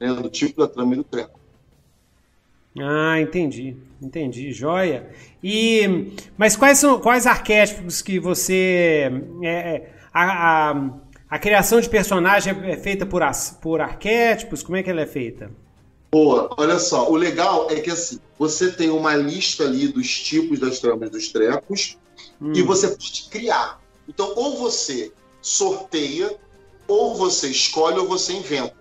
né, 0.00 0.12
do 0.12 0.28
tipo 0.28 0.60
da 0.60 0.68
trama 0.68 0.94
e 0.94 0.96
do 0.96 1.04
treco. 1.04 1.38
Ah, 2.78 3.20
entendi, 3.20 3.76
entendi, 4.02 4.52
joia. 4.52 5.08
E 5.42 6.12
mas 6.36 6.56
quais 6.56 6.78
são 6.78 7.00
quais 7.00 7.26
arquétipos 7.26 8.02
que 8.02 8.18
você 8.18 9.12
é, 9.42 9.48
é 9.48 9.92
a, 10.12 10.70
a, 10.70 10.90
a, 11.30 11.38
criação 11.38 11.80
de 11.80 11.88
personagem 11.88 12.52
é 12.64 12.76
feita 12.76 13.06
por, 13.06 13.22
por 13.62 13.80
arquétipos? 13.80 14.62
Como 14.62 14.76
é 14.76 14.82
que 14.82 14.90
ela 14.90 15.02
é 15.02 15.06
feita? 15.06 15.52
Boa, 16.10 16.48
olha 16.56 16.78
só, 16.80 17.10
o 17.10 17.14
legal 17.14 17.68
é 17.70 17.80
que 17.80 17.90
assim 17.90 18.18
você 18.36 18.72
tem 18.72 18.90
uma 18.90 19.14
lista 19.14 19.64
ali 19.64 19.86
dos 19.86 20.08
tipos 20.08 20.58
das 20.58 20.80
tramas 20.80 21.10
dos 21.10 21.28
trecos 21.28 21.96
hum. 22.40 22.52
e 22.54 22.62
você 22.62 22.88
pode 22.88 23.28
criar. 23.30 23.80
Então, 24.08 24.32
ou 24.36 24.58
você 24.58 25.12
sorteia 25.40 26.36
ou 26.86 27.14
você 27.14 27.48
escolhe 27.48 27.98
ou 27.98 28.06
você 28.06 28.32
inventa. 28.32 28.74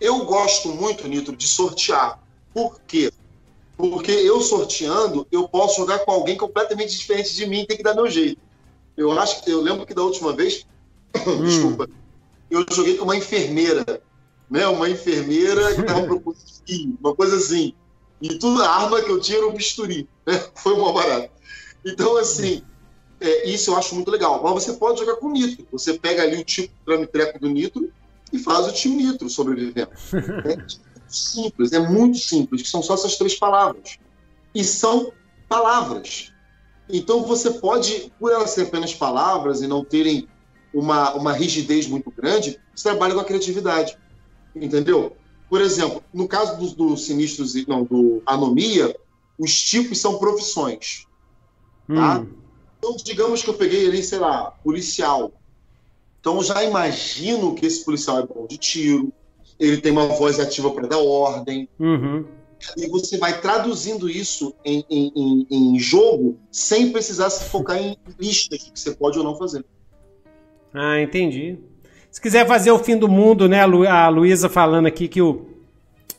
Eu 0.00 0.24
gosto 0.24 0.68
muito, 0.70 1.06
Nitro, 1.06 1.36
de 1.36 1.46
sortear. 1.46 2.18
Por 2.52 2.80
quê? 2.86 3.12
Porque 3.76 4.10
eu 4.10 4.40
sorteando, 4.40 5.26
eu 5.30 5.48
posso 5.48 5.76
jogar 5.76 6.00
com 6.00 6.10
alguém 6.10 6.36
completamente 6.36 6.96
diferente 6.96 7.34
de 7.34 7.46
mim, 7.46 7.64
tem 7.64 7.76
que 7.76 7.82
dar 7.82 7.94
meu 7.94 8.08
jeito. 8.08 8.40
Eu 8.96 9.12
acho 9.18 9.42
que 9.42 9.50
eu 9.50 9.60
lembro 9.60 9.86
que 9.86 9.94
da 9.94 10.02
última 10.02 10.32
vez, 10.32 10.66
hum. 11.26 11.44
desculpa, 11.44 11.88
eu 12.50 12.64
joguei 12.70 12.96
com 12.96 13.04
uma 13.04 13.16
enfermeira, 13.16 14.02
né? 14.50 14.66
Uma 14.66 14.90
enfermeira 14.90 15.74
que 15.74 15.80
estava 15.80 16.02
procurando 16.06 16.38
uma 17.00 17.14
coisa 17.14 17.36
assim. 17.36 17.74
E 18.20 18.38
tudo 18.38 18.62
a 18.62 18.68
arma 18.68 19.02
que 19.02 19.10
eu 19.10 19.20
tinha 19.20 19.38
era 19.38 19.48
um 19.48 19.54
bisturi, 19.54 20.08
né? 20.26 20.44
Foi 20.54 20.74
uma 20.74 20.92
barata. 20.92 21.30
Então, 21.84 22.16
assim, 22.16 22.62
é, 23.22 23.48
isso 23.48 23.70
eu 23.70 23.76
acho 23.76 23.94
muito 23.94 24.10
legal. 24.10 24.42
Mas 24.42 24.52
você 24.52 24.72
pode 24.74 25.00
jogar 25.00 25.16
com 25.16 25.30
nitro. 25.30 25.66
Você 25.70 25.98
pega 25.98 26.22
ali 26.22 26.40
o 26.40 26.44
tipo 26.44 26.74
tramitreco 26.84 27.38
do 27.38 27.48
nitro 27.48 27.90
e 28.32 28.38
faz 28.38 28.66
o 28.66 28.72
time 28.72 29.02
nitro 29.02 29.28
sobrevivendo. 29.30 29.90
é 30.44 30.56
simples, 31.08 31.72
é 31.72 31.78
muito 31.78 32.18
simples, 32.18 32.62
que 32.62 32.68
são 32.68 32.82
só 32.82 32.94
essas 32.94 33.16
três 33.16 33.38
palavras. 33.38 33.98
E 34.54 34.64
são 34.64 35.12
palavras. 35.48 36.32
Então 36.88 37.22
você 37.22 37.50
pode, 37.50 38.12
por 38.18 38.32
elas 38.32 38.50
serem 38.50 38.68
apenas 38.68 38.94
palavras 38.94 39.62
e 39.62 39.66
não 39.66 39.84
terem 39.84 40.28
uma, 40.74 41.14
uma 41.14 41.32
rigidez 41.32 41.86
muito 41.86 42.10
grande, 42.10 42.58
você 42.74 42.88
trabalha 42.88 43.14
com 43.14 43.20
a 43.20 43.24
criatividade. 43.24 43.96
Entendeu? 44.54 45.16
Por 45.48 45.60
exemplo, 45.60 46.02
no 46.12 46.26
caso 46.26 46.56
do, 46.56 46.74
do 46.74 46.96
sinistros, 46.96 47.54
não, 47.66 47.84
do 47.84 48.22
anomia, 48.26 48.96
os 49.38 49.62
tipos 49.62 49.98
são 49.98 50.18
profissões. 50.18 51.06
Tá? 51.86 52.20
Hum. 52.20 52.41
Então, 52.82 52.96
digamos 52.96 53.44
que 53.44 53.48
eu 53.48 53.54
peguei 53.54 53.86
ali, 53.86 54.02
sei 54.02 54.18
lá, 54.18 54.50
policial. 54.64 55.30
Então, 56.18 56.38
eu 56.38 56.42
já 56.42 56.64
imagino 56.64 57.54
que 57.54 57.64
esse 57.64 57.84
policial 57.84 58.18
é 58.18 58.26
bom 58.26 58.44
de 58.44 58.58
tiro, 58.58 59.12
ele 59.58 59.80
tem 59.80 59.92
uma 59.92 60.08
voz 60.08 60.40
ativa 60.40 60.68
para 60.72 60.88
dar 60.88 60.98
ordem. 60.98 61.68
Uhum. 61.78 62.24
e 62.76 62.88
você 62.88 63.18
vai 63.18 63.40
traduzindo 63.40 64.10
isso 64.10 64.52
em, 64.64 64.84
em, 64.90 65.12
em, 65.14 65.46
em 65.48 65.78
jogo 65.78 66.36
sem 66.50 66.90
precisar 66.90 67.30
se 67.30 67.44
focar 67.44 67.78
em 67.78 67.96
listas 68.18 68.64
que 68.64 68.80
você 68.80 68.90
pode 68.96 69.16
ou 69.16 69.24
não 69.24 69.38
fazer. 69.38 69.64
Ah, 70.74 71.00
entendi. 71.00 71.58
Se 72.10 72.20
quiser 72.20 72.48
fazer 72.48 72.72
o 72.72 72.80
fim 72.80 72.96
do 72.96 73.08
mundo, 73.08 73.48
né? 73.48 73.60
A 73.60 74.08
Luísa 74.08 74.48
falando 74.48 74.86
aqui 74.86 75.06
que 75.06 75.22
o, 75.22 75.46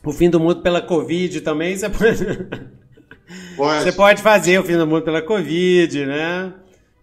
o 0.02 0.12
fim 0.12 0.30
do 0.30 0.40
mundo 0.40 0.62
pela 0.62 0.80
Covid 0.80 1.42
também, 1.42 1.76
você 1.76 1.90
pode... 1.90 2.24
pode. 3.56 3.84
Você 3.84 3.92
pode 3.92 4.22
fazer 4.22 4.58
o 4.58 4.64
fim 4.64 4.76
do 4.76 4.86
mundo 4.86 5.02
pela 5.02 5.22
Covid, 5.22 6.06
né? 6.06 6.52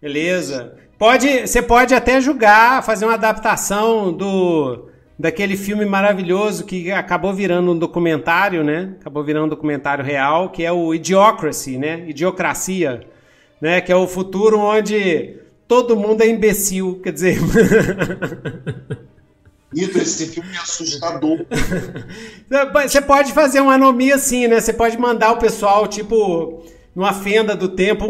Beleza. 0.00 0.74
Pode, 0.98 1.46
você 1.46 1.60
pode 1.60 1.94
até 1.94 2.20
julgar, 2.20 2.82
fazer 2.84 3.04
uma 3.04 3.14
adaptação 3.14 4.12
do 4.12 4.88
daquele 5.18 5.56
filme 5.56 5.84
maravilhoso 5.84 6.64
que 6.64 6.90
acabou 6.90 7.32
virando 7.32 7.70
um 7.70 7.78
documentário, 7.78 8.64
né? 8.64 8.94
Acabou 9.00 9.22
virando 9.22 9.46
um 9.46 9.48
documentário 9.48 10.04
real, 10.04 10.50
que 10.50 10.64
é 10.64 10.72
o 10.72 10.92
Idiocracy, 10.92 11.78
né? 11.78 12.04
Idiocracia, 12.08 13.02
né? 13.60 13.80
Que 13.80 13.92
é 13.92 13.96
o 13.96 14.08
futuro 14.08 14.58
onde 14.58 15.36
todo 15.68 15.96
mundo 15.96 16.22
é 16.22 16.28
imbecil, 16.28 17.00
quer 17.02 17.12
dizer. 17.12 17.38
Isso, 19.74 19.98
esse 19.98 20.26
filme 20.26 20.54
é 20.54 20.58
assustador. 20.58 21.46
Você 22.82 23.00
pode 23.00 23.32
fazer 23.32 23.60
uma 23.60 23.74
anomia 23.74 24.16
assim, 24.16 24.46
né? 24.46 24.60
Você 24.60 24.72
pode 24.72 24.98
mandar 24.98 25.32
o 25.32 25.38
pessoal, 25.38 25.86
tipo, 25.86 26.62
numa 26.94 27.12
fenda 27.12 27.56
do 27.56 27.68
tempo, 27.68 28.06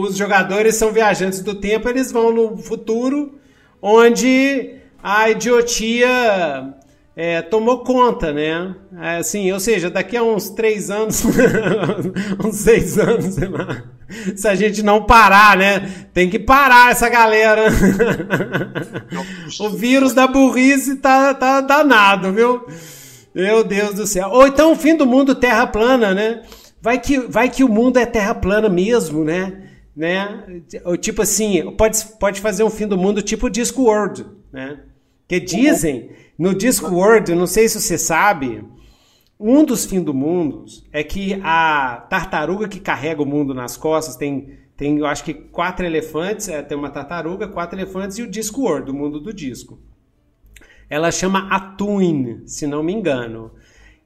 os 0.00 0.16
jogadores 0.16 0.76
são 0.76 0.92
viajantes 0.92 1.40
do 1.40 1.54
tempo, 1.54 1.88
eles 1.88 2.12
vão 2.12 2.32
no 2.32 2.56
futuro, 2.56 3.38
onde 3.82 4.76
a 5.02 5.30
idiotia 5.30 6.74
é, 7.22 7.42
tomou 7.42 7.80
conta, 7.84 8.32
né? 8.32 8.74
É, 8.98 9.16
assim, 9.16 9.52
ou 9.52 9.60
seja, 9.60 9.90
daqui 9.90 10.16
a 10.16 10.22
uns 10.22 10.48
três 10.48 10.90
anos, 10.90 11.22
uns 12.42 12.56
seis 12.56 12.98
anos, 12.98 13.34
sei 13.34 13.46
lá, 13.46 13.84
se 14.34 14.48
a 14.48 14.54
gente 14.54 14.82
não 14.82 15.04
parar, 15.04 15.54
né? 15.54 16.06
Tem 16.14 16.30
que 16.30 16.38
parar 16.38 16.90
essa 16.90 17.10
galera. 17.10 17.66
o 19.60 19.68
vírus 19.68 20.14
da 20.14 20.26
burrice 20.26 20.96
tá, 20.96 21.34
tá 21.34 21.60
danado, 21.60 22.32
viu? 22.32 22.64
Meu 23.34 23.64
Deus 23.64 23.92
do 23.92 24.06
céu. 24.06 24.30
Ou 24.30 24.46
então 24.46 24.72
o 24.72 24.76
fim 24.76 24.96
do 24.96 25.04
mundo 25.04 25.34
terra 25.34 25.66
plana, 25.66 26.14
né? 26.14 26.40
Vai 26.80 26.98
que, 26.98 27.18
vai 27.18 27.50
que 27.50 27.62
o 27.62 27.68
mundo 27.68 27.98
é 27.98 28.06
terra 28.06 28.34
plana 28.34 28.70
mesmo, 28.70 29.24
né? 29.24 29.64
né? 29.94 30.42
Tipo 30.98 31.20
assim, 31.20 31.70
pode, 31.76 32.02
pode 32.18 32.40
fazer 32.40 32.64
um 32.64 32.70
fim 32.70 32.86
do 32.86 32.96
mundo 32.96 33.20
tipo 33.20 33.50
Discworld, 33.50 34.24
né? 34.50 34.78
Que 35.28 35.38
dizem 35.38 36.08
no 36.40 36.54
Discworld, 36.54 37.34
não 37.34 37.46
sei 37.46 37.68
se 37.68 37.78
você 37.78 37.98
sabe, 37.98 38.64
um 39.38 39.62
dos 39.62 39.84
fins 39.84 40.02
do 40.02 40.14
mundo 40.14 40.64
é 40.90 41.04
que 41.04 41.38
a 41.44 42.06
tartaruga 42.08 42.66
que 42.66 42.80
carrega 42.80 43.20
o 43.20 43.26
mundo 43.26 43.52
nas 43.52 43.76
costas 43.76 44.16
tem, 44.16 44.58
tem 44.74 44.96
eu 44.96 45.04
acho 45.04 45.22
que 45.22 45.34
quatro 45.34 45.84
elefantes, 45.84 46.48
é, 46.48 46.62
tem 46.62 46.78
uma 46.78 46.88
tartaruga, 46.88 47.46
quatro 47.46 47.78
elefantes 47.78 48.16
e 48.16 48.22
o 48.22 48.26
Discworld, 48.26 48.90
o 48.90 48.94
mundo 48.94 49.20
do 49.20 49.34
disco. 49.34 49.78
Ela 50.88 51.12
chama 51.12 51.46
Atuin, 51.50 52.40
se 52.46 52.66
não 52.66 52.82
me 52.82 52.94
engano. 52.94 53.50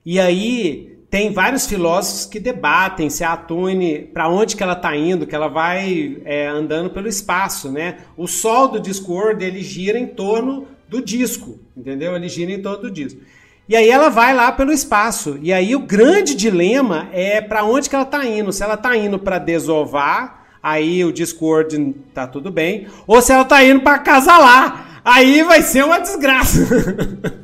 E 0.04 0.18
aí 0.18 0.98
tem 1.08 1.32
vários 1.32 1.68
filósofos 1.68 2.26
que 2.26 2.40
debatem 2.40 3.08
se 3.08 3.22
a 3.22 3.34
Atune, 3.34 4.10
para 4.12 4.28
onde 4.28 4.56
que 4.56 4.62
ela 4.64 4.72
está 4.72 4.96
indo, 4.96 5.24
que 5.24 5.36
ela 5.36 5.46
vai 5.46 6.20
é, 6.24 6.48
andando 6.48 6.90
pelo 6.90 7.06
espaço, 7.06 7.70
né? 7.70 7.98
O 8.16 8.26
Sol 8.26 8.72
do 8.72 8.80
Discworld, 8.80 9.44
ele 9.44 9.62
gira 9.62 9.96
em 9.96 10.08
torno 10.08 10.73
do 10.94 11.04
disco, 11.04 11.58
entendeu? 11.76 12.14
Ele 12.14 12.28
gira 12.28 12.52
em 12.52 12.62
torno 12.62 12.82
do 12.82 12.90
disco. 12.90 13.20
E 13.68 13.74
aí 13.74 13.90
ela 13.90 14.08
vai 14.10 14.34
lá 14.34 14.52
pelo 14.52 14.72
espaço. 14.72 15.38
E 15.42 15.52
aí 15.52 15.74
o 15.74 15.80
grande 15.80 16.34
dilema 16.34 17.08
é 17.12 17.40
para 17.40 17.64
onde 17.64 17.88
que 17.88 17.94
ela 17.94 18.04
está 18.04 18.24
indo. 18.24 18.52
Se 18.52 18.62
ela 18.62 18.74
está 18.74 18.96
indo 18.96 19.18
para 19.18 19.38
desovar, 19.38 20.46
aí 20.62 21.04
o 21.04 21.12
Discord 21.12 21.94
tá 22.12 22.26
tudo 22.26 22.50
bem. 22.50 22.86
Ou 23.06 23.20
se 23.20 23.32
ela 23.32 23.42
está 23.42 23.64
indo 23.64 23.80
para 23.80 23.96
acasalar, 23.96 25.00
aí 25.04 25.42
vai 25.42 25.62
ser 25.62 25.84
uma 25.84 25.98
desgraça. 25.98 27.34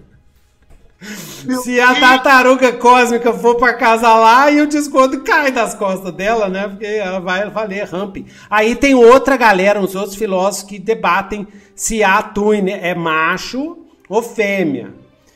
Se 1.02 1.80
a 1.80 1.98
tartaruga 1.98 2.74
cósmica 2.74 3.32
for 3.32 3.56
para 3.56 3.72
casa 3.72 4.14
lá 4.14 4.50
e 4.50 4.60
o 4.60 4.66
desconto 4.66 5.20
cai 5.22 5.50
das 5.50 5.74
costas 5.74 6.12
dela, 6.12 6.48
né? 6.48 6.68
Porque 6.68 6.84
ela 6.84 7.18
vai 7.18 7.48
valer 7.48 7.86
ramp. 7.86 8.18
Aí 8.50 8.76
tem 8.76 8.94
outra 8.94 9.36
galera, 9.36 9.80
uns 9.80 9.94
outros 9.94 10.16
filósofos 10.16 10.68
que 10.68 10.78
debatem 10.78 11.48
se 11.74 12.04
a 12.04 12.22
Twin 12.22 12.68
é 12.68 12.94
macho 12.94 13.78
ou 14.08 14.22
fêmea. 14.22 14.92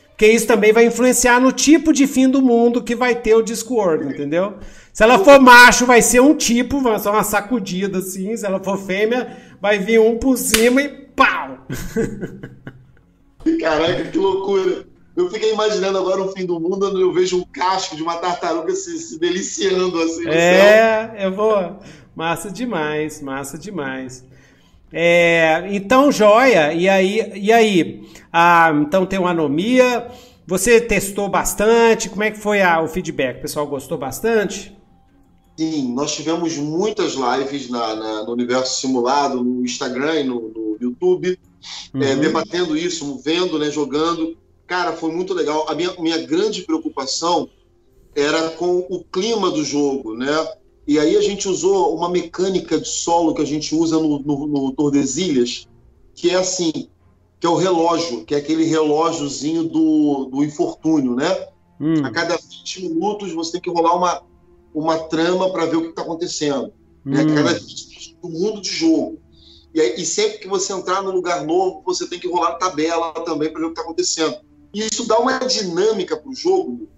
Porque 0.09 0.27
isso 0.27 0.45
também 0.45 0.71
vai 0.71 0.85
influenciar 0.85 1.41
no 1.41 1.51
tipo 1.51 1.91
de 1.91 2.05
fim 2.05 2.29
do 2.29 2.41
mundo 2.41 2.83
que 2.83 2.95
vai 2.95 3.15
ter 3.15 3.33
o 3.33 3.41
Discord, 3.41 4.05
entendeu? 4.05 4.53
Se 4.93 5.03
ela 5.03 5.19
for 5.19 5.41
macho, 5.41 5.85
vai 5.85 6.01
ser 6.01 6.21
um 6.21 6.35
tipo, 6.35 6.79
vai 6.79 6.97
ser 6.99 7.09
uma 7.09 7.23
sacudida 7.23 7.97
assim. 7.97 8.37
Se 8.37 8.45
ela 8.45 8.63
for 8.63 8.77
fêmea, 8.77 9.35
vai 9.59 9.79
vir 9.79 9.99
um 9.99 10.17
por 10.17 10.37
cima 10.37 10.81
e 10.81 10.87
pau! 10.87 11.65
Caraca, 13.59 14.05
que 14.05 14.17
loucura! 14.17 14.94
Eu 15.15 15.29
fiquei 15.29 15.53
imaginando 15.53 15.97
agora 15.97 16.21
o 16.21 16.31
fim 16.33 16.45
do 16.45 16.59
mundo, 16.59 16.89
onde 16.89 17.01
eu 17.01 17.13
vejo 17.13 17.37
um 17.37 17.45
casco 17.45 17.95
de 17.95 18.03
uma 18.03 18.17
tartaruga 18.17 18.73
se, 18.75 18.97
se 18.99 19.17
deliciando 19.17 19.97
assim 20.01 20.23
no 20.23 20.29
é, 20.29 20.33
céu. 20.33 21.15
É, 21.15 21.25
eu 21.25 21.31
vou. 21.33 21.79
Massa 22.13 22.51
demais, 22.51 23.21
massa 23.21 23.57
demais. 23.57 24.25
É, 24.91 25.67
então, 25.71 26.11
joia. 26.11 26.73
E 26.73 26.89
aí, 26.89 27.31
e 27.35 27.51
aí? 27.51 28.07
Ah, 28.31 28.71
então 28.75 29.05
tem 29.05 29.17
uma 29.17 29.31
anomia. 29.31 30.07
Você 30.45 30.79
testou 30.81 31.29
bastante? 31.29 32.09
Como 32.09 32.23
é 32.23 32.31
que 32.31 32.37
foi 32.37 32.61
a, 32.61 32.81
o 32.81 32.87
feedback? 32.87 33.39
O 33.39 33.41
pessoal 33.41 33.65
gostou 33.67 33.97
bastante? 33.97 34.75
Sim, 35.57 35.93
nós 35.93 36.13
tivemos 36.13 36.57
muitas 36.57 37.13
lives 37.13 37.69
na, 37.69 37.95
na, 37.95 38.23
no 38.23 38.33
universo 38.33 38.81
simulado, 38.81 39.41
no 39.41 39.63
Instagram 39.63 40.19
e 40.19 40.23
no, 40.25 40.49
no 40.49 40.77
YouTube, 40.79 41.39
é, 41.93 41.97
uhum. 41.97 42.03
é, 42.03 42.15
debatendo 42.17 42.77
isso, 42.77 43.17
vendo, 43.23 43.57
né, 43.57 43.71
jogando. 43.71 44.37
Cara, 44.67 44.93
foi 44.93 45.11
muito 45.11 45.33
legal. 45.33 45.65
A 45.69 45.75
minha, 45.75 45.93
minha 45.99 46.25
grande 46.25 46.63
preocupação 46.63 47.49
era 48.15 48.49
com 48.51 48.79
o 48.89 49.03
clima 49.03 49.51
do 49.51 49.63
jogo, 49.63 50.15
né? 50.15 50.47
E 50.87 50.99
aí 50.99 51.17
a 51.17 51.21
gente 51.21 51.47
usou 51.47 51.95
uma 51.95 52.09
mecânica 52.09 52.79
de 52.79 52.87
solo 52.87 53.33
que 53.33 53.41
a 53.41 53.45
gente 53.45 53.75
usa 53.75 53.99
no, 53.99 54.19
no, 54.19 54.47
no 54.47 54.71
Tordesilhas, 54.71 55.67
que 56.13 56.29
é 56.29 56.35
assim, 56.35 56.71
que 57.39 57.45
é 57.45 57.49
o 57.49 57.55
relógio, 57.55 58.23
que 58.23 58.33
é 58.35 58.37
aquele 58.37 58.63
relógiozinho 58.65 59.63
do, 59.63 60.25
do 60.25 60.43
infortúnio, 60.43 61.15
né? 61.15 61.47
Hum. 61.79 62.05
A 62.05 62.11
cada 62.11 62.37
20 62.37 62.83
minutos 62.83 63.33
você 63.33 63.53
tem 63.53 63.61
que 63.61 63.69
rolar 63.69 63.95
uma, 63.95 64.23
uma 64.73 64.99
trama 64.99 65.51
para 65.51 65.65
ver 65.65 65.77
o 65.77 65.81
que 65.81 65.89
está 65.89 66.03
acontecendo. 66.03 66.71
Hum. 67.05 67.11
Né? 67.11 67.21
A 67.21 67.35
cada 67.35 67.53
20 67.53 67.87
minutos 67.87 68.15
do 68.21 68.29
mundo 68.29 68.61
de 68.61 68.69
jogo. 68.69 69.19
E, 69.73 69.81
aí, 69.81 69.95
e 69.97 70.05
sempre 70.05 70.37
que 70.37 70.47
você 70.47 70.71
entrar 70.71 71.01
num 71.01 71.11
lugar 71.11 71.43
novo, 71.43 71.81
você 71.85 72.07
tem 72.07 72.19
que 72.19 72.29
rolar 72.29 72.55
tabela 72.55 73.11
também 73.25 73.51
para 73.51 73.59
ver 73.59 73.65
o 73.65 73.69
que 73.69 73.79
está 73.79 73.81
acontecendo. 73.81 74.37
Isso 74.75 75.07
dá 75.07 75.17
uma 75.19 75.39
dinâmica 75.39 76.17
para 76.17 76.29
o 76.29 76.35
jogo. 76.35 76.89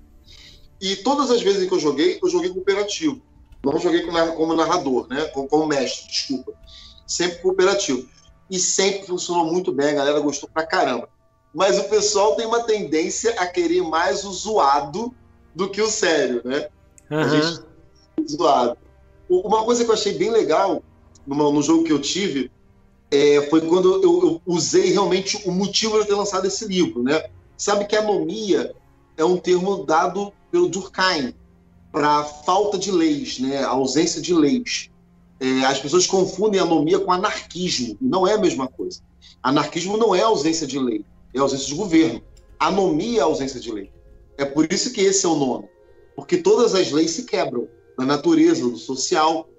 E 0.82 0.96
todas 0.98 1.30
as 1.30 1.42
vezes 1.44 1.68
que 1.68 1.74
eu 1.74 1.80
joguei, 1.80 2.20
eu 2.22 2.28
joguei 2.28 2.50
cooperativo. 2.50 3.22
Não 3.64 3.80
joguei 3.80 4.02
como 4.02 4.56
narrador, 4.56 5.08
né? 5.08 5.26
Como, 5.26 5.48
como 5.48 5.68
mestre, 5.68 6.08
desculpa. 6.08 6.54
Sempre 7.06 7.38
cooperativo. 7.38 8.08
E 8.50 8.58
sempre 8.58 9.06
funcionou 9.06 9.46
muito 9.46 9.72
bem, 9.72 9.90
a 9.90 9.94
galera 9.94 10.20
gostou 10.20 10.50
pra 10.52 10.66
caramba. 10.66 11.08
Mas 11.54 11.78
o 11.78 11.84
pessoal 11.84 12.36
tem 12.36 12.48
uma 12.48 12.64
tendência 12.64 13.40
a 13.40 13.46
querer 13.46 13.82
mais 13.82 14.24
o 14.24 14.32
zoado 14.32 15.14
do 15.54 15.70
que 15.70 15.82
o 15.82 15.88
sério, 15.88 16.42
né? 16.44 16.70
Uhum. 17.12 17.20
A 17.20 17.28
gente 17.28 17.68
zoado. 18.28 18.78
Uma 19.30 19.64
coisa 19.64 19.84
que 19.84 19.90
eu 19.90 19.94
achei 19.94 20.18
bem 20.18 20.32
legal 20.32 20.82
no, 21.26 21.52
no 21.52 21.62
jogo 21.62 21.84
que 21.84 21.92
eu 21.92 22.02
tive 22.02 22.50
é, 23.12 23.42
foi 23.50 23.62
quando 23.62 24.02
eu, 24.04 24.24
eu, 24.24 24.42
usei 24.46 24.92
realmente 24.92 25.42
o 25.48 25.52
motivo 25.52 26.00
de 26.00 26.08
ter 26.08 26.16
lançado 26.16 26.46
esse 26.46 26.66
livro, 26.66 27.04
né? 27.04 27.30
Sabe 27.58 27.86
que 27.86 27.96
anomia 27.96 28.76
é 29.18 29.26
um 29.26 29.38
termo 29.38 29.84
dado 29.84 30.32
pelo 30.52 30.70
Durkheim 30.70 31.34
para 31.92 32.24
falta 32.24 32.78
de 32.78 32.92
leis, 32.92 33.40
né? 33.40 33.64
A 33.64 33.70
ausência 33.70 34.22
de 34.22 34.34
leis. 34.34 34.92
É, 35.40 35.66
as 35.66 35.80
pessoas 35.80 36.06
confundem 36.06 36.60
anomia 36.60 37.00
com 37.00 37.12
anarquismo. 37.12 37.98
Não 38.00 38.28
é 38.28 38.34
a 38.34 38.38
mesma 38.38 38.68
coisa. 38.68 39.02
Anarquismo 39.42 39.98
não 39.98 40.14
é 40.14 40.22
ausência 40.22 40.68
de 40.68 40.80
lei, 40.80 41.06
é 41.34 41.40
ausência 41.40 41.68
de 41.68 41.76
governo. 41.76 42.22
Anomia 42.60 43.20
é 43.20 43.24
ausência 43.24 43.60
de 43.60 43.72
lei. 43.72 43.92
É 44.38 44.46
por 44.46 44.72
isso 44.72 44.94
que 44.94 45.02
esse 45.02 45.26
é 45.26 45.30
o 45.30 45.36
nome. 45.36 45.68
Porque 46.16 46.38
todas 46.38 46.74
as 46.76 46.92
leis 46.92 47.12
se 47.12 47.24
quebram, 47.24 47.68
na 47.98 48.06
natureza, 48.06 48.64
no 48.64 48.78
social. 48.78 49.50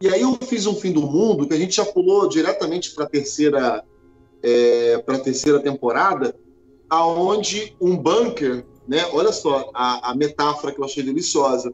E 0.00 0.08
aí 0.08 0.20
eu 0.22 0.36
fiz 0.42 0.66
um 0.66 0.74
fim 0.74 0.92
do 0.92 1.02
mundo 1.02 1.46
que 1.46 1.54
a 1.54 1.58
gente 1.58 1.76
já 1.76 1.84
pulou 1.84 2.28
diretamente 2.28 2.92
para 2.92 3.04
a 3.04 3.08
terceira, 3.08 3.84
é, 4.42 4.98
para 4.98 5.18
terceira 5.18 5.60
temporada, 5.60 6.34
aonde 6.92 7.74
um 7.80 7.96
bunker, 7.96 8.66
né? 8.86 9.06
Olha 9.14 9.32
só 9.32 9.70
a, 9.72 10.10
a 10.10 10.14
metáfora 10.14 10.74
que 10.74 10.78
eu 10.78 10.84
achei 10.84 11.02
deliciosa. 11.02 11.72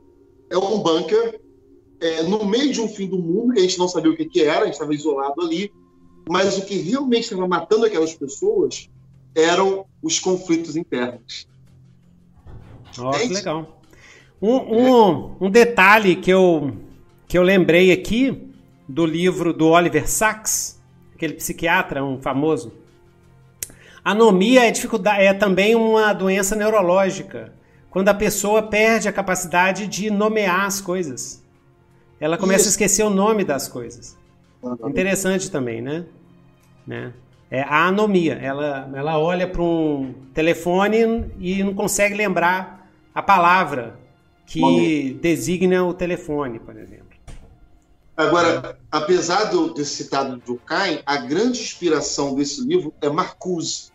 É 0.48 0.56
um 0.56 0.78
bunker 0.78 1.40
é, 2.00 2.22
no 2.22 2.44
meio 2.44 2.72
de 2.72 2.80
um 2.80 2.86
fim 2.86 3.08
do 3.08 3.18
mundo 3.18 3.52
que 3.52 3.58
a 3.58 3.62
gente 3.62 3.80
não 3.80 3.88
sabia 3.88 4.12
o 4.12 4.16
que, 4.16 4.26
que 4.26 4.42
era, 4.42 4.60
a 4.60 4.64
gente 4.66 4.74
estava 4.74 4.94
isolado 4.94 5.42
ali, 5.42 5.72
mas 6.28 6.56
o 6.56 6.64
que 6.64 6.76
realmente 6.76 7.24
estava 7.24 7.48
matando 7.48 7.84
aquelas 7.84 8.14
pessoas 8.14 8.88
eram 9.34 9.86
os 10.00 10.20
conflitos 10.20 10.76
internos. 10.76 11.48
Ó, 12.96 13.10
oh, 13.10 13.14
é 13.14 13.26
que 13.26 13.34
legal. 13.34 13.82
Um, 14.40 14.54
um, 14.54 15.36
um 15.40 15.50
detalhe 15.50 16.14
que 16.14 16.30
eu, 16.30 16.76
que 17.26 17.36
eu 17.36 17.42
lembrei 17.42 17.90
aqui 17.90 18.52
do 18.88 19.04
livro 19.04 19.52
do 19.52 19.66
Oliver 19.66 20.08
Sacks, 20.08 20.80
aquele 21.12 21.34
psiquiatra, 21.34 22.04
um 22.04 22.22
famoso. 22.22 22.72
Anomia 24.04 24.66
é, 24.66 24.70
dificuldade, 24.70 25.22
é 25.22 25.32
também 25.32 25.74
uma 25.74 26.12
doença 26.12 26.54
neurológica, 26.54 27.52
quando 27.90 28.08
a 28.08 28.14
pessoa 28.14 28.62
perde 28.62 29.08
a 29.08 29.12
capacidade 29.12 29.86
de 29.86 30.10
nomear 30.10 30.64
as 30.64 30.80
coisas. 30.80 31.44
Ela 32.20 32.36
começa 32.36 32.62
Isso. 32.62 32.68
a 32.68 32.72
esquecer 32.72 33.02
o 33.04 33.10
nome 33.10 33.44
das 33.44 33.68
coisas. 33.68 34.16
Interessante 34.84 35.50
também, 35.50 35.80
né? 35.80 36.04
né? 36.86 37.12
É 37.50 37.62
a 37.62 37.86
anomia. 37.86 38.34
Ela, 38.34 38.90
ela 38.94 39.18
olha 39.18 39.46
para 39.46 39.62
um 39.62 40.14
telefone 40.34 41.30
e 41.38 41.62
não 41.62 41.74
consegue 41.74 42.14
lembrar 42.14 42.90
a 43.14 43.22
palavra 43.22 43.98
que 44.44 45.18
designa 45.20 45.84
o 45.84 45.94
telefone, 45.94 46.58
por 46.58 46.76
exemplo. 46.76 46.97
Agora, 48.18 48.76
apesar 48.90 49.44
do, 49.44 49.72
desse 49.72 50.02
citado 50.02 50.36
do 50.36 50.38
Durkheim, 50.38 51.00
a 51.06 51.18
grande 51.18 51.60
inspiração 51.60 52.34
desse 52.34 52.60
livro 52.66 52.92
é 53.00 53.08
Marcuse, 53.08 53.92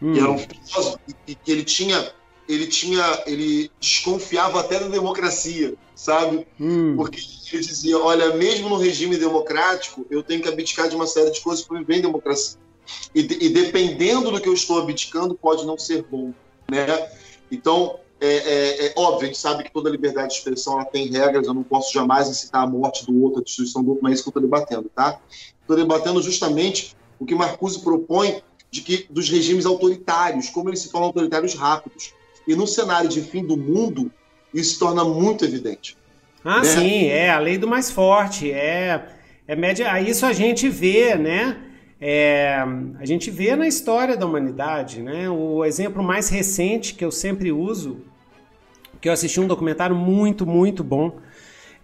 hum. 0.00 0.14
que 0.14 0.18
era 0.18 0.30
um 0.30 0.38
filósofo 0.38 0.98
que, 1.26 1.34
que 1.34 1.52
ele 1.52 1.62
tinha 1.62 2.10
ele 2.48 2.66
tinha 2.66 3.22
ele 3.26 3.70
desconfiava 3.78 4.58
até 4.58 4.80
da 4.80 4.88
democracia 4.88 5.74
sabe 5.94 6.44
hum. 6.58 6.96
porque 6.96 7.20
ele 7.52 7.62
dizia 7.62 7.96
olha 7.96 8.34
mesmo 8.34 8.68
no 8.68 8.76
regime 8.76 9.16
democrático 9.16 10.04
eu 10.10 10.20
tenho 10.20 10.42
que 10.42 10.48
abdicar 10.48 10.88
de 10.88 10.96
uma 10.96 11.06
série 11.06 11.30
de 11.30 11.40
coisas 11.40 11.64
para 11.64 11.78
viver 11.78 11.98
em 11.98 12.02
democracia 12.02 12.58
e, 13.14 13.20
e, 13.20 13.48
dependendo 13.50 14.32
do 14.32 14.40
que 14.40 14.48
eu 14.48 14.54
estou 14.54 14.80
abdicando 14.80 15.34
pode 15.36 15.64
não 15.64 15.78
ser 15.78 16.02
bom 16.02 16.32
né 16.68 17.08
então 17.52 18.00
é, 18.20 18.26
é, 18.26 18.86
é, 18.86 18.92
óbvio, 18.96 19.22
a 19.22 19.26
gente 19.26 19.38
sabe 19.38 19.64
que 19.64 19.72
toda 19.72 19.88
liberdade 19.88 20.28
de 20.28 20.34
expressão 20.34 20.74
ela 20.74 20.84
tem 20.84 21.08
regras, 21.08 21.46
eu 21.46 21.54
não 21.54 21.62
posso 21.62 21.92
jamais 21.92 22.28
incitar 22.28 22.62
a 22.62 22.66
morte 22.66 23.06
do 23.06 23.22
outro, 23.22 23.40
a 23.40 23.42
destruição 23.42 23.82
do 23.82 23.90
outro, 23.90 24.02
não 24.02 24.10
é 24.10 24.12
isso 24.12 24.22
que 24.22 24.28
eu 24.28 24.30
estou 24.30 24.42
debatendo, 24.42 24.90
tá? 24.94 25.18
Estou 25.62 25.74
debatendo 25.74 26.22
justamente 26.22 26.94
o 27.18 27.24
que 27.24 27.34
Marcuse 27.34 27.80
propõe 27.80 28.42
de 28.70 28.82
que 28.82 29.06
dos 29.08 29.30
regimes 29.30 29.64
autoritários, 29.64 30.50
como 30.50 30.68
eles 30.68 30.80
se 30.80 30.90
tornam 30.90 31.08
autoritários 31.08 31.54
rápidos. 31.54 32.12
E 32.46 32.54
no 32.54 32.66
cenário 32.66 33.08
de 33.08 33.22
fim 33.22 33.44
do 33.44 33.56
mundo, 33.56 34.10
isso 34.52 34.74
se 34.74 34.78
torna 34.78 35.02
muito 35.02 35.44
evidente. 35.44 35.96
Ah, 36.44 36.58
né? 36.58 36.64
sim, 36.64 37.06
é 37.06 37.30
a 37.30 37.38
lei 37.38 37.56
do 37.56 37.66
mais 37.66 37.90
forte, 37.90 38.50
é, 38.50 39.14
é 39.48 39.56
média, 39.56 40.00
isso 40.00 40.26
a 40.26 40.32
gente 40.32 40.68
vê, 40.68 41.14
né? 41.14 41.56
É, 42.00 42.56
a 42.98 43.04
gente 43.04 43.30
vê 43.30 43.54
na 43.56 43.66
história 43.66 44.16
da 44.16 44.24
humanidade, 44.24 45.02
né? 45.02 45.28
O 45.28 45.64
exemplo 45.64 46.02
mais 46.02 46.28
recente 46.28 46.94
que 46.94 47.04
eu 47.04 47.10
sempre 47.10 47.52
uso 47.52 48.09
que 49.00 49.08
eu 49.08 49.12
assisti 49.12 49.40
um 49.40 49.46
documentário 49.46 49.96
muito, 49.96 50.46
muito 50.46 50.84
bom, 50.84 51.16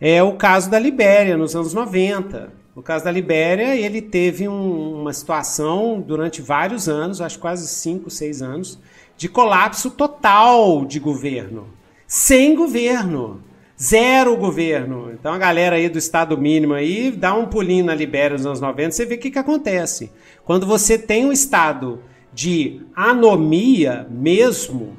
é 0.00 0.22
o 0.22 0.34
caso 0.34 0.70
da 0.70 0.78
Libéria, 0.78 1.36
nos 1.36 1.56
anos 1.56 1.72
90. 1.72 2.52
O 2.74 2.82
caso 2.82 3.06
da 3.06 3.10
Libéria, 3.10 3.74
ele 3.74 4.02
teve 4.02 4.46
um, 4.46 5.00
uma 5.00 5.12
situação 5.12 5.98
durante 6.06 6.42
vários 6.42 6.88
anos, 6.88 7.22
acho 7.22 7.38
quase 7.38 7.66
5, 7.66 8.10
6 8.10 8.42
anos, 8.42 8.78
de 9.16 9.28
colapso 9.28 9.90
total 9.90 10.84
de 10.84 11.00
governo. 11.00 11.68
Sem 12.06 12.54
governo. 12.54 13.42
Zero 13.80 14.36
governo. 14.36 15.10
Então 15.12 15.32
a 15.32 15.38
galera 15.38 15.76
aí 15.76 15.88
do 15.88 15.98
Estado 15.98 16.36
mínimo 16.36 16.74
aí, 16.74 17.10
dá 17.10 17.34
um 17.34 17.46
pulinho 17.46 17.84
na 17.84 17.94
Libéria 17.94 18.36
nos 18.36 18.46
anos 18.46 18.60
90, 18.60 18.90
você 18.90 19.06
vê 19.06 19.14
o 19.14 19.18
que, 19.18 19.30
que 19.30 19.38
acontece. 19.38 20.10
Quando 20.44 20.66
você 20.66 20.98
tem 20.98 21.26
um 21.26 21.32
estado 21.32 22.02
de 22.32 22.82
anomia 22.94 24.06
mesmo, 24.10 24.96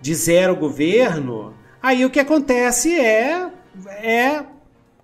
de 0.00 0.14
zero 0.14 0.54
governo, 0.54 1.54
aí 1.82 2.04
o 2.04 2.10
que 2.10 2.20
acontece 2.20 2.98
é, 2.98 3.50
é 4.02 4.44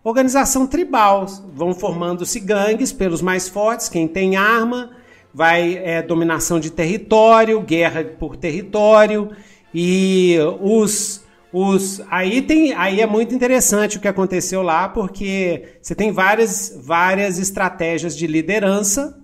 organização 0.02 0.66
tribal. 0.66 1.26
Vão 1.54 1.74
formando-se 1.74 2.38
gangues 2.38 2.92
pelos 2.92 3.22
mais 3.22 3.48
fortes, 3.48 3.88
quem 3.88 4.06
tem 4.06 4.36
arma, 4.36 4.90
vai 5.32 5.76
é, 5.78 6.02
dominação 6.02 6.60
de 6.60 6.70
território, 6.70 7.60
guerra 7.60 8.04
por 8.04 8.36
território, 8.36 9.30
e 9.74 10.36
os. 10.60 11.24
Os, 11.56 12.02
aí, 12.10 12.42
tem, 12.42 12.72
aí 12.72 13.00
é 13.00 13.06
muito 13.06 13.32
interessante 13.32 13.96
o 13.96 14.00
que 14.00 14.08
aconteceu 14.08 14.60
lá, 14.60 14.88
porque 14.88 15.76
você 15.80 15.94
tem 15.94 16.10
várias, 16.10 16.76
várias 16.84 17.38
estratégias 17.38 18.16
de 18.16 18.26
liderança, 18.26 19.16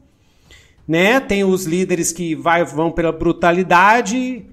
né? 0.87 1.19
Tem 1.19 1.43
os 1.43 1.65
líderes 1.65 2.13
que 2.13 2.37
vai, 2.37 2.65
vão 2.65 2.93
pela 2.93 3.11
brutalidade, 3.11 4.47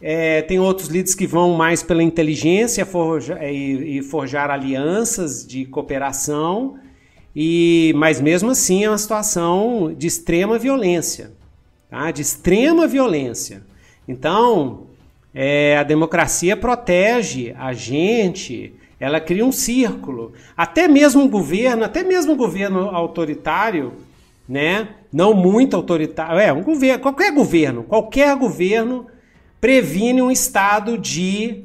é, 0.00 0.42
tem 0.42 0.58
outros 0.58 0.88
líderes 0.88 1.14
que 1.14 1.26
vão 1.26 1.54
mais 1.54 1.82
pela 1.82 2.02
inteligência 2.02 2.86
forja, 2.86 3.38
e, 3.42 3.98
e, 3.98 4.02
forjar 4.02 4.50
alianças 4.50 5.46
de 5.46 5.64
cooperação, 5.64 6.78
e 7.34 7.92
mas 7.96 8.20
mesmo 8.20 8.50
assim 8.50 8.84
é 8.84 8.88
uma 8.88 8.98
situação 8.98 9.94
de 9.96 10.06
extrema 10.06 10.58
violência, 10.58 11.32
tá? 11.90 12.10
de 12.10 12.22
extrema 12.22 12.86
violência. 12.86 13.62
Então, 14.06 14.86
é, 15.34 15.76
a 15.76 15.82
democracia 15.82 16.56
protege 16.56 17.54
a 17.58 17.72
gente, 17.72 18.72
ela 18.98 19.20
cria 19.20 19.44
um 19.44 19.52
círculo. 19.52 20.32
Até 20.56 20.88
mesmo 20.88 21.22
um 21.22 21.28
governo, 21.28 21.84
até 21.84 22.02
mesmo 22.02 22.32
um 22.32 22.36
governo 22.36 22.88
autoritário, 22.88 23.92
né? 24.48 24.88
não 25.12 25.34
muito 25.34 25.76
autoritário, 25.76 26.38
é 26.38 26.52
um 26.52 26.62
governo, 26.62 27.02
qualquer 27.02 27.32
governo, 27.32 27.82
qualquer 27.82 28.34
governo 28.36 29.06
previne 29.60 30.22
um 30.22 30.30
estado 30.30 30.96
de 30.96 31.64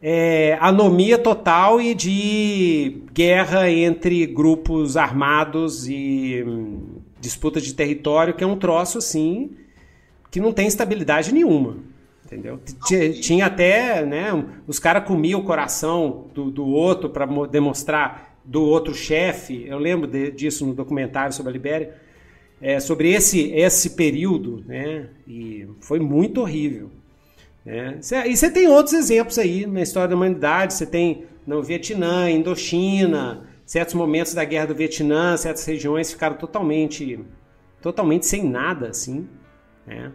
é, 0.00 0.56
anomia 0.60 1.18
total 1.18 1.80
e 1.80 1.94
de 1.94 3.02
guerra 3.12 3.70
entre 3.70 4.26
grupos 4.26 4.96
armados 4.96 5.88
e 5.88 6.44
hum, 6.46 7.00
disputa 7.20 7.60
de 7.60 7.74
território, 7.74 8.34
que 8.34 8.44
é 8.44 8.46
um 8.46 8.56
troço 8.56 8.98
assim 8.98 9.50
que 10.30 10.40
não 10.40 10.52
tem 10.52 10.66
estabilidade 10.66 11.32
nenhuma. 11.32 11.78
Entendeu? 12.24 12.60
Tinha 13.20 13.46
até, 13.46 14.04
né? 14.04 14.44
Os 14.66 14.80
caras 14.80 15.06
comiam 15.06 15.40
o 15.40 15.44
coração 15.44 16.26
do, 16.34 16.50
do 16.50 16.66
outro 16.66 17.08
para 17.08 17.24
demonstrar 17.46 18.36
do 18.44 18.62
outro 18.62 18.92
chefe. 18.92 19.64
Eu 19.66 19.78
lembro 19.78 20.08
de, 20.08 20.32
disso 20.32 20.66
no 20.66 20.74
documentário 20.74 21.32
sobre 21.32 21.50
a 21.50 21.52
Libéria 21.52 21.94
é, 22.60 22.80
sobre 22.80 23.12
esse, 23.12 23.50
esse 23.52 23.90
período, 23.90 24.64
né? 24.66 25.08
E 25.26 25.66
foi 25.80 25.98
muito 26.00 26.40
horrível. 26.40 26.90
Né? 27.64 27.98
E 28.26 28.36
você 28.36 28.50
tem 28.50 28.68
outros 28.68 28.94
exemplos 28.94 29.38
aí 29.38 29.66
na 29.66 29.82
história 29.82 30.08
da 30.08 30.14
humanidade. 30.14 30.74
Você 30.74 30.86
tem 30.86 31.24
no 31.46 31.62
Vietnã, 31.62 32.30
Indochina, 32.30 33.44
certos 33.64 33.94
momentos 33.94 34.32
da 34.34 34.44
guerra 34.44 34.66
do 34.66 34.74
Vietnã, 34.74 35.36
certas 35.36 35.64
regiões 35.64 36.10
ficaram 36.10 36.36
totalmente, 36.36 37.18
totalmente 37.82 38.26
sem 38.26 38.48
nada, 38.48 38.88
assim. 38.88 39.28
Né? 39.86 40.12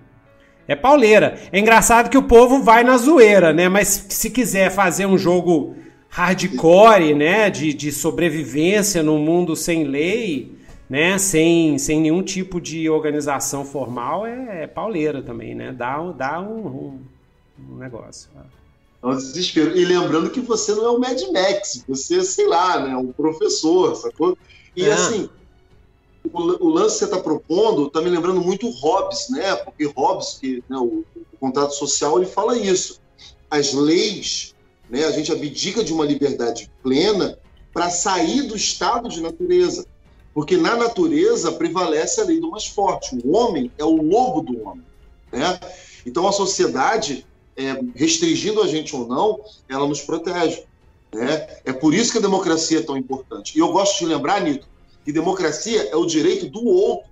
É 0.68 0.76
pauleira. 0.76 1.38
É 1.52 1.60
engraçado 1.60 2.10
que 2.10 2.18
o 2.18 2.24
povo 2.24 2.64
vai 2.64 2.84
na 2.84 2.98
zoeira, 2.98 3.52
né? 3.52 3.68
Mas 3.68 4.06
se 4.10 4.30
quiser 4.30 4.72
fazer 4.72 5.06
um 5.06 5.18
jogo 5.18 5.76
hardcore, 6.08 7.14
né? 7.14 7.50
De, 7.50 7.74
de 7.74 7.92
sobrevivência 7.92 9.04
num 9.04 9.20
mundo 9.20 9.56
sem 9.56 9.84
lei, 9.84 10.56
né, 10.92 11.18
sem, 11.18 11.78
sem 11.80 12.02
nenhum 12.02 12.22
tipo 12.22 12.60
de 12.60 12.90
organização 12.90 13.64
formal, 13.64 14.28
é, 14.28 14.64
é 14.64 14.68
pauleira 14.68 15.24
também, 15.24 15.56
né? 15.56 15.72
Dá, 15.72 15.98
dá 16.12 16.42
um, 16.42 16.68
um, 16.68 17.02
um 17.70 17.78
negócio. 17.78 18.30
É 19.02 19.08
um 19.08 19.16
desespero. 19.16 19.74
E 19.78 19.86
lembrando 19.86 20.30
que 20.30 20.42
você 20.42 20.76
não 20.76 20.86
é 20.86 20.90
o 20.90 21.00
Mad 21.00 21.18
Max, 21.32 21.86
você, 21.88 22.22
sei 22.24 22.46
lá, 22.46 22.86
né, 22.86 22.98
um 22.98 23.10
professor, 23.10 23.96
sacou? 23.96 24.38
E 24.76 24.84
é. 24.84 24.92
assim, 24.92 25.30
o, 26.30 26.68
o, 26.68 26.70
lance 26.70 26.96
que 26.96 27.00
você 27.00 27.06
está 27.06 27.20
propondo 27.20 27.88
está 27.88 28.02
me 28.02 28.10
lembrando 28.10 28.42
muito 28.42 28.70
Hobbes, 28.70 29.30
né? 29.30 29.56
Porque 29.56 29.86
Hobbes, 29.86 30.40
que, 30.42 30.62
né, 30.68 30.76
o, 30.76 31.06
o 31.16 31.38
contrato 31.40 31.74
social, 31.74 32.18
ele 32.18 32.30
fala 32.30 32.58
isso. 32.58 33.00
As 33.50 33.72
leis, 33.72 34.54
né, 34.90 35.06
a 35.06 35.12
gente 35.12 35.32
abdica 35.32 35.86
de 35.86 35.94
uma 35.94 36.06
liberdade 36.06 36.70
plena 36.84 37.40
para 37.74 37.90
sair 37.90 38.42
do 38.42 38.58
estado 38.58 39.08
de 39.08 39.22
natureza. 39.22 39.86
Porque 40.34 40.56
na 40.56 40.76
natureza 40.76 41.52
prevalece 41.52 42.22
a 42.22 42.26
lei 42.26 42.40
do 42.40 42.52
mais 42.52 42.66
forte. 42.68 43.18
O 43.24 43.36
homem 43.36 43.72
é 43.78 43.84
o 43.84 44.02
lobo 44.02 44.42
do 44.42 44.62
homem. 44.64 44.86
Né? 45.32 45.60
Então 46.06 46.28
a 46.28 46.32
sociedade, 46.32 47.26
é, 47.56 47.80
restringindo 47.96 48.62
a 48.62 48.68
gente 48.68 48.96
ou 48.96 49.08
não, 49.08 49.42
ela 49.68 49.88
nos 49.88 50.02
protege. 50.02 50.64
Né? 51.14 51.48
É 51.66 51.74
por 51.74 51.94
isso 51.94 52.12
que 52.12 52.18
a 52.18 52.22
democracia 52.22 52.80
é 52.80 52.84
tão 52.84 52.98
importante. 52.98 53.58
E 53.58 53.60
eu 53.60 53.72
gosto 53.72 54.00
de 54.00 54.06
lembrar, 54.06 54.42
Nito, 54.42 54.68
que 55.04 55.12
democracia 55.12 55.90
é 55.90 55.96
o 55.96 56.06
direito 56.06 56.48
do 56.48 56.66
outro. 56.66 57.10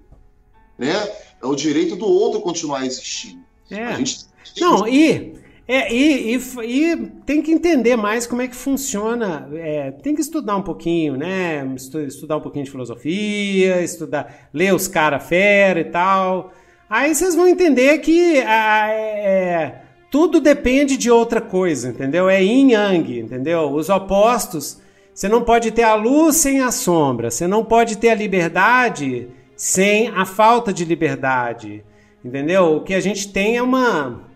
Né? 0.78 0.96
É 1.42 1.46
o 1.46 1.56
direito 1.56 1.96
do 1.96 2.06
outro 2.06 2.40
continuar 2.42 2.86
existindo. 2.86 3.44
É. 3.70 3.96
Gente... 3.98 4.28
Não, 4.60 4.88
e 4.88 5.39
é, 5.72 5.94
e, 5.94 6.36
e, 6.36 6.42
e, 6.64 6.96
tem 7.28 7.44
que 7.44 7.52
entender 7.52 7.96
mais 7.96 8.26
como 8.26 8.42
é 8.42 8.48
que 8.48 8.56
funciona. 8.56 9.48
É, 9.54 9.92
tem 9.92 10.16
que 10.16 10.22
estudar 10.22 10.56
um 10.56 10.64
pouquinho, 10.64 11.16
né? 11.16 11.64
Estudar 12.08 12.38
um 12.38 12.42
pouquinho 12.42 12.66
de 12.66 12.72
filosofia, 12.72 13.80
estudar, 13.80 14.50
ler 14.52 14.74
os 14.74 14.88
caras 14.88 15.28
fera 15.30 15.80
e 15.80 15.84
tal. 15.84 16.52
Aí 16.90 17.14
vocês 17.14 17.36
vão 17.36 17.48
entender 17.48 18.00
que 18.00 18.40
a, 18.40 18.90
é, 18.90 19.84
tudo 20.10 20.42
depende 20.42 20.98
de 20.98 21.12
outra 21.12 21.40
coisa, 21.40 21.90
entendeu? 21.90 22.28
É 22.28 22.42
yin 22.44 22.72
yang, 22.72 23.20
entendeu? 23.20 23.72
Os 23.72 23.90
opostos. 23.90 24.82
Você 25.14 25.30
não 25.30 25.44
pode 25.44 25.70
ter 25.70 25.84
a 25.84 25.94
luz 25.94 26.38
sem 26.38 26.62
a 26.62 26.72
sombra. 26.72 27.30
Você 27.30 27.46
não 27.46 27.64
pode 27.64 28.00
ter 28.00 28.10
a 28.10 28.16
liberdade 28.16 29.28
sem 29.56 30.08
a 30.08 30.26
falta 30.26 30.74
de 30.74 30.84
liberdade, 30.84 31.84
entendeu? 32.26 32.78
O 32.78 32.82
que 32.82 32.96
a 32.96 33.00
gente 33.00 33.32
tem 33.32 33.56
é 33.56 33.62
uma 33.62 34.29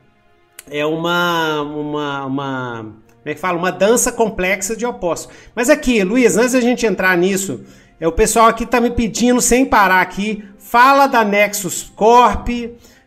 é 0.69 0.85
uma 0.85 1.61
uma, 1.61 2.25
uma 2.25 3.03
como 3.23 3.31
é 3.31 3.33
que 3.33 3.39
fala? 3.39 3.57
Uma 3.57 3.71
dança 3.71 4.11
complexa 4.11 4.75
de 4.75 4.85
opostos. 4.85 5.33
Mas 5.55 5.69
aqui, 5.69 6.03
Luiz, 6.03 6.35
antes 6.35 6.51
da 6.51 6.59
gente 6.59 6.85
entrar 6.85 7.17
nisso, 7.17 7.63
é 7.99 8.07
o 8.07 8.11
pessoal 8.11 8.47
aqui 8.47 8.65
tá 8.65 8.81
me 8.81 8.91
pedindo 8.91 9.39
sem 9.39 9.65
parar 9.65 10.01
aqui, 10.01 10.43
fala 10.57 11.07
da 11.07 11.23
Nexus 11.23 11.89
Corp, 11.95 12.49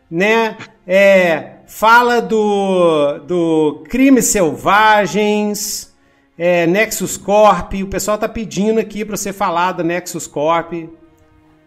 né? 0.09 0.57
É, 0.87 1.57
fala 1.67 2.19
do, 2.19 3.19
do 3.19 3.83
Crimes 3.89 4.25
Selvagens, 4.25 5.93
é, 6.35 6.65
Nexus 6.65 7.15
Corp. 7.15 7.73
O 7.75 7.87
pessoal 7.87 8.17
tá 8.17 8.27
pedindo 8.27 8.79
aqui 8.79 9.05
para 9.05 9.15
você 9.15 9.31
falar 9.31 9.73
da 9.73 9.83
Nexus 9.83 10.25
Corp 10.25 10.73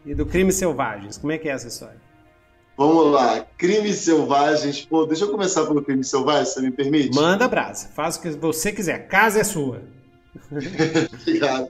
e 0.04 0.14
do 0.14 0.26
Crimes 0.26 0.56
Selvagens. 0.56 1.16
Como 1.16 1.30
é 1.30 1.38
que 1.38 1.48
é 1.48 1.52
essa 1.52 1.68
história? 1.68 2.09
Vamos 2.80 3.12
lá, 3.12 3.46
Crimes 3.58 3.96
Selvagens. 3.96 4.86
Pô, 4.86 5.04
deixa 5.04 5.26
eu 5.26 5.30
começar 5.30 5.66
pelo 5.66 5.82
Crime 5.82 6.02
Selvagem, 6.02 6.46
se 6.46 6.54
você 6.54 6.62
me 6.62 6.70
permite. 6.70 7.14
Manda 7.14 7.46
brasa, 7.46 7.88
faz 7.88 8.16
o 8.16 8.22
que 8.22 8.30
você 8.30 8.72
quiser. 8.72 9.06
Casa 9.06 9.40
é 9.40 9.44
sua. 9.44 9.82
Obrigado. 11.20 11.68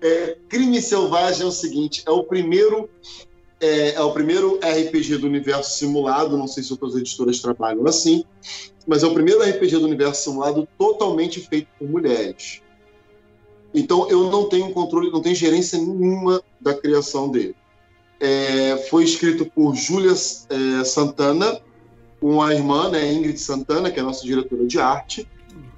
É, 0.00 0.38
Crime 0.48 0.80
Selvagem 0.80 1.42
é 1.42 1.44
o 1.44 1.50
seguinte: 1.50 2.02
é 2.06 2.10
o 2.10 2.24
primeiro 2.24 2.88
é, 3.60 3.96
é, 3.96 4.00
o 4.00 4.10
primeiro 4.12 4.58
RPG 4.62 5.18
do 5.18 5.26
universo 5.26 5.76
simulado. 5.76 6.38
Não 6.38 6.48
sei 6.48 6.62
se 6.62 6.72
outras 6.72 6.96
editoras 6.96 7.38
trabalham 7.40 7.86
assim, 7.86 8.24
mas 8.86 9.02
é 9.02 9.06
o 9.06 9.12
primeiro 9.12 9.42
RPG 9.42 9.72
do 9.72 9.84
universo 9.84 10.22
simulado 10.22 10.66
totalmente 10.78 11.38
feito 11.38 11.68
por 11.78 11.86
mulheres. 11.86 12.62
Então 13.74 14.08
eu 14.08 14.30
não 14.30 14.48
tenho 14.48 14.72
controle, 14.72 15.10
não 15.10 15.20
tenho 15.20 15.36
gerência 15.36 15.78
nenhuma 15.78 16.42
da 16.58 16.72
criação 16.72 17.30
dele. 17.30 17.54
É, 18.18 18.76
foi 18.88 19.04
escrito 19.04 19.46
por 19.46 19.74
Júlia 19.74 20.12
é, 20.12 20.84
Santana, 20.84 21.60
com 22.20 22.42
a 22.42 22.54
irmã, 22.54 22.90
né, 22.90 23.12
Ingrid 23.12 23.38
Santana, 23.38 23.90
que 23.90 23.98
é 23.98 24.02
a 24.02 24.06
nossa 24.06 24.24
diretora 24.24 24.66
de 24.66 24.78
arte. 24.78 25.28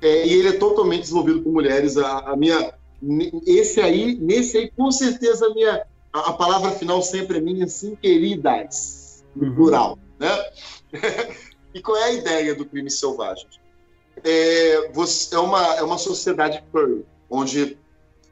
É, 0.01 0.27
e 0.27 0.33
ele 0.33 0.49
é 0.49 0.53
totalmente 0.53 1.03
desenvolvido 1.03 1.43
por 1.43 1.53
mulheres. 1.53 1.97
A, 1.97 2.31
a 2.31 2.37
minha, 2.37 2.73
esse 3.47 3.81
aí, 3.81 4.17
nesse 4.21 4.57
aí, 4.57 4.71
com 4.71 4.91
certeza 4.91 5.47
a 5.47 5.55
minha 5.55 5.85
a, 6.13 6.31
a 6.31 6.33
palavra 6.33 6.71
final 6.73 7.03
sempre 7.03 7.39
é 7.39 7.41
minha, 7.41 7.67
sim, 7.67 7.95
queridas, 7.95 9.25
no 9.35 9.49
uhum. 9.49 9.55
plural, 9.55 9.99
né? 10.19 10.31
e 11.75 11.81
qual 11.81 11.97
é 11.97 12.05
a 12.05 12.13
ideia 12.13 12.55
do 12.55 12.65
crime 12.65 12.91
selvagem? 12.91 13.47
É, 14.25 14.91
você, 14.93 15.35
é, 15.35 15.39
uma, 15.39 15.77
é 15.77 15.83
uma 15.83 15.99
sociedade 15.99 16.63
furry, 16.73 17.05
onde 17.31 17.79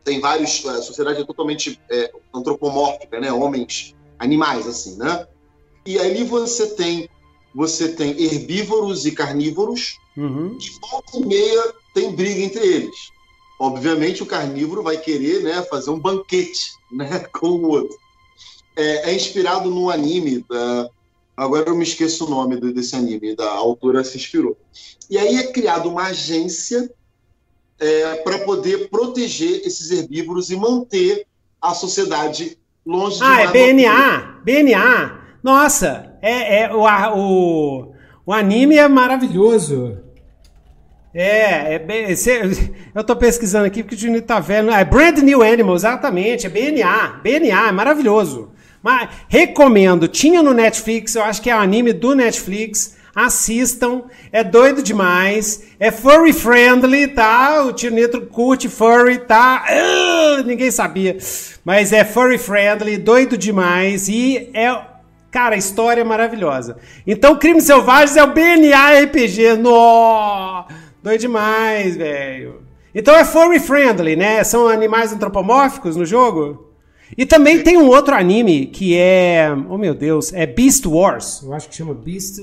tem 0.03 0.21
vários. 0.21 0.65
A 0.67 0.83
sociedade 0.83 1.23
é 1.23 1.25
totalmente 1.25 1.81
é, 1.91 2.13
antropomórfica, 2.35 3.21
né? 3.21 3.33
Homens, 3.33 3.95
animais, 4.19 4.67
assim, 4.67 4.97
né? 4.97 5.27
E 5.85 5.99
ali 5.99 6.25
você 6.25 6.67
tem 6.69 7.09
você 7.57 7.89
tem 7.89 8.11
herbívoros 8.23 9.07
e 9.07 9.13
carnívoros, 9.13 9.99
uhum. 10.15 10.59
e 10.61 10.71
volta 10.79 11.17
e 11.17 11.25
meia 11.25 11.75
tem 11.95 12.15
briga 12.15 12.41
entre 12.41 12.61
eles. 12.61 13.11
Obviamente, 13.59 14.23
o 14.23 14.27
carnívoro 14.27 14.83
vai 14.83 14.99
querer 14.99 15.43
né, 15.43 15.63
fazer 15.63 15.89
um 15.89 15.99
banquete 15.99 16.73
né, 16.93 17.21
com 17.33 17.49
o 17.49 17.71
outro. 17.71 17.97
É, 18.77 19.11
é 19.11 19.15
inspirado 19.15 19.71
no 19.71 19.89
anime 19.89 20.45
da. 20.47 20.91
Agora 21.35 21.69
eu 21.69 21.77
me 21.77 21.83
esqueço 21.83 22.27
o 22.27 22.31
nome 22.31 22.59
desse 22.73 22.95
anime, 22.95 23.35
da 23.35 23.51
autora 23.51 24.05
se 24.05 24.17
inspirou. 24.17 24.57
E 25.09 25.19
aí 25.19 25.37
é 25.37 25.53
criada 25.53 25.89
uma 25.89 26.05
agência 26.05 26.91
é, 27.79 28.15
para 28.17 28.39
poder 28.41 28.89
proteger 28.89 29.61
esses 29.67 29.91
herbívoros 29.91 30.51
e 30.51 30.57
manter 30.57 31.27
a 31.61 31.75
sociedade 31.75 32.59
longe 32.87 33.19
ah, 33.23 33.27
de 33.27 33.43
Ah, 33.43 33.43
é 33.43 33.73
BNA! 33.73 34.41
BNA! 34.45 35.19
Nossa, 35.43 36.17
é, 36.23 36.63
é 36.63 36.75
o, 36.75 36.85
o, 37.17 37.93
o 38.25 38.33
anime 38.33 38.77
é 38.77 38.89
maravilhoso. 38.89 39.99
É, 41.13 41.75
é 41.75 41.79
bem, 41.79 42.09
eu 42.95 43.03
tô 43.03 43.17
pesquisando 43.17 43.65
aqui 43.65 43.83
porque 43.83 43.95
o 43.95 43.99
Junito 43.99 44.27
tá 44.27 44.39
vendo. 44.39 44.71
É 44.71 44.85
Brand 44.85 45.19
New 45.19 45.43
Animal, 45.43 45.75
exatamente, 45.75 46.47
é 46.47 46.51
BNA. 46.51 47.21
BNA, 47.23 47.69
é 47.69 47.73
maravilhoso. 47.73 48.51
Mas 48.83 49.09
recomendo, 49.29 50.07
tinha 50.07 50.43
no 50.43 50.53
Netflix, 50.53 51.15
eu 51.15 51.25
acho 51.25 51.41
que 51.41 51.51
é 51.51 51.57
o 51.57 51.59
anime 51.59 51.93
do 51.93 52.15
Netflix. 52.15 52.97
Assistam, 53.17 54.03
é 54.31 54.45
doido 54.45 54.83
demais, 54.83 55.69
é 55.81 55.91
furry 55.91 56.35
friendly, 56.35 57.09
tá? 57.09 57.65
O 57.65 57.73
Tio 57.73 57.91
Nitro 57.91 58.27
curte 58.27 58.69
furry, 58.69 59.19
tá? 59.19 59.65
Uh, 59.71 60.43
ninguém 60.43 60.71
sabia, 60.71 61.17
mas 61.65 61.95
é 61.95 62.05
furry 62.05 62.37
friendly, 62.37 62.99
doido 62.99 63.39
demais 63.39 64.07
e 64.09 64.51
é 64.53 64.95
Cara, 65.29 65.55
história 65.55 66.01
é 66.01 66.05
maravilhosa. 66.05 66.79
Então, 67.07 67.37
Crimes 67.37 67.65
Selvagens 67.65 68.17
é 68.17 68.25
o 68.25 68.33
BNA 68.33 69.03
RPG. 69.03 69.57
Nossa! 69.57 70.69
Doido 71.03 71.21
demais, 71.21 71.95
velho. 71.95 72.63
Então 72.95 73.15
é 73.15 73.23
furry 73.23 73.61
friendly, 73.61 74.17
né? 74.17 74.43
São 74.43 74.67
animais 74.67 75.13
antropomórficos 75.13 75.95
no 75.95 76.07
jogo? 76.07 76.73
E 77.17 77.27
também 77.27 77.63
tem 77.63 77.77
um 77.77 77.89
outro 77.89 78.15
anime 78.15 78.67
que 78.67 78.97
é. 78.97 79.55
Oh 79.69 79.77
meu 79.77 79.95
Deus, 79.95 80.33
é 80.33 80.47
Beast 80.47 80.87
Wars. 80.87 81.43
Eu 81.43 81.53
acho 81.53 81.69
que 81.69 81.77
chama 81.77 81.93
Beast. 81.93 82.41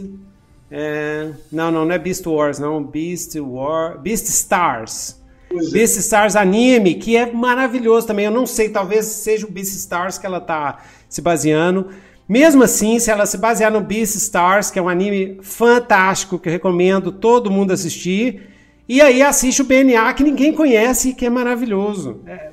É... 0.75 1.29
Não, 1.51 1.71
não, 1.71 1.85
não 1.85 1.93
é 1.93 1.99
Beast 1.99 2.25
Wars, 2.25 2.57
não. 2.57 2.83
Beast 2.83 3.35
War. 3.35 3.99
Beast 3.99 4.25
Stars. 4.25 5.21
É. 5.51 5.55
Beast 5.71 5.97
Stars 5.97 6.35
anime, 6.35 6.95
que 6.95 7.15
é 7.15 7.31
maravilhoso 7.31 8.07
também. 8.07 8.25
Eu 8.25 8.31
não 8.31 8.47
sei, 8.47 8.69
talvez 8.69 9.05
seja 9.05 9.45
o 9.45 9.51
Beast 9.51 9.75
Stars 9.75 10.17
que 10.17 10.25
ela 10.25 10.41
tá 10.41 10.83
se 11.07 11.21
baseando. 11.21 11.89
Mesmo 12.27 12.63
assim, 12.63 12.97
se 12.97 13.11
ela 13.11 13.27
se 13.27 13.37
basear 13.37 13.71
no 13.71 13.81
Beast 13.81 14.15
Stars, 14.15 14.71
que 14.71 14.79
é 14.79 14.81
um 14.81 14.89
anime 14.89 15.37
fantástico 15.43 16.39
que 16.39 16.49
eu 16.49 16.53
recomendo 16.53 17.11
todo 17.11 17.51
mundo 17.51 17.71
assistir, 17.71 18.49
e 18.89 18.99
aí 18.99 19.21
assiste 19.21 19.61
o 19.61 19.65
BNA 19.65 20.11
que 20.13 20.23
ninguém 20.23 20.53
conhece 20.53 21.13
que 21.13 21.25
é 21.25 21.29
maravilhoso. 21.29 22.21
É 22.25 22.51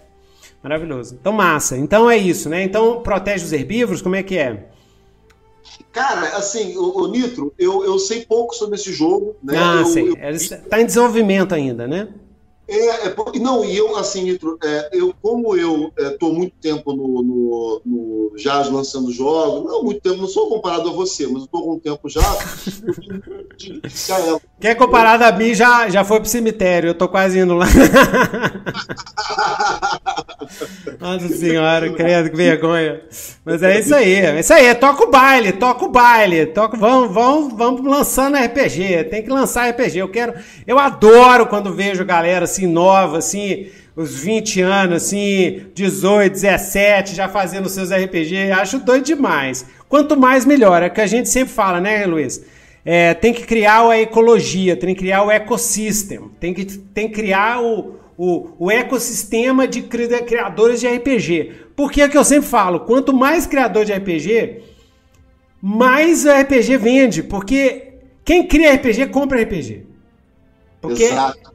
maravilhoso. 0.62 1.16
Então, 1.18 1.32
massa. 1.32 1.78
Então 1.78 2.10
é 2.10 2.18
isso, 2.18 2.50
né? 2.50 2.62
Então, 2.62 3.00
protege 3.00 3.46
os 3.46 3.52
herbívoros, 3.52 4.02
como 4.02 4.16
é 4.16 4.22
que 4.22 4.36
é? 4.36 4.66
Cara, 5.92 6.36
assim, 6.36 6.76
o, 6.76 7.02
o 7.02 7.08
Nitro, 7.08 7.52
eu, 7.58 7.84
eu 7.84 7.98
sei 7.98 8.24
pouco 8.24 8.54
sobre 8.54 8.76
esse 8.76 8.92
jogo, 8.92 9.36
né? 9.42 9.54
Ah, 9.58 9.76
eu, 9.80 9.86
sei. 9.86 10.08
Eu... 10.08 10.30
Está 10.30 10.80
em 10.80 10.86
desenvolvimento 10.86 11.54
ainda, 11.54 11.88
né? 11.88 12.08
É, 12.70 13.08
é, 13.08 13.14
não, 13.40 13.64
e 13.64 13.76
eu, 13.76 13.96
assim, 13.96 14.38
é, 14.62 14.88
eu, 14.92 15.12
como 15.20 15.56
eu 15.56 15.92
estou 15.98 16.30
é, 16.30 16.32
muito 16.32 16.54
tempo 16.60 16.92
no, 16.92 17.20
no, 17.20 17.82
no 17.84 18.32
Jazz 18.36 18.70
lançando 18.70 19.10
jogos, 19.10 19.64
não 19.64 19.82
muito 19.82 20.00
tempo, 20.00 20.18
não 20.18 20.28
sou 20.28 20.48
comparado 20.48 20.88
a 20.88 20.92
você, 20.92 21.26
mas 21.26 21.42
estou 21.42 21.64
com 21.64 21.74
um 21.74 21.80
tempo 21.80 22.08
já. 22.08 22.22
Quem 24.60 24.70
é 24.70 24.74
comparado 24.76 25.24
a 25.24 25.32
mim 25.32 25.52
já, 25.52 25.88
já 25.88 26.04
foi 26.04 26.20
pro 26.20 26.28
cemitério, 26.28 26.90
eu 26.90 26.94
tô 26.94 27.08
quase 27.08 27.40
indo 27.40 27.54
lá. 27.54 27.66
Nossa 31.00 31.28
senhora, 31.28 31.92
credo, 31.92 32.30
que 32.30 32.36
vergonha. 32.36 33.00
Mas 33.44 33.62
é 33.62 33.80
isso 33.80 33.94
aí, 33.94 34.14
é 34.14 34.40
isso 34.40 34.52
aí, 34.52 34.74
toca 34.74 35.04
o 35.04 35.10
baile, 35.10 35.52
toca 35.52 35.84
o 35.84 35.88
baile, 35.88 36.46
toca, 36.46 36.76
vamos, 36.76 37.12
vamos, 37.12 37.54
vamos 37.54 37.84
lançando 37.84 38.36
RPG, 38.36 39.04
tem 39.04 39.22
que 39.22 39.30
lançar 39.30 39.70
RPG. 39.70 39.98
Eu 39.98 40.08
quero, 40.08 40.34
eu 40.66 40.78
adoro 40.78 41.46
quando 41.46 41.72
vejo 41.72 42.04
galera 42.04 42.44
assim 42.44 42.59
nova, 42.66 43.18
assim, 43.18 43.66
os 43.94 44.18
20 44.18 44.60
anos, 44.60 44.96
assim, 45.04 45.66
18, 45.74 46.32
17, 46.32 47.14
já 47.14 47.28
fazendo 47.28 47.68
seus 47.68 47.90
RPG, 47.90 48.52
acho 48.52 48.78
doido 48.78 49.04
demais. 49.04 49.66
Quanto 49.88 50.16
mais 50.16 50.44
melhor, 50.44 50.82
é 50.82 50.86
o 50.86 50.90
que 50.90 51.00
a 51.00 51.06
gente 51.06 51.28
sempre 51.28 51.52
fala, 51.52 51.80
né, 51.80 52.06
Luiz? 52.06 52.44
É, 52.84 53.12
tem 53.12 53.32
que 53.32 53.42
criar 53.42 53.86
a 53.86 54.00
ecologia, 54.00 54.76
tem 54.76 54.94
que 54.94 55.00
criar 55.00 55.22
o 55.22 55.30
ecossistema, 55.30 56.30
tem 56.40 56.54
que, 56.54 56.64
tem 56.64 57.08
que 57.08 57.14
criar 57.14 57.60
o, 57.60 57.96
o, 58.16 58.48
o 58.58 58.70
ecossistema 58.70 59.68
de 59.68 59.82
criadores 59.82 60.80
de 60.80 60.88
RPG. 60.88 61.52
Porque 61.76 62.02
é 62.02 62.08
que 62.08 62.16
eu 62.16 62.24
sempre 62.24 62.48
falo, 62.48 62.80
quanto 62.80 63.12
mais 63.12 63.46
criador 63.46 63.84
de 63.84 63.92
RPG, 63.92 64.62
mais 65.60 66.24
o 66.24 66.30
RPG 66.30 66.76
vende, 66.78 67.22
porque 67.22 67.94
quem 68.24 68.46
cria 68.46 68.74
RPG 68.74 69.08
compra 69.08 69.42
RPG. 69.42 69.86
Porque, 70.80 71.04
Exato. 71.04 71.49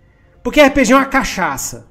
Porque 0.45 0.61
RPG 0.61 0.93
é 0.93 0.95
uma 0.95 1.05
cachaça. 1.05 1.87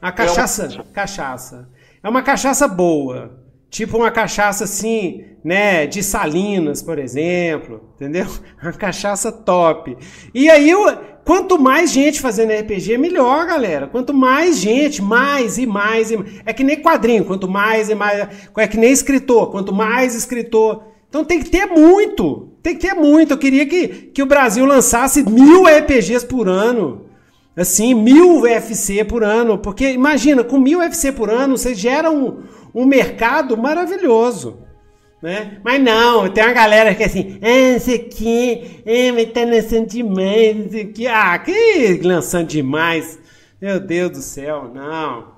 A 0.00 0.12
cachaça, 0.12 0.66
é 0.66 0.74
uma... 0.76 0.84
cachaça. 0.84 1.68
É 2.00 2.08
uma 2.08 2.22
cachaça 2.22 2.68
boa. 2.68 3.40
Tipo 3.68 3.96
uma 3.96 4.12
cachaça 4.12 4.62
assim, 4.62 5.24
né, 5.42 5.84
de 5.84 6.00
Salinas, 6.04 6.80
por 6.80 6.96
exemplo, 6.96 7.90
entendeu? 7.96 8.26
Uma 8.62 8.72
cachaça 8.72 9.32
top. 9.32 9.98
E 10.32 10.48
aí, 10.48 10.70
quanto 11.24 11.58
mais 11.58 11.90
gente 11.90 12.20
fazendo 12.20 12.52
RPG, 12.52 12.96
melhor, 12.98 13.44
galera. 13.46 13.88
Quanto 13.88 14.14
mais 14.14 14.58
gente, 14.58 15.02
mais 15.02 15.58
e 15.58 15.66
mais 15.66 16.10
e 16.10 16.16
mais. 16.16 16.40
É 16.46 16.52
que 16.52 16.62
nem 16.62 16.80
quadrinho, 16.80 17.24
quanto 17.24 17.48
mais 17.48 17.90
e 17.90 17.96
mais. 17.96 18.28
É 18.56 18.68
que 18.68 18.78
nem 18.78 18.92
escritor, 18.92 19.50
quanto 19.50 19.74
mais 19.74 20.14
escritor 20.14 20.84
Então 21.08 21.24
tem 21.24 21.42
que 21.42 21.50
ter 21.50 21.66
muito. 21.66 22.52
Tem 22.62 22.76
que 22.76 22.86
ter 22.86 22.94
muito. 22.94 23.32
Eu 23.32 23.38
queria 23.38 23.66
que, 23.66 23.88
que 23.88 24.22
o 24.22 24.26
Brasil 24.26 24.64
lançasse 24.64 25.28
mil 25.28 25.64
RPGs 25.66 26.24
por 26.24 26.48
ano. 26.48 27.07
Assim, 27.58 27.92
mil 27.94 28.40
UFC 28.40 29.04
por 29.04 29.24
ano. 29.24 29.58
Porque 29.58 29.90
imagina, 29.90 30.44
com 30.44 30.58
mil 30.58 30.78
UFC 30.78 31.12
por 31.12 31.28
ano, 31.30 31.56
você 31.56 31.74
gera 31.74 32.10
um, 32.10 32.42
um 32.74 32.84
mercado 32.86 33.56
maravilhoso. 33.56 34.58
Né? 35.20 35.58
Mas 35.64 35.82
não, 35.82 36.28
tem 36.28 36.44
uma 36.44 36.52
galera 36.52 36.94
que 36.94 37.02
é 37.02 37.06
assim, 37.06 37.38
ah, 37.42 37.76
isso 37.76 37.92
aqui, 37.92 38.82
ah, 38.86 39.12
mas 39.12 39.32
tá 39.32 39.44
lançando 39.44 39.88
demais, 39.88 40.66
isso 40.66 40.86
aqui. 40.86 41.06
Ah, 41.08 41.38
que 41.38 42.00
lançando 42.04 42.46
demais. 42.46 43.18
Meu 43.60 43.80
Deus 43.80 44.10
do 44.12 44.22
céu, 44.22 44.70
não. 44.72 45.36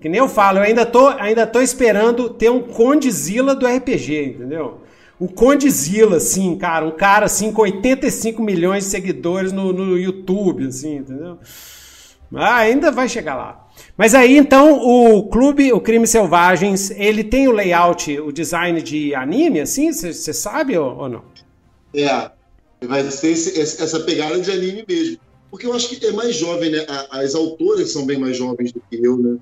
Que 0.00 0.08
nem 0.08 0.18
eu 0.18 0.28
falo, 0.28 0.58
eu 0.58 0.62
ainda 0.62 0.86
tô, 0.86 1.08
ainda 1.08 1.46
tô 1.46 1.60
esperando 1.60 2.30
ter 2.30 2.50
um 2.50 2.62
Condizila 2.62 3.54
do 3.54 3.66
RPG, 3.66 4.36
entendeu? 4.36 4.78
O 5.20 5.28
Condizila, 5.28 6.16
assim, 6.16 6.56
cara, 6.56 6.86
um 6.86 6.90
cara 6.90 7.26
assim 7.26 7.52
com 7.52 7.60
85 7.60 8.42
milhões 8.42 8.84
de 8.84 8.90
seguidores 8.90 9.52
no, 9.52 9.70
no 9.70 9.98
YouTube, 9.98 10.66
assim, 10.66 10.96
entendeu? 10.96 11.38
Ah, 12.34 12.56
ainda 12.56 12.90
vai 12.90 13.06
chegar 13.06 13.34
lá. 13.34 13.68
Mas 13.98 14.14
aí 14.14 14.38
então 14.38 14.72
o 14.80 15.28
clube, 15.28 15.74
o 15.74 15.80
Crime 15.80 16.06
Selvagens, 16.06 16.90
ele 16.92 17.22
tem 17.22 17.48
o 17.48 17.52
layout, 17.52 18.18
o 18.18 18.32
design 18.32 18.80
de 18.80 19.14
anime, 19.14 19.60
assim? 19.60 19.92
Você 19.92 20.32
sabe 20.32 20.78
ou, 20.78 20.96
ou, 20.96 21.08
não? 21.10 21.22
É, 21.92 22.30
vai 22.86 23.06
esse, 23.06 23.60
essa 23.60 24.00
pegada 24.00 24.40
de 24.40 24.50
anime 24.50 24.86
mesmo. 24.88 25.18
Porque 25.50 25.66
eu 25.66 25.74
acho 25.74 25.88
que 25.90 26.06
é 26.06 26.12
mais 26.12 26.34
jovem, 26.34 26.70
né? 26.70 26.86
As 27.10 27.34
autoras 27.34 27.90
são 27.92 28.06
bem 28.06 28.16
mais 28.16 28.38
jovens 28.38 28.72
do 28.72 28.80
que 28.88 29.04
eu, 29.04 29.18
né? 29.18 29.36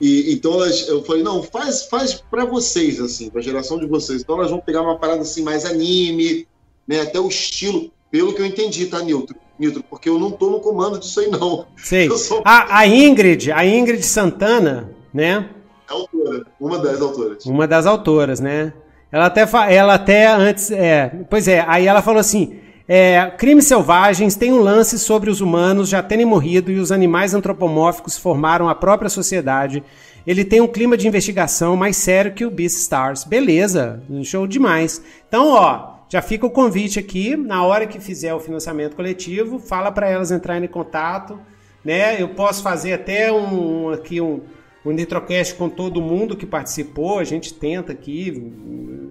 E, 0.00 0.32
então 0.32 0.54
elas, 0.54 0.88
eu 0.88 1.02
falei, 1.04 1.22
não, 1.22 1.42
faz, 1.42 1.84
faz 1.86 2.14
para 2.14 2.44
vocês, 2.44 3.00
assim, 3.00 3.30
pra 3.30 3.40
geração 3.40 3.78
de 3.78 3.86
vocês. 3.86 4.22
Então 4.22 4.36
elas 4.36 4.50
vão 4.50 4.60
pegar 4.60 4.82
uma 4.82 4.98
parada 4.98 5.22
assim, 5.22 5.42
mais 5.42 5.64
anime, 5.64 6.46
né? 6.86 7.00
Até 7.00 7.20
o 7.20 7.28
estilo, 7.28 7.90
pelo 8.10 8.34
que 8.34 8.42
eu 8.42 8.46
entendi, 8.46 8.86
tá, 8.86 9.00
Nilton? 9.00 9.34
Nilton, 9.58 9.82
porque 9.88 10.08
eu 10.08 10.18
não 10.18 10.30
tô 10.30 10.50
no 10.50 10.60
comando 10.60 10.98
disso 10.98 11.20
aí, 11.20 11.28
não. 11.28 11.66
Sei. 11.76 12.10
Sou... 12.18 12.42
A, 12.44 12.78
a, 12.78 12.86
Ingrid, 12.86 13.52
a 13.52 13.64
Ingrid 13.64 14.02
Santana, 14.02 14.90
né? 15.12 15.48
É 15.88 15.92
autora, 15.92 16.46
uma 16.58 16.78
das 16.78 17.00
autoras. 17.00 17.46
Uma 17.46 17.66
das 17.66 17.86
autoras, 17.86 18.40
né? 18.40 18.72
Ela 19.12 19.26
até, 19.26 19.46
ela 19.72 19.94
até 19.94 20.26
antes, 20.26 20.72
é, 20.72 21.24
pois 21.30 21.46
é, 21.46 21.64
aí 21.68 21.86
ela 21.86 22.02
falou 22.02 22.18
assim, 22.18 22.58
é, 22.86 23.32
crimes 23.38 23.66
selvagens 23.66 24.36
tem 24.36 24.52
um 24.52 24.60
lance 24.60 24.98
sobre 24.98 25.30
os 25.30 25.40
humanos 25.40 25.88
já 25.88 26.02
terem 26.02 26.26
morrido 26.26 26.70
e 26.70 26.78
os 26.78 26.92
animais 26.92 27.32
antropomórficos 27.32 28.18
formaram 28.18 28.68
a 28.68 28.74
própria 28.74 29.08
sociedade. 29.08 29.82
Ele 30.26 30.44
tem 30.44 30.60
um 30.60 30.68
clima 30.68 30.96
de 30.96 31.08
investigação 31.08 31.76
mais 31.76 31.96
sério 31.96 32.32
que 32.32 32.44
o 32.44 32.50
Beastars. 32.50 33.24
Beleza, 33.24 34.02
show 34.22 34.46
demais. 34.46 35.02
Então, 35.28 35.48
ó, 35.48 35.94
já 36.08 36.20
fica 36.20 36.46
o 36.46 36.50
convite 36.50 36.98
aqui, 36.98 37.36
na 37.36 37.64
hora 37.64 37.86
que 37.86 37.98
fizer 37.98 38.34
o 38.34 38.40
financiamento 38.40 38.96
coletivo, 38.96 39.58
fala 39.58 39.90
para 39.90 40.08
elas 40.08 40.30
entrarem 40.30 40.64
em 40.64 40.68
contato, 40.68 41.38
né? 41.84 42.20
Eu 42.20 42.28
posso 42.28 42.62
fazer 42.62 42.92
até 42.92 43.32
um 43.32 43.90
aqui 43.90 44.20
um, 44.20 44.42
um 44.84 44.92
Nitrocast 44.92 45.54
com 45.54 45.68
todo 45.68 46.00
mundo 46.00 46.36
que 46.36 46.46
participou, 46.46 47.18
a 47.18 47.24
gente 47.24 47.52
tenta 47.52 47.92
aqui 47.92 48.52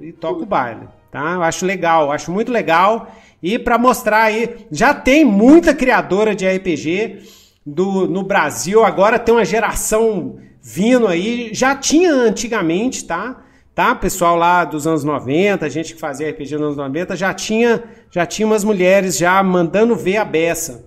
e 0.01 0.11
toca 0.13 0.43
o 0.43 0.45
baile, 0.45 0.87
tá? 1.11 1.33
Eu 1.33 1.43
acho 1.43 1.65
legal, 1.65 2.11
acho 2.11 2.31
muito 2.31 2.51
legal. 2.51 3.11
E 3.43 3.59
para 3.59 3.77
mostrar 3.77 4.23
aí, 4.23 4.65
já 4.71 4.93
tem 4.93 5.25
muita 5.25 5.75
criadora 5.75 6.33
de 6.33 6.47
RPG 6.47 7.23
do, 7.65 8.07
no 8.07 8.23
Brasil, 8.23 8.85
agora 8.85 9.19
tem 9.19 9.35
uma 9.35 9.43
geração 9.43 10.37
vindo 10.61 11.07
aí, 11.07 11.49
já 11.53 11.75
tinha 11.75 12.09
antigamente, 12.09 13.03
tá? 13.03 13.43
Tá? 13.75 13.93
Pessoal 13.95 14.37
lá 14.37 14.63
dos 14.63 14.87
anos 14.87 15.03
90, 15.03 15.65
a 15.65 15.69
gente 15.69 15.93
que 15.93 15.99
fazia 15.99 16.29
RPG 16.29 16.53
nos 16.53 16.61
anos 16.61 16.77
90, 16.77 17.17
já 17.17 17.33
tinha, 17.33 17.83
já 18.09 18.25
tinha 18.25 18.45
umas 18.45 18.63
mulheres 18.63 19.17
já 19.17 19.43
mandando 19.43 19.93
ver 19.93 20.17
a 20.17 20.23
beça. 20.23 20.85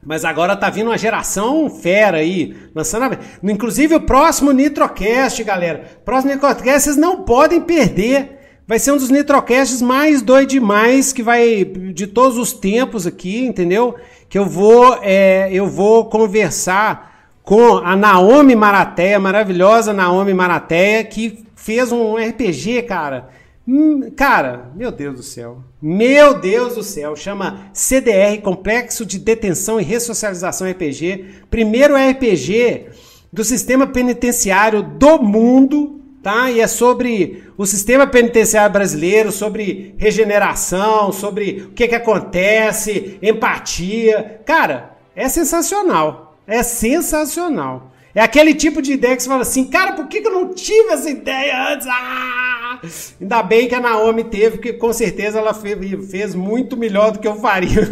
Mas 0.00 0.24
agora 0.24 0.54
tá 0.54 0.70
vindo 0.70 0.90
uma 0.90 0.98
geração 0.98 1.68
fera 1.68 2.18
aí, 2.18 2.54
lançando 2.74 3.14
a... 3.14 3.18
Inclusive 3.42 3.96
o 3.96 4.00
próximo 4.02 4.52
Nitrocast, 4.52 5.42
galera. 5.42 5.98
Próximo 6.04 6.32
Nitrocast 6.32 6.84
vocês 6.84 6.96
não 6.96 7.24
podem 7.24 7.60
perder. 7.60 8.43
Vai 8.66 8.78
ser 8.78 8.92
um 8.92 8.96
dos 8.96 9.10
Nitrocasts 9.10 9.82
mais 9.82 10.22
doido 10.22 10.48
demais 10.48 11.12
que 11.12 11.22
vai 11.22 11.64
de 11.64 12.06
todos 12.06 12.38
os 12.38 12.54
tempos 12.54 13.06
aqui, 13.06 13.44
entendeu? 13.44 13.94
Que 14.28 14.38
eu 14.38 14.46
vou 14.46 14.98
é, 15.02 15.50
eu 15.52 15.66
vou 15.66 16.06
conversar 16.06 17.32
com 17.42 17.76
a 17.76 17.94
Naomi 17.94 18.56
Marateia, 18.56 19.20
maravilhosa 19.20 19.92
Naomi 19.92 20.32
Marateia, 20.32 21.04
que 21.04 21.44
fez 21.54 21.92
um 21.92 22.16
RPG, 22.16 22.82
cara. 22.82 23.28
Hum, 23.68 24.10
cara, 24.16 24.70
meu 24.74 24.90
Deus 24.90 25.16
do 25.16 25.22
céu. 25.22 25.58
Meu 25.80 26.40
Deus 26.40 26.74
do 26.74 26.82
céu. 26.82 27.14
Chama 27.14 27.68
CDR 27.74 28.40
Complexo 28.42 29.04
de 29.04 29.18
Detenção 29.18 29.78
e 29.78 29.84
Ressocialização 29.84 30.70
RPG. 30.70 31.42
Primeiro 31.50 31.94
RPG 31.96 32.86
do 33.30 33.44
sistema 33.44 33.86
penitenciário 33.86 34.82
do 34.82 35.18
mundo 35.18 36.03
tá? 36.24 36.50
E 36.50 36.58
é 36.58 36.66
sobre 36.66 37.44
o 37.56 37.66
sistema 37.66 38.06
penitenciário 38.06 38.72
brasileiro, 38.72 39.30
sobre 39.30 39.94
regeneração, 39.98 41.12
sobre 41.12 41.66
o 41.68 41.72
que, 41.72 41.86
que 41.86 41.94
acontece, 41.94 43.18
empatia. 43.22 44.40
Cara, 44.46 44.96
é 45.14 45.28
sensacional. 45.28 46.38
É 46.46 46.62
sensacional. 46.62 47.92
É 48.14 48.22
aquele 48.22 48.54
tipo 48.54 48.80
de 48.80 48.92
ideia 48.92 49.14
que 49.14 49.22
você 49.22 49.28
fala 49.28 49.42
assim, 49.42 49.64
cara, 49.64 49.92
por 49.92 50.08
que, 50.08 50.22
que 50.22 50.26
eu 50.26 50.32
não 50.32 50.54
tive 50.54 50.88
essa 50.90 51.10
ideia 51.10 51.74
antes? 51.74 51.86
Ah! 51.86 52.80
Ainda 53.20 53.42
bem 53.42 53.68
que 53.68 53.74
a 53.74 53.80
Naomi 53.80 54.24
teve, 54.24 54.52
porque 54.52 54.72
com 54.72 54.92
certeza 54.92 55.38
ela 55.38 55.52
fez, 55.52 56.34
muito 56.34 56.76
melhor 56.76 57.12
do 57.12 57.18
que 57.18 57.28
eu 57.28 57.36
faria. 57.36 57.88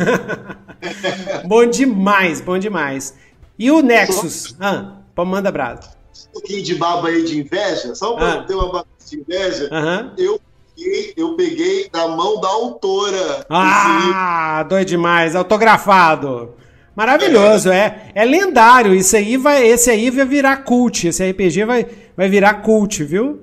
bom 1.44 1.66
demais, 1.66 2.40
bom 2.40 2.58
demais. 2.58 3.14
E 3.58 3.70
o 3.70 3.82
Nexus? 3.82 4.56
Ah, 4.60 4.96
manda 5.24 5.48
abraço 5.48 6.01
um 6.28 6.32
pouquinho 6.32 6.62
de 6.62 6.74
baba 6.74 7.08
aí 7.08 7.24
de 7.24 7.38
inveja, 7.38 7.94
só 7.94 8.14
para 8.14 8.32
ah. 8.32 8.42
ter 8.44 8.54
uma 8.54 8.66
baba 8.66 8.86
de 9.08 9.18
inveja, 9.18 9.68
uhum. 9.72 10.10
eu, 10.16 10.40
peguei, 10.74 11.14
eu 11.16 11.36
peguei 11.36 11.88
da 11.90 12.08
mão 12.08 12.40
da 12.40 12.48
autora. 12.48 13.46
Ah, 13.48 14.64
doido 14.68 14.88
demais, 14.88 15.34
autografado. 15.34 16.54
Maravilhoso, 16.94 17.70
é. 17.70 18.10
é. 18.14 18.22
É 18.22 18.24
lendário. 18.24 18.94
Isso 18.94 19.16
aí 19.16 19.36
vai, 19.36 19.66
esse 19.66 19.90
aí 19.90 20.10
vai 20.10 20.26
virar 20.26 20.58
cult. 20.58 21.08
Esse 21.08 21.28
RPG 21.30 21.64
vai, 21.64 21.86
vai 22.16 22.28
virar 22.28 22.54
cult, 22.54 23.02
viu? 23.02 23.40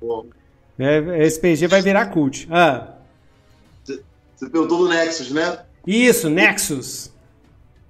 Bom. 0.00 0.26
É, 0.78 1.24
esse 1.24 1.38
RPG 1.38 1.66
vai 1.66 1.82
virar 1.82 2.06
cult. 2.06 2.48
Ah. 2.50 2.88
Você 3.84 4.50
perguntou 4.50 4.78
do 4.78 4.88
Nexus, 4.88 5.30
né? 5.30 5.58
Isso, 5.86 6.28
Nexus. 6.28 7.11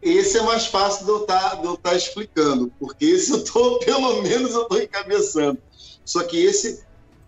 Esse 0.03 0.39
é 0.39 0.43
mais 0.43 0.67
fácil 0.67 1.05
de 1.05 1.13
eu 1.13 1.23
estar 1.23 1.57
tá, 1.57 1.77
tá 1.81 1.95
explicando, 1.95 2.73
porque 2.81 3.05
esse 3.05 3.31
eu 3.31 3.45
tô, 3.45 3.79
pelo 3.87 4.21
menos 4.21 4.53
eu 4.53 4.63
estou 4.63 4.83
encabeçando. 4.83 5.59
Só 6.05 6.25
que 6.25 6.45
esse, 6.45 6.83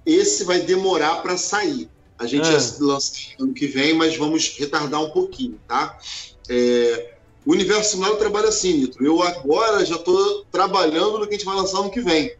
esse 0.04 0.42
vai 0.42 0.60
demorar 0.60 1.22
para 1.22 1.36
sair. 1.36 1.88
A 2.18 2.26
gente 2.26 2.48
é. 2.48 2.58
lança 2.80 3.12
ano 3.38 3.54
que 3.54 3.68
vem, 3.68 3.94
mas 3.94 4.16
vamos 4.16 4.56
retardar 4.58 5.00
um 5.00 5.10
pouquinho, 5.10 5.58
tá? 5.68 5.98
É, 6.48 7.14
o 7.46 7.52
Universo 7.52 7.92
Simulado 7.92 8.16
trabalha 8.16 8.48
assim, 8.48 8.78
Nitro. 8.78 9.06
Eu 9.06 9.22
agora 9.22 9.84
já 9.84 9.94
estou 9.94 10.44
trabalhando 10.50 11.18
no 11.18 11.26
que 11.28 11.34
a 11.34 11.38
gente 11.38 11.46
vai 11.46 11.54
lançar 11.54 11.78
ano 11.78 11.90
que 11.90 12.00
vem. 12.00 12.34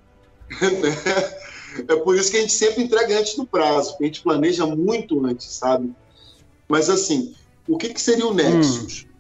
é 1.89 1.97
por 1.97 2.17
isso 2.17 2.31
que 2.31 2.39
a 2.39 2.41
gente 2.41 2.53
sempre 2.53 2.83
entrega 2.83 3.19
antes 3.19 3.37
do 3.37 3.47
prazo, 3.47 3.91
porque 3.91 4.05
a 4.05 4.07
gente 4.09 4.23
planeja 4.23 4.67
muito 4.67 5.25
antes, 5.25 5.47
sabe? 5.47 5.93
Mas 6.69 6.91
assim, 6.91 7.35
o 7.69 7.77
que, 7.77 7.93
que 7.93 8.01
seria 8.01 8.27
o 8.27 8.35
Nexus? 8.35 9.07
Hum 9.09 9.14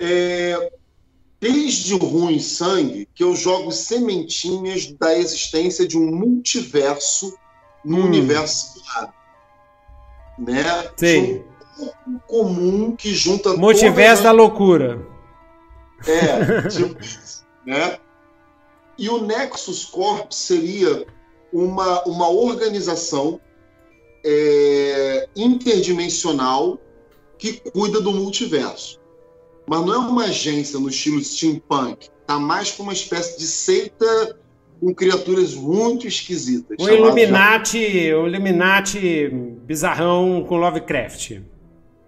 é, 0.00 0.72
desde 1.38 1.94
o 1.94 1.98
Ruim 1.98 2.40
Sangue, 2.40 3.06
que 3.14 3.22
eu 3.22 3.36
jogo 3.36 3.70
sementinhas 3.70 4.86
da 4.92 5.16
existência 5.16 5.86
de 5.86 5.98
um 5.98 6.10
multiverso 6.10 7.36
no 7.84 7.98
hum. 7.98 8.06
universo 8.06 8.80
né? 10.38 10.90
Sim. 10.96 11.44
Um 12.06 12.18
comum 12.26 12.96
que 12.96 13.14
junta 13.14 13.54
multiverso 13.54 14.22
da 14.22 14.32
loucura. 14.32 15.06
É, 16.06 16.62
tipo 16.68 16.96
né? 17.66 17.98
E 18.96 19.08
o 19.08 19.24
Nexus 19.24 19.84
Corp 19.84 20.32
seria 20.32 21.06
uma, 21.52 22.02
uma 22.04 22.28
organização 22.28 23.40
é, 24.24 25.28
interdimensional 25.36 26.78
que 27.38 27.54
cuida 27.70 28.00
do 28.00 28.12
multiverso 28.12 28.99
mas 29.70 29.86
não 29.86 29.94
é 29.94 29.98
uma 29.98 30.24
agência 30.24 30.80
no 30.80 30.88
estilo 30.88 31.22
steampunk. 31.22 32.08
Tá 32.26 32.40
mais 32.40 32.72
como 32.72 32.88
uma 32.88 32.92
espécie 32.92 33.38
de 33.38 33.46
seita 33.46 34.36
com 34.80 34.92
criaturas 34.92 35.54
muito 35.54 36.08
esquisitas. 36.08 36.76
O 36.80 36.90
Illuminati, 36.90 38.12
o 38.12 38.26
Illuminati 38.26 39.28
bizarrão 39.28 40.44
com 40.48 40.56
Lovecraft. 40.56 41.38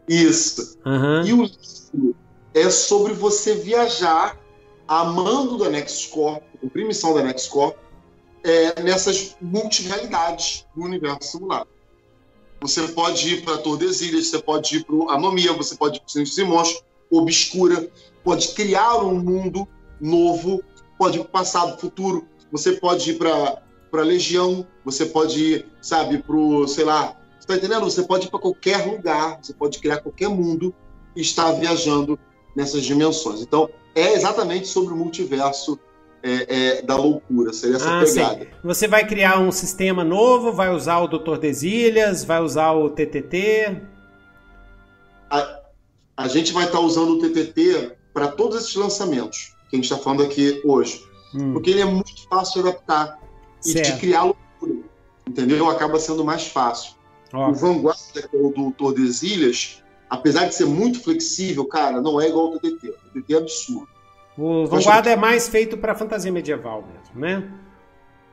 Isso. 0.09 0.77
Uhum. 0.85 1.25
E 1.25 1.33
o 1.33 1.43
livro 1.45 2.17
é 2.53 2.69
sobre 2.69 3.13
você 3.13 3.55
viajar 3.55 4.37
amando 4.89 5.57
da 5.57 5.71
NextCorp, 5.71 6.43
com 6.61 6.69
permissão 6.69 7.15
da 7.15 7.23
NextCorp, 7.23 7.77
é, 8.43 8.83
nessas 8.83 9.37
multirealidades 9.41 10.67
do 10.75 10.83
universo 10.83 11.31
simulado. 11.31 11.69
você 12.61 12.89
pode 12.89 13.35
ir 13.35 13.45
para 13.45 13.59
Tordesilhas, 13.59 14.27
você 14.27 14.43
pode 14.43 14.79
ir 14.79 14.85
para 14.85 15.15
Anomia, 15.15 15.53
você 15.53 15.77
pode 15.77 15.99
ir 15.99 16.01
para 16.01 16.09
Sinistros 16.09 16.39
e 16.39 16.45
Monstros, 16.45 16.92
Obscura, 17.19 17.89
pode 18.25 18.49
criar 18.49 18.97
um 18.99 19.19
mundo 19.19 19.69
novo, 20.01 20.63
pode 20.99 21.19
ir 21.19 21.21
para 21.21 21.29
o 21.29 21.33
passado, 21.33 21.79
futuro, 21.79 22.27
você 22.51 22.73
pode 22.73 23.11
ir 23.11 23.19
para 23.19 23.63
para 23.91 24.03
Legião, 24.03 24.67
você 24.87 25.05
pode 25.05 25.39
ir, 25.39 25.67
sabe, 25.83 26.17
para 26.17 26.67
sei 26.67 26.83
lá, 26.83 27.15
você 27.39 27.47
tá 27.47 27.57
entendendo? 27.57 27.85
Você 27.85 28.03
pode 28.03 28.27
ir 28.27 28.31
para 28.31 28.39
qualquer 28.41 28.87
lugar, 28.87 29.39
você 29.43 29.53
pode 29.53 29.79
criar 29.81 29.99
qualquer 29.99 30.31
mundo 30.31 30.75
e 31.15 31.21
estar 31.21 31.53
viajando 31.53 32.19
nessas 32.57 32.83
dimensões. 32.85 33.43
Então, 33.43 33.69
é 33.95 34.15
exatamente 34.15 34.67
sobre 34.67 34.95
o 34.95 34.97
multiverso 34.97 35.79
é, 36.23 36.79
é, 36.79 36.83
da 36.83 36.97
loucura, 36.97 37.53
seria 37.53 37.77
essa 37.77 38.01
Ah, 38.01 38.05
pegada. 38.05 38.45
sim. 38.45 38.51
Você 38.65 38.89
vai 38.89 39.07
criar 39.07 39.39
um 39.41 39.53
sistema 39.53 40.03
novo, 40.05 40.53
vai 40.53 40.75
usar 40.75 41.01
o 41.01 41.09
Dr. 41.09 41.37
Desilhas, 41.37 42.25
vai 42.25 42.41
usar 42.41 42.73
o 42.73 42.89
TTT. 42.89 43.77
A, 45.29 45.62
a 46.23 46.29
gente 46.29 46.53
vai 46.53 46.65
estar 46.65 46.81
usando 46.81 47.13
o 47.15 47.19
TTT 47.19 47.93
para 48.13 48.29
todos 48.29 48.57
esses 48.63 48.75
lançamentos 48.75 49.55
que 49.69 49.75
a 49.75 49.77
gente 49.77 49.85
está 49.91 49.97
falando 49.99 50.23
aqui 50.23 50.61
hoje, 50.65 51.03
Hum, 51.35 51.55
porque 51.55 51.71
ele 51.71 51.81
é 51.81 51.85
muito 51.87 52.13
fácil 52.29 52.63
de 52.63 52.69
adaptar 52.69 53.19
e 53.65 53.69
de 53.69 53.73
certo. 53.73 54.01
criar 54.01 54.23
loucura, 54.25 54.75
entendeu? 55.27 55.69
Acaba 55.71 55.99
sendo 55.99 56.23
mais 56.23 56.47
fácil. 56.47 56.93
Ó, 57.33 57.49
O 57.51 57.55
Vanguarda, 57.55 58.29
que 58.31 58.37
é 58.37 58.39
o 58.39 58.51
do 58.51 58.71
Tordesilhas, 58.73 59.83
apesar 60.11 60.45
de 60.45 60.55
ser 60.55 60.67
muito 60.67 61.01
flexível, 61.03 61.65
cara, 61.65 62.03
não 62.03 62.21
é 62.21 62.29
igual 62.29 62.49
ao 62.53 62.59
TTT. 62.59 62.89
O 62.91 63.11
TTT 63.21 63.35
é 63.35 63.39
absurdo. 63.39 63.89
o 64.37 64.67
Vanguarda 64.67 65.09
é 65.11 65.17
mais 65.17 65.49
feito 65.49 65.79
para 65.79 65.95
fantasia 65.95 66.31
medieval 66.31 66.83
mesmo, 66.83 67.19
né? 67.19 67.51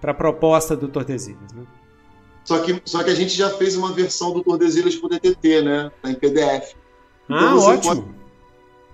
Para 0.01 0.13
proposta 0.13 0.75
do 0.75 0.89
Tordesilhas, 0.89 1.53
né? 1.53 1.63
Só 2.43 2.59
que, 2.59 2.81
só 2.83 3.01
que 3.03 3.11
a 3.11 3.15
gente 3.15 3.31
já 3.33 3.49
fez 3.51 3.77
uma 3.77 3.93
versão 3.93 4.33
do 4.33 4.43
Tordesilhas 4.43 4.95
pro 4.97 5.07
TTT, 5.07 5.61
né? 5.61 5.89
Tá 6.01 6.09
em 6.11 6.15
PDF. 6.15 6.73
Então 7.29 7.37
Ah, 7.37 7.53
você 7.53 7.67
ótimo. 7.69 7.95
Pode, 7.95 8.07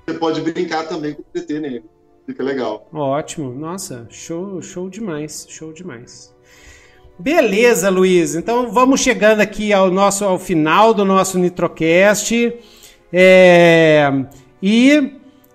você 0.05 0.13
pode 0.19 0.41
brincar 0.41 0.88
também 0.88 1.13
com 1.13 1.21
o 1.21 1.25
TTT 1.33 1.59
nele. 1.59 1.83
Fica 2.25 2.43
legal. 2.43 2.88
Ótimo, 2.91 3.53
nossa, 3.53 4.07
show, 4.09 4.61
show 4.61 4.89
demais, 4.89 5.45
show 5.47 5.71
demais. 5.71 6.33
Beleza, 7.17 7.89
Luiz. 7.89 8.36
Então 8.36 8.71
vamos 8.71 8.99
chegando 8.99 9.39
aqui 9.39 9.71
ao 9.71 9.89
nosso 9.89 10.25
ao 10.25 10.38
final 10.38 10.93
do 10.93 11.05
nosso 11.05 11.39
Nitrocast. 11.39 12.53
É, 13.13 14.11
e 14.61 15.13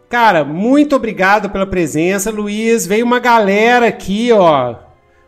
cara, 0.09 0.45
muito 0.45 0.97
obrigado 0.97 1.51
pela 1.51 1.66
presença, 1.66 2.31
Luiz. 2.31 2.87
Veio 2.87 3.05
uma 3.05 3.18
galera 3.18 3.89
aqui, 3.89 4.33
ó. 4.33 4.76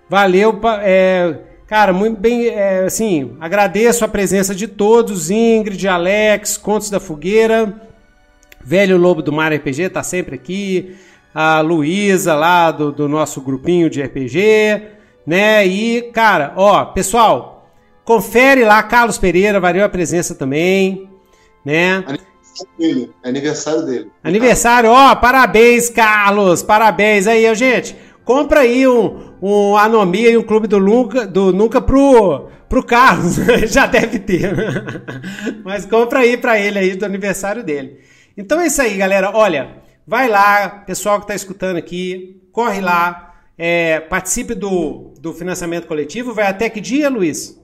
Valeu, 0.09 0.59
é, 0.82 1.38
cara, 1.72 1.90
muito 1.90 2.20
bem, 2.20 2.48
é, 2.48 2.84
assim, 2.84 3.34
agradeço 3.40 4.04
a 4.04 4.08
presença 4.08 4.54
de 4.54 4.68
todos, 4.68 5.30
Ingrid, 5.30 5.88
Alex, 5.88 6.58
Contos 6.58 6.90
da 6.90 7.00
Fogueira. 7.00 7.88
Velho 8.62 8.98
Lobo 8.98 9.22
do 9.22 9.32
Mar 9.32 9.54
RPG 9.54 9.88
tá 9.88 10.02
sempre 10.02 10.34
aqui. 10.34 10.94
A 11.34 11.62
Luísa 11.62 12.34
lá 12.34 12.70
do, 12.70 12.92
do 12.92 13.08
nosso 13.08 13.40
grupinho 13.40 13.88
de 13.88 14.02
RPG, 14.02 14.82
né? 15.26 15.66
E, 15.66 16.02
cara, 16.12 16.52
ó, 16.56 16.84
pessoal, 16.84 17.66
confere 18.04 18.66
lá, 18.66 18.82
Carlos 18.82 19.16
Pereira, 19.16 19.58
valeu 19.58 19.82
a 19.82 19.88
presença 19.88 20.34
também, 20.34 21.08
né? 21.64 22.04
Dele, 22.78 23.10
é 23.24 23.28
aniversário 23.30 23.86
dele. 23.86 24.10
Aniversário, 24.22 24.90
ó, 24.90 25.14
parabéns, 25.14 25.88
Carlos, 25.88 26.62
parabéns 26.62 27.26
aí, 27.26 27.52
gente. 27.54 27.96
Compra 28.24 28.60
aí 28.60 28.86
um, 28.86 29.34
um 29.42 29.76
Anomia 29.76 30.30
e 30.30 30.36
um 30.36 30.42
Clube 30.42 30.68
do 30.68 30.78
Nunca, 30.78 31.26
do 31.26 31.52
Nunca 31.52 31.80
pro, 31.80 32.48
pro 32.68 32.84
Carlos, 32.84 33.36
já 33.68 33.86
deve 33.86 34.18
ter. 34.18 34.52
Mas 35.64 35.84
compra 35.84 36.20
aí 36.20 36.36
pra 36.36 36.58
ele 36.58 36.78
aí 36.78 36.94
do 36.94 37.04
aniversário 37.04 37.64
dele. 37.64 37.98
Então 38.36 38.60
é 38.60 38.66
isso 38.66 38.80
aí, 38.80 38.96
galera. 38.96 39.32
Olha, 39.34 39.82
vai 40.06 40.28
lá, 40.28 40.68
pessoal 40.68 41.20
que 41.20 41.26
tá 41.26 41.34
escutando 41.34 41.76
aqui, 41.76 42.40
corre 42.52 42.80
lá, 42.80 43.34
é, 43.58 44.00
participe 44.00 44.54
do, 44.54 45.12
do 45.20 45.32
financiamento 45.32 45.86
coletivo. 45.86 46.32
Vai 46.32 46.46
até 46.46 46.70
que 46.70 46.80
dia, 46.80 47.10
Luiz? 47.10 47.60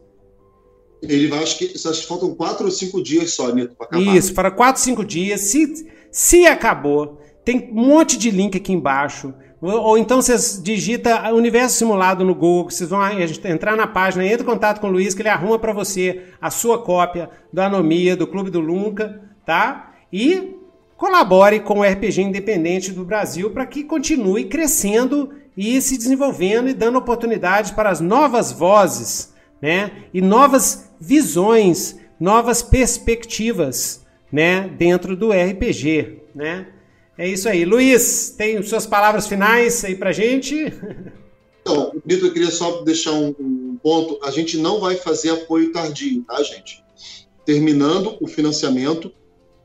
Ele 1.00 1.28
vai, 1.28 1.42
acho 1.42 1.58
que, 1.58 1.64
acho 1.66 2.00
que 2.00 2.06
faltam 2.06 2.34
quatro 2.34 2.64
ou 2.64 2.70
cinco 2.70 3.02
dias 3.02 3.32
só, 3.32 3.54
Nito, 3.54 3.76
pra 3.76 3.86
acabar. 3.86 4.16
Isso, 4.16 4.34
para 4.34 4.50
4, 4.50 4.82
5 4.82 5.04
dias. 5.04 5.40
Se, 5.42 5.86
se 6.10 6.44
acabou, 6.46 7.20
tem 7.44 7.70
um 7.72 7.86
monte 7.86 8.18
de 8.18 8.30
link 8.30 8.56
aqui 8.56 8.72
embaixo. 8.72 9.32
Ou, 9.60 9.98
então 9.98 10.22
vocês 10.22 10.60
digita 10.62 11.32
Universo 11.32 11.76
Simulado 11.76 12.24
no 12.24 12.34
Google, 12.34 12.70
vocês 12.70 12.88
vão 12.88 13.00
entrar 13.44 13.76
na 13.76 13.88
página, 13.88 14.24
entra 14.24 14.42
em 14.42 14.46
contato 14.46 14.80
com 14.80 14.86
o 14.86 14.92
Luiz, 14.92 15.14
que 15.14 15.22
ele 15.22 15.28
arruma 15.28 15.58
para 15.58 15.72
você 15.72 16.26
a 16.40 16.48
sua 16.48 16.80
cópia 16.80 17.28
do 17.52 17.60
Anomia, 17.60 18.16
do 18.16 18.26
Clube 18.26 18.50
do 18.50 18.60
Lunca, 18.60 19.20
tá? 19.44 19.94
E 20.12 20.56
colabore 20.96 21.60
com 21.60 21.80
o 21.80 21.82
RPG 21.82 22.22
independente 22.22 22.92
do 22.92 23.04
Brasil 23.04 23.50
para 23.50 23.66
que 23.66 23.82
continue 23.82 24.44
crescendo 24.44 25.30
e 25.56 25.80
se 25.82 25.98
desenvolvendo 25.98 26.68
e 26.68 26.74
dando 26.74 26.98
oportunidade 26.98 27.72
para 27.72 27.90
as 27.90 28.00
novas 28.00 28.52
vozes, 28.52 29.34
né? 29.60 29.90
E 30.14 30.20
novas 30.20 30.88
visões, 31.00 31.98
novas 32.20 32.62
perspectivas, 32.62 34.06
né? 34.30 34.68
Dentro 34.78 35.16
do 35.16 35.32
RPG, 35.32 36.22
né? 36.32 36.66
É 37.18 37.26
isso 37.26 37.48
aí. 37.48 37.64
Luiz, 37.64 38.30
tem 38.38 38.62
suas 38.62 38.86
palavras 38.86 39.26
finais 39.26 39.84
aí 39.84 39.96
pra 39.96 40.12
gente? 40.12 40.72
Então, 41.60 41.92
Nito, 42.06 42.24
eu 42.24 42.32
queria 42.32 42.50
só 42.50 42.82
deixar 42.82 43.12
um, 43.12 43.34
um 43.38 43.78
ponto. 43.82 44.18
A 44.24 44.30
gente 44.30 44.56
não 44.56 44.78
vai 44.78 44.94
fazer 44.94 45.30
apoio 45.30 45.72
tardio, 45.72 46.22
tá, 46.22 46.40
gente? 46.44 46.82
Terminando 47.44 48.16
o 48.20 48.28
financiamento, 48.28 49.12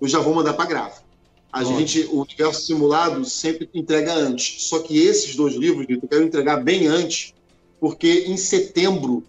eu 0.01 0.07
já 0.07 0.19
vou 0.19 0.33
mandar 0.33 0.53
para 0.53 0.65
gráfica. 0.65 1.03
A 1.51 1.61
Ótimo. 1.61 1.79
gente, 1.79 2.01
o 2.11 2.21
universo 2.21 2.65
simulado 2.65 3.23
sempre 3.23 3.69
entrega 3.71 4.15
antes. 4.15 4.63
Só 4.63 4.79
que 4.79 4.99
esses 4.99 5.35
dois 5.35 5.53
livros, 5.53 5.87
Nito, 5.87 6.05
eu 6.05 6.09
quero 6.09 6.23
entregar 6.23 6.57
bem 6.57 6.87
antes, 6.87 7.35
porque 7.79 8.25
em 8.27 8.35
setembro 8.35 9.23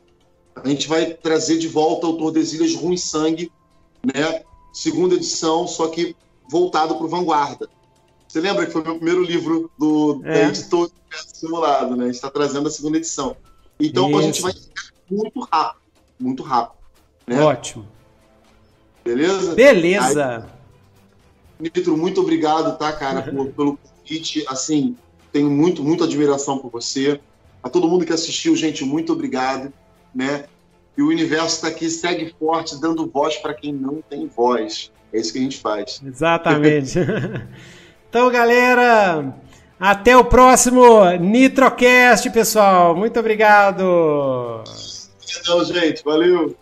a 0.57 0.66
gente 0.66 0.89
vai 0.89 1.12
trazer 1.12 1.59
de 1.59 1.68
volta 1.68 2.07
o 2.07 2.16
Tordesilhas 2.16 2.75
Ruim 2.75 2.97
Sangue, 2.97 3.53
né? 4.03 4.43
Segunda 4.72 5.14
edição, 5.14 5.66
só 5.68 5.89
que 5.89 6.16
voltado 6.49 6.97
para 6.97 7.05
o 7.05 7.09
Vanguarda. 7.09 7.68
Você 8.35 8.41
lembra 8.41 8.66
que 8.66 8.72
foi 8.72 8.82
o 8.82 8.85
meu 8.85 8.97
primeiro 8.97 9.22
livro 9.22 9.70
do 9.78 10.20
É. 10.24 10.47
da 10.47 10.51
do 10.51 10.91
Simulado, 11.32 11.95
né? 11.95 12.03
A 12.03 12.07
gente 12.09 12.16
está 12.16 12.28
trazendo 12.28 12.66
a 12.66 12.70
segunda 12.72 12.97
edição. 12.99 13.37
Então 13.78 14.18
a 14.18 14.22
gente 14.22 14.35
Isso. 14.39 14.43
vai 14.43 14.53
muito 15.09 15.41
rápido, 15.53 15.80
muito 16.18 16.43
rápido, 16.43 16.78
né? 17.28 17.41
Ótimo. 17.41 17.87
Beleza? 19.05 19.55
Beleza. 19.55 20.49
Nitro, 21.61 21.97
muito 21.97 22.22
obrigado, 22.22 22.76
tá, 22.76 22.93
cara, 22.93 23.22
por- 23.22 23.53
pelo 23.53 23.78
convite. 23.78 24.45
Assim, 24.49 24.97
tenho 25.30 25.49
muito, 25.49 25.85
muita 25.85 26.03
admiração 26.03 26.59
por 26.59 26.72
você. 26.72 27.20
A 27.62 27.70
todo 27.70 27.87
mundo 27.87 28.05
que 28.05 28.12
assistiu, 28.12 28.57
gente, 28.57 28.85
muito 28.85 29.12
obrigado, 29.12 29.72
né? 30.12 30.47
E 30.99 31.03
o 31.03 31.07
universo 31.07 31.55
está 31.55 31.68
aqui, 31.68 31.89
segue 31.89 32.35
forte, 32.37 32.80
dando 32.80 33.07
voz 33.09 33.37
para 33.37 33.55
quem 33.55 33.72
não 33.72 34.03
tem 34.03 34.26
voz. 34.26 34.91
É 35.12 35.20
isso 35.20 35.32
que 35.32 35.39
a 35.39 35.43
gente 35.43 35.61
faz. 35.61 36.01
Exatamente. 36.05 36.99
então, 38.14 38.30
galera, 38.30 39.34
até 39.78 40.16
o 40.16 40.24
próximo 40.24 41.04
Nitrocast, 41.18 42.30
pessoal. 42.30 42.94
Muito 42.94 43.18
obrigado. 43.18 44.62
Então, 45.40 45.64
gente, 45.64 46.04
valeu! 46.04 46.56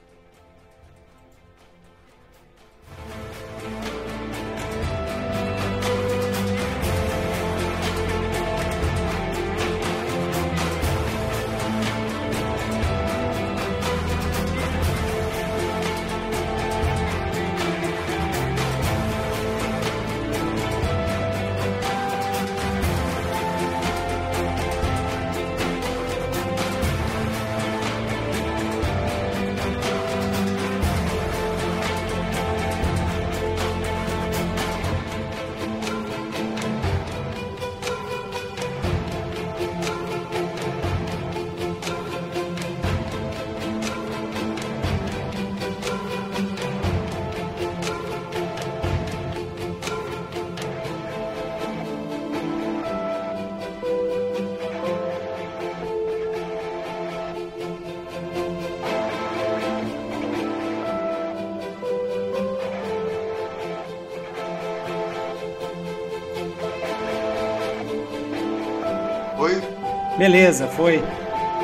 Beleza, 70.23 70.69
foi. 70.69 71.03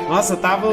Nossa, 0.09 0.35
tava 0.35 0.67